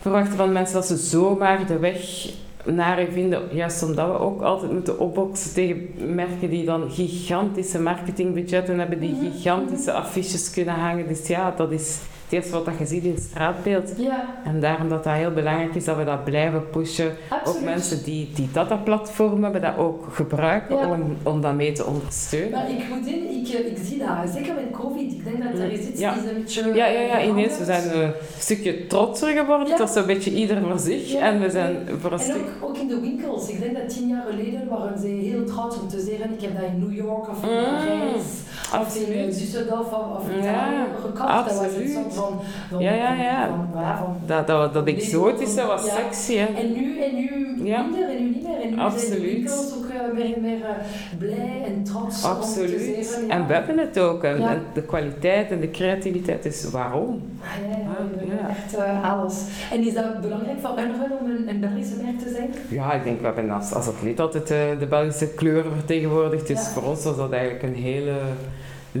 verwachten 0.00 0.36
van 0.36 0.52
mensen 0.52 0.74
dat 0.74 0.86
ze 0.86 0.96
zomaar 0.96 1.66
de 1.66 1.78
weg 1.78 2.28
naar 2.66 3.00
je 3.00 3.12
vinden. 3.12 3.42
Juist 3.50 3.82
omdat 3.82 4.06
we 4.06 4.18
ook 4.18 4.42
altijd 4.42 4.72
moeten 4.72 4.98
opboksen 4.98 5.54
tegen 5.54 5.88
merken 6.14 6.50
die 6.50 6.64
dan 6.64 6.90
gigantische 6.90 7.80
marketingbudgetten 7.80 8.78
hebben, 8.78 9.00
die 9.00 9.12
Mhm, 9.12 9.30
gigantische 9.32 9.92
affiches 9.92 10.50
kunnen 10.50 10.74
hangen. 10.74 11.08
Dus 11.08 11.26
ja, 11.26 11.54
dat 11.56 11.72
is 11.72 11.98
het 12.26 12.32
eerste 12.34 12.52
wat 12.52 12.64
dat 12.64 12.78
je 12.78 12.86
ziet 12.86 13.04
in 13.04 13.14
het 13.14 13.22
straatbeeld. 13.22 13.92
Ja, 13.96 14.24
En 14.44 14.60
daarom 14.60 14.88
dat 14.88 15.04
dat 15.04 15.12
heel 15.12 15.30
belangrijk 15.30 15.74
is 15.74 15.84
dat 15.84 15.96
we 15.96 16.04
dat 16.04 16.24
blijven 16.24 16.70
pushen. 16.70 17.12
absoluut. 17.28 17.58
Ook 17.58 17.64
mensen 17.64 18.04
die, 18.04 18.30
die 18.34 18.48
dataplatform 18.52 19.42
hebben, 19.42 19.60
dat 19.60 19.76
ook 19.76 20.04
gebruiken 20.12 20.76
Ja. 20.76 20.90
om, 20.90 21.16
om 21.22 21.40
dat 21.40 21.54
mee 21.54 21.72
te 21.72 21.84
ondersteunen. 21.86 22.50
Maar 22.50 22.70
ik 22.70 22.84
moet 22.88 23.06
in, 23.06 23.30
ik, 23.30 23.48
eh, 23.54 23.66
ik 23.70 23.78
zie 23.84 23.98
dat, 23.98 24.08
zeker 24.34 24.54
met 24.54 24.64
COVID, 24.72 25.12
ik 25.12 25.24
denk 25.24 25.42
dat 25.42 25.58
er 25.62 25.72
is 25.72 25.86
iets 25.86 26.00
Ja. 26.00 26.14
is 26.14 26.18
een 26.30 26.34
beetje... 26.34 26.74
Ja, 26.74 26.86
ja, 26.86 27.00
ja, 27.00 27.22
ineens. 27.24 27.58
We 27.58 27.64
zijn 27.64 27.98
een 28.02 28.12
stukje 28.38 28.86
trotser 28.86 29.28
geworden. 29.36 29.78
Dat 29.78 29.88
is 29.88 29.94
een 29.94 30.06
beetje 30.06 30.30
ieder 30.34 30.60
voor 30.62 30.78
zich. 30.78 31.14
En 31.14 31.40
we 31.40 31.50
zijn 31.50 31.76
voor 32.00 32.12
een 32.12 32.18
En 32.18 32.24
stuk... 32.24 32.36
ook, 32.62 32.68
ook 32.68 32.76
in 32.76 32.88
de 32.88 33.00
winkels. 33.00 33.48
Ik 33.48 33.60
denk 33.60 33.76
dat 33.76 33.88
tien 33.88 34.08
jaar 34.08 34.24
geleden 34.30 34.68
waren 34.68 34.98
ze 34.98 35.06
heel 35.06 35.44
trots 35.44 35.80
om 35.80 35.88
te 35.88 36.00
zeggen 36.00 36.32
ik 36.32 36.40
heb 36.40 36.54
dat 36.60 36.64
in 36.72 36.78
New 36.78 36.96
York 36.96 37.28
of 37.28 37.42
in 37.42 37.48
Mm, 37.48 37.64
Parijs 37.64 38.24
of 38.66 38.72
eh, 38.74 38.80
Absoluut. 38.80 39.34
Düsseldorf 39.40 39.92
of, 39.92 40.16
of 40.18 40.42
Ja, 40.42 40.86
gekocht. 41.00 41.18
Dat 41.18 41.44
was 41.44 41.52
het 41.54 41.64
absoluut. 41.64 41.90
soort 41.92 42.14
van... 42.14 42.40
van 42.70 42.80
Ja, 42.80 42.92
ja, 42.92 43.14
ja. 43.14 43.48
Van, 43.48 43.68
van, 43.72 43.80
ja, 43.82 43.96
van, 43.98 44.16
Dat, 44.26 44.46
dat, 44.46 44.74
dat 44.74 44.86
exotische 44.86 45.66
was 45.66 45.84
Ja. 45.86 45.94
sexy, 45.94 46.34
hè. 46.36 46.46
En 46.46 46.72
nu, 46.72 46.98
en 47.00 47.14
nu 47.14 47.60
Ja. 47.64 47.82
minder 47.82 48.08
en 48.10 48.22
nu 48.22 48.28
niet 48.28 48.42
meer. 48.42 48.60
En 48.60 48.68
nu 48.70 48.76
zijn 48.76 48.76
de 48.76 48.82
Absoluut. 48.82 49.74
ook 49.76 49.90
eh, 49.90 50.14
meer, 50.14 50.36
meer 50.40 50.64
eh, 50.64 51.18
blij 51.18 51.62
en 51.66 51.82
trots 51.84 52.24
om 52.24 52.30
te 52.30 52.36
Absoluut. 52.36 53.04
zeggen. 53.04 53.26
ja. 53.26 53.32
En 53.34 53.46
we 53.46 53.52
hebben 53.52 53.78
het 53.78 53.98
ook. 53.98 54.24
En 54.24 54.62
de 54.74 54.82
kwaliteit 54.82 55.50
en 55.50 55.60
de 55.60 55.70
creativiteit 55.70 56.44
is 56.44 56.70
waarom? 56.70 57.22
Ah, 57.42 57.70
ja, 57.70 58.34
ja, 58.40 58.48
echt 58.48 58.74
eh, 58.76 59.12
alles. 59.12 59.42
En 59.72 59.86
is 59.86 59.94
dat 59.94 60.20
belangrijk 60.20 60.58
voor 60.60 60.68
anderen 60.70 61.10
om 61.20 61.30
een, 61.30 61.48
een 61.48 61.60
Belgische 61.60 61.94
merk 62.02 62.18
te 62.18 62.30
zijn? 62.34 62.50
Ja, 62.68 62.92
ik 62.92 63.04
denk, 63.04 63.20
we 63.20 63.26
hebben 63.26 63.50
als, 63.50 63.72
als 63.72 63.86
atleet 63.88 64.20
altijd 64.20 64.50
eh, 64.50 64.58
de 64.78 64.86
Belgische 64.86 65.28
kleuren 65.28 65.72
vertegenwoordigd. 65.74 66.46
Dus 66.46 66.60
Ja. 66.60 66.64
voor 66.70 66.82
ons 66.82 67.04
was 67.04 67.16
dat 67.16 67.32
eigenlijk 67.32 67.62
een 67.62 67.82
hele 67.82 68.12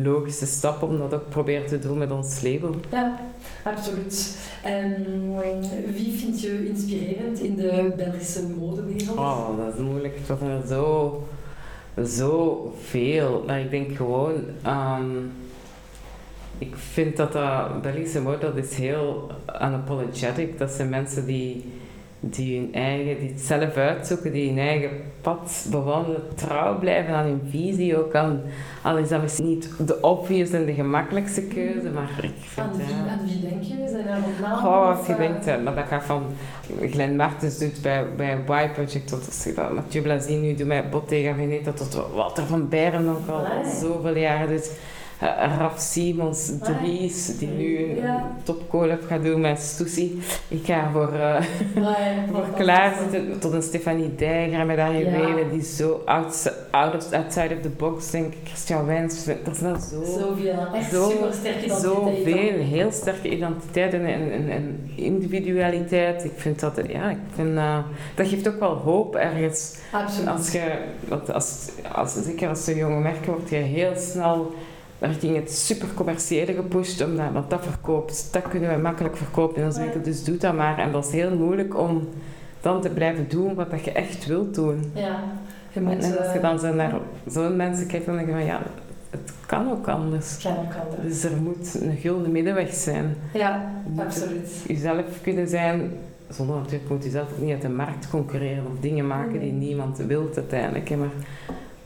logische 0.02 0.46
stap 0.46 0.82
om 0.82 0.98
dat 0.98 1.14
ook 1.14 1.28
proberen 1.28 1.66
te 1.66 1.78
doen 1.78 1.98
met 1.98 2.10
ons 2.10 2.42
label. 2.42 2.74
Ja, 2.90 3.20
absoluut. 3.64 4.38
En 4.62 5.06
wie 5.94 6.18
vind 6.18 6.40
je 6.40 6.68
inspirerend 6.68 7.40
in 7.40 7.56
de 7.56 7.92
Belgische 7.96 8.42
modewereld? 8.58 9.16
Oh, 9.18 9.56
dat 9.64 9.74
is 9.74 9.80
moeilijk. 9.80 10.26
Dat 10.26 10.38
zijn 10.38 10.50
er 10.50 10.66
zo, 10.66 11.22
zo 12.06 12.74
veel. 12.82 13.44
Maar 13.46 13.60
ik 13.60 13.70
denk 13.70 13.96
gewoon... 13.96 14.34
ehm, 14.62 15.10
ik 16.58 16.76
vind 16.76 17.16
dat 17.16 17.32
dat 17.32 17.82
Belgische 17.82 18.20
mode, 18.20 18.38
dat 18.38 18.56
is 18.56 18.74
heel 18.74 19.30
unapologetic. 19.62 20.58
Dat 20.58 20.70
zijn 20.70 20.88
mensen 20.88 21.26
die, 21.26 21.72
die 22.20 22.58
hun 22.58 22.74
eigen, 22.74 23.18
die 23.18 23.28
het 23.28 23.40
zelf 23.40 23.76
uitzoeken, 23.76 24.32
die 24.32 24.48
hun 24.48 24.58
eigen 24.58 24.90
pad 25.20 25.66
bewandelen, 25.70 26.22
trouw 26.34 26.78
blijven 26.78 27.14
aan 27.14 27.24
hun 27.24 27.40
visie 27.50 27.96
ook. 27.98 28.14
Al, 28.14 28.40
al 28.82 28.96
is 28.98 29.08
dat 29.08 29.22
misschien 29.22 29.48
niet 29.48 29.70
de 29.86 30.00
obvious 30.00 30.50
en 30.50 30.66
de 30.66 30.74
gemakkelijkste 30.74 31.42
keuze, 31.42 31.90
maar 31.90 32.10
ik 32.22 32.32
vind... 32.38 32.66
Aan 32.66 32.76
wie, 32.76 32.86
aan 33.10 33.26
wie 33.26 33.40
denk 33.40 33.62
je? 33.62 33.88
Zijn 33.88 34.06
er 34.06 34.18
nog 34.18 34.40
namen? 34.40 34.68
Oh, 34.68 34.98
als 34.98 35.06
je 35.06 35.12
eh, 35.12 35.18
denkt, 35.18 35.46
eh, 35.46 35.62
maar 35.62 35.74
dat 35.74 35.86
gaat 35.86 36.04
van 36.04 36.22
Glenn 36.80 37.16
Martens 37.16 37.58
doet 37.58 37.82
bij, 37.82 38.06
bij 38.16 38.64
Y 38.64 38.68
Project 38.72 39.08
tot 39.08 39.26
als 39.26 39.44
je 39.44 39.54
dat 39.54 39.74
Mathieu 39.74 40.02
Blazin 40.02 40.40
nu 40.40 40.54
doet 40.54 40.66
met 40.66 40.90
Bottega 40.90 41.34
Veneta 41.34 41.72
tot 41.72 42.06
Walter 42.14 42.46
van 42.46 42.68
Beren 42.68 43.08
ook 43.08 43.28
al 43.28 43.46
Amai. 43.46 43.74
zoveel 43.80 44.16
jaren 44.16 44.48
doet. 44.48 44.70
Eh, 45.20 45.56
Raf 45.58 45.78
Simons, 45.78 46.52
Amai. 46.62 46.78
Dries, 46.98 47.38
die 47.38 47.48
nu 47.48 47.78
een 47.78 47.96
Ja. 47.96 48.32
topcollab 48.42 49.00
gaat 49.06 49.22
doen 49.22 49.40
met 49.40 49.58
Stussy. 49.60 50.10
Ik 50.48 50.64
ga 50.64 50.90
voor, 50.92 51.12
maar, 51.80 52.14
voor 52.32 52.44
klaarzitten 52.58 53.38
tot 53.38 53.52
een 53.52 53.62
Stefanie 53.62 54.14
Dijger 54.14 54.66
met 54.66 54.78
haar 54.78 54.96
juwelen 54.96 55.50
die 55.50 55.62
zo 55.62 56.02
out 56.04 56.52
of, 56.96 57.12
outside 57.12 57.54
of 57.54 57.60
the 57.62 57.68
box 57.68 58.10
denk 58.10 58.32
ik. 58.32 58.38
Christian 58.44 58.86
Wijns, 58.86 59.26
er 59.26 59.36
zijn 59.52 59.80
zo 59.80 60.04
Zoveel. 60.04 60.66
Echt 60.74 60.90
Zo- 60.90 61.10
super 61.10 61.32
sterke 61.32 61.68
Zoveel, 61.80 62.58
heel 62.58 62.92
sterke 62.92 63.28
identiteit 63.28 63.92
en, 63.92 64.06
en, 64.50 64.90
individualiteit. 64.94 66.24
Ik 66.24 66.32
vind 66.36 66.60
dat, 66.60 66.80
ja, 66.88 67.10
ik 67.10 67.18
vind, 67.34 67.56
eh, 67.56 67.78
dat 68.14 68.28
geeft 68.28 68.48
ook 68.48 68.60
wel 68.60 68.74
hoop 68.74 69.14
ergens. 69.16 69.76
Absoluut. 69.92 70.28
Als 70.28 70.52
je, 70.52 70.72
als, 71.32 71.68
als, 71.92 72.24
zeker 72.24 72.48
als 72.48 72.66
een 72.66 72.76
jonge 72.76 73.00
merk 73.00 73.24
wordt 73.24 73.50
je 73.50 73.56
heel 73.56 73.92
snel 73.96 74.54
richting 74.98 75.36
het 75.36 75.52
super 75.52 75.88
commerciële 75.94 76.52
gepusht, 76.52 77.04
omdat, 77.04 77.32
want 77.32 77.50
dat 77.50 77.64
verkoopt, 77.64 78.28
dat 78.32 78.48
kunnen 78.48 78.74
we 78.74 78.76
makkelijk 78.80 79.16
verkopen 79.16 79.56
in 79.56 79.64
onze 79.64 79.80
winkel, 79.80 80.02
dus 80.02 80.24
doe 80.24 80.36
dat 80.36 80.54
maar. 80.54 80.78
En 80.78 80.92
dat 80.92 81.06
is 81.06 81.12
heel 81.12 81.36
moeilijk 81.36 81.78
om 81.78 82.08
dan 82.60 82.80
te 82.80 82.90
blijven 82.90 83.28
doen 83.28 83.54
wat 83.54 83.70
dat 83.70 83.84
je 83.84 83.92
echt 83.92 84.26
wilt 84.26 84.54
doen. 84.54 84.90
Ja. 84.94 85.20
Je 85.72 85.80
En, 85.80 85.82
moet, 85.82 85.92
en 85.92 86.18
als 86.18 86.32
je 86.32 86.38
eh, 86.38 86.42
dan 86.42 86.58
zo 86.58 86.74
naar 86.74 86.94
zo'n 87.26 87.56
mensen 87.56 87.86
kijkt, 87.86 88.06
dan 88.06 88.14
denk 88.16 88.26
je 88.26 88.32
van 88.32 88.44
ja, 88.44 88.62
het 89.10 89.32
kan 89.46 89.70
ook 89.70 89.88
anders. 89.88 90.32
het 90.32 90.42
kan 90.42 90.56
ook 90.56 90.74
anders. 90.84 91.02
Dus 91.02 91.32
er 91.32 91.36
moet 91.36 91.78
een 91.80 91.96
gulden 91.96 92.32
middenweg 92.32 92.74
zijn. 92.74 93.16
Ja, 93.32 93.72
moet 93.86 94.04
absoluut. 94.04 94.50
Jezelf 94.66 95.04
kunnen 95.22 95.48
zijn, 95.48 95.92
zonder 96.28 96.56
natuurlijk 96.56 96.90
moet 96.90 97.04
je 97.04 97.10
zelf 97.10 97.32
ook 97.32 97.40
niet 97.40 97.52
uit 97.52 97.62
de 97.62 97.68
markt 97.68 98.10
concurreren 98.10 98.64
of 98.66 98.80
dingen 98.80 99.06
maken 99.06 99.40
die 99.40 99.52
niemand 99.52 99.98
wil 99.98 100.30
uiteindelijk. 100.36 100.90
Maar 100.90 101.08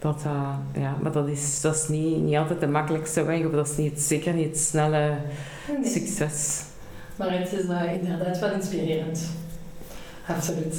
dat, 0.01 0.23
eh, 0.25 0.55
ja, 0.83 0.97
maar 1.03 1.13
dat 1.13 1.29
is, 1.29 1.61
dat 1.61 1.75
is 1.75 1.89
niet, 1.89 2.17
niet 2.23 2.37
altijd 2.37 2.61
de 2.61 2.67
makkelijkste 2.69 3.23
weg, 3.25 3.45
of 3.45 3.53
dat 3.53 3.69
is 3.69 3.77
niet, 3.77 4.01
zeker 4.01 4.33
niet 4.35 4.47
het 4.47 4.59
snelle 4.59 5.15
Nee. 5.81 5.91
succes. 5.91 6.63
Maar 7.17 7.39
het 7.39 7.53
is 7.53 7.67
eh, 7.69 7.93
inderdaad 8.03 8.39
wel 8.39 8.53
inspirerend. 8.53 9.31
Absoluut. 10.37 10.77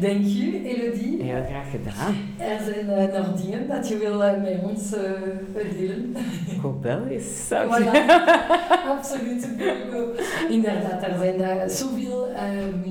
Denk 0.00 0.24
je, 0.24 0.62
Elodie, 0.64 1.22
Heel 1.22 1.44
graag 1.50 1.70
gedaan. 1.70 2.14
er 2.38 2.58
zijn 2.64 2.88
eh, 3.10 3.18
nog 3.18 3.40
dingen 3.40 3.68
dat 3.68 3.88
je 3.88 3.98
wil 3.98 4.22
eh, 4.24 4.42
met 4.42 4.58
ons 4.62 4.92
eh, 4.94 5.02
delen? 5.78 6.16
Belgisch, 6.80 7.40
zou 7.48 7.66
ik 7.66 7.88
Voilà. 7.88 7.92
Absoluut. 8.88 9.48
Inderdaad, 10.50 11.02
er 11.02 11.14
zijn 11.18 11.38
daar 11.38 11.70
zoveel 11.70 12.28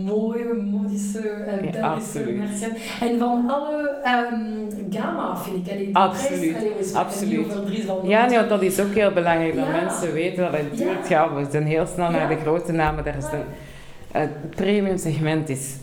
mooie, 0.06 0.54
modische 0.54 1.22
Ja, 1.22 1.56
Belgische 1.62 1.82
absoluut. 1.84 2.38
merken. 2.38 2.76
En 3.02 3.20
van 3.20 3.50
alle 3.50 4.00
ehm 4.04 4.36
gamma, 4.90 5.38
vind 5.38 5.68
ik. 5.68 5.74
Allee, 5.74 5.90
Absoluut, 5.96 6.58
Prijs, 6.74 6.94
absoluut. 6.94 7.46
Ja, 8.04 8.26
nee, 8.26 8.48
dat 8.48 8.62
is 8.62 8.80
ook 8.80 8.94
heel 8.94 9.12
belangrijk, 9.12 9.56
dat 9.56 9.66
Ja. 9.66 9.72
mensen 9.72 10.14
weten 10.14 10.44
dat 10.44 10.52
het 10.54 10.72
natuurlijk 10.72 11.08
Ja. 11.08 11.34
We 11.34 11.46
zijn 11.52 11.66
heel 11.66 11.86
snel 11.86 12.10
naar 12.12 12.32
Ja. 12.32 12.36
de 12.36 12.42
grote 12.42 12.72
namen. 12.72 13.04
Daar 13.04 13.18
is 13.18 13.24
Ja. 13.24 13.32
een, 13.34 13.44
het 14.22 14.50
premium 14.50 14.98
segment 14.98 15.50
is 15.50 15.76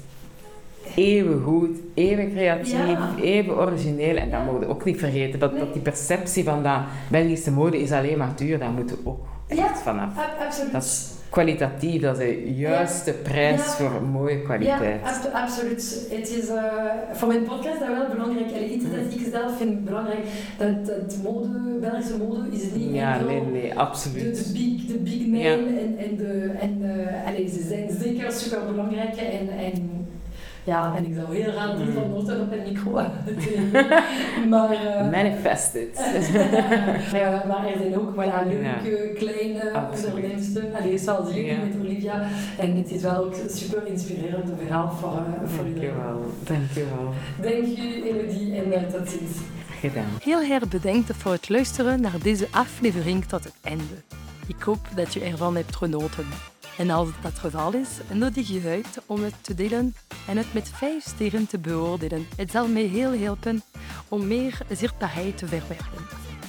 even 1.01 1.43
goed, 1.43 1.77
even 1.95 2.31
creatief, 2.31 2.73
Ja. 2.89 3.15
even 3.23 3.57
origineel. 3.59 4.17
En 4.17 4.31
dat 4.31 4.39
Ja. 4.41 4.45
mogen 4.45 4.61
we 4.61 4.69
ook 4.69 4.85
niet 4.85 4.99
vergeten, 4.99 5.39
dat, 5.39 5.51
Nee. 5.53 5.61
dat 5.61 5.73
die 5.73 5.83
perceptie 5.83 6.45
van 6.45 6.63
dat 6.63 6.79
Belgische 7.11 7.53
mode 7.53 7.81
is 7.81 7.93
alleen 7.93 8.19
maar 8.19 8.33
duur, 8.37 8.59
daar 8.59 8.71
moeten 8.71 8.97
we 8.97 9.09
ook 9.11 9.27
echt 9.49 9.79
vanaf. 9.83 10.13
Absoluut. 10.47 10.73
Dat 10.73 10.83
is 10.83 11.11
kwalitatief, 11.29 12.03
dat 12.03 12.19
is 12.19 12.27
de 12.45 12.55
juiste 12.55 13.13
prijs 13.13 13.61
voor 13.63 13.91
mooie 14.13 14.43
kwaliteit. 14.43 15.01
Ja, 15.03 15.09
abso- 15.09 15.29
absoluut. 15.29 16.07
Het 16.11 16.29
is 16.29 16.49
eh, 16.49 16.63
voor 17.13 17.29
mijn 17.29 17.43
podcast 17.43 17.79
dat 17.79 17.89
wel 17.89 18.09
belangrijk. 18.13 18.47
Allee, 18.55 18.71
iets 18.75 18.85
dat 18.85 19.21
ik 19.21 19.27
zelf 19.33 19.57
vind 19.57 19.85
belangrijk. 19.85 20.25
Dat, 20.59 20.87
dat 20.87 21.17
mode, 21.23 21.49
Belgische 21.81 22.17
mode 22.19 22.43
is 22.51 22.63
niet 22.75 22.95
Ja, 22.95 23.13
enkel 23.13 23.27
nee, 23.29 23.41
nee, 23.53 23.69
de, 23.71 23.75
absoluut. 23.77 24.47
de, 24.47 24.53
big, 24.53 24.87
de 24.87 24.99
big 24.99 25.27
name 25.27 25.79
en, 25.81 25.97
en, 25.99 26.17
de, 26.17 26.51
en 26.61 26.79
eh, 26.83 27.27
allee, 27.29 27.49
ze 27.49 27.63
zijn 27.69 27.89
zeker 28.03 28.33
super 28.33 28.61
belangrijk. 28.71 29.17
En, 29.17 29.49
en, 29.59 29.99
ja, 30.65 30.95
en 30.97 31.05
ik 31.07 31.15
zou 31.15 31.37
heel 31.37 31.51
graag 31.53 31.75
drie 31.77 31.93
van 31.93 32.11
Noten 32.11 32.41
op 32.41 32.53
een 32.53 32.63
micro 32.73 32.91
maar, 34.51 34.71
eh, 34.71 35.11
Manifest 35.11 35.75
it. 35.75 35.99
ja, 37.13 37.45
maar 37.49 37.67
er 37.67 37.79
zijn 37.79 37.99
ook 37.99 38.13
voilà, 38.15 38.47
leuke 38.47 39.13
kleine 39.19 39.73
Absoluut. 39.73 40.15
ondernemsten. 40.15 40.75
Allee, 40.75 40.99
zoals 40.99 41.29
jullie 41.29 41.45
Ja. 41.45 41.57
met 41.57 41.75
Olivia. 41.81 42.23
En 42.59 42.77
het 42.77 42.91
is 42.91 43.03
wel 43.03 43.17
ook 43.25 43.35
een 43.37 43.51
super 43.51 43.87
inspirerend 43.87 44.51
verhaal 44.59 44.91
voor, 44.93 45.11
eh, 45.43 45.49
voor 45.49 45.67
iedereen. 45.67 45.91
Dankjewel, 45.95 46.25
dankjewel. 46.45 47.13
Dank 47.41 47.77
je, 47.77 48.03
Elodie, 48.11 48.55
en 48.61 48.73
eh, 48.73 48.83
tot 48.93 49.09
ziens. 49.09 49.31
Gedaan. 49.81 50.05
Heel 50.23 50.43
erg 50.43 50.69
bedankt 50.69 51.13
voor 51.17 51.33
het 51.33 51.49
luisteren 51.49 52.01
naar 52.01 52.19
deze 52.23 52.47
aflevering 52.51 53.25
tot 53.25 53.45
het 53.45 53.55
einde. 53.63 53.85
Ik 54.47 54.63
hoop 54.63 54.79
dat 54.95 55.15
je 55.15 55.21
ervan 55.21 55.57
hebt 55.57 55.77
genoten. 55.77 56.25
En 56.81 56.91
als 56.91 57.09
dat 57.23 57.33
het 57.33 57.39
geval 57.39 57.75
is, 57.75 57.89
nodig 58.13 58.49
je 58.49 58.63
uit 58.69 59.03
om 59.07 59.23
het 59.23 59.35
te 59.41 59.55
delen 59.55 59.95
en 60.27 60.37
het 60.37 60.55
met 60.55 60.69
vijf 60.69 61.05
sterren 61.05 61.47
te 61.47 61.59
beoordelen. 61.59 62.27
Het 62.37 62.51
zal 62.51 62.69
mij 62.69 62.83
heel 62.83 63.13
helpen 63.13 63.63
om 64.09 64.27
meer 64.27 64.59
zichtbaarheid 64.71 65.39
te 65.39 65.47
verwerven. 65.47 66.07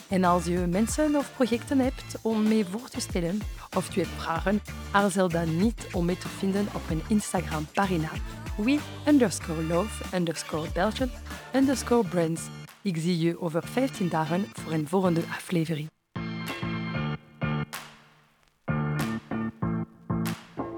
En 0.08 0.24
als 0.24 0.46
je 0.46 0.58
mensen 0.58 1.16
of 1.16 1.32
projecten 1.36 1.80
hebt 1.80 2.18
om 2.22 2.48
mee 2.48 2.66
voor 2.66 2.90
te 2.90 3.00
stellen 3.00 3.40
of 3.78 3.96
je 3.96 4.02
hebt 4.02 4.22
vragen, 4.22 4.62
aarzel 4.92 5.30
dan 5.30 5.58
niet 5.58 5.88
om 5.92 6.06
mee 6.06 6.18
te 6.18 6.28
vinden 6.28 6.68
op 6.74 6.82
mijn 6.88 7.02
Instagram-pagina 7.08 8.10
we 8.56 8.80
underscore 9.08 9.64
love 9.64 10.16
underscore 10.16 10.68
underscore 11.54 12.08
brands. 12.08 12.42
Ik 12.82 12.98
zie 12.98 13.20
je 13.20 13.42
over 13.42 13.64
15 13.64 14.10
dagen 14.10 14.46
voor 14.54 14.72
een 14.72 14.88
volgende 14.88 15.22
aflevering. 15.22 15.90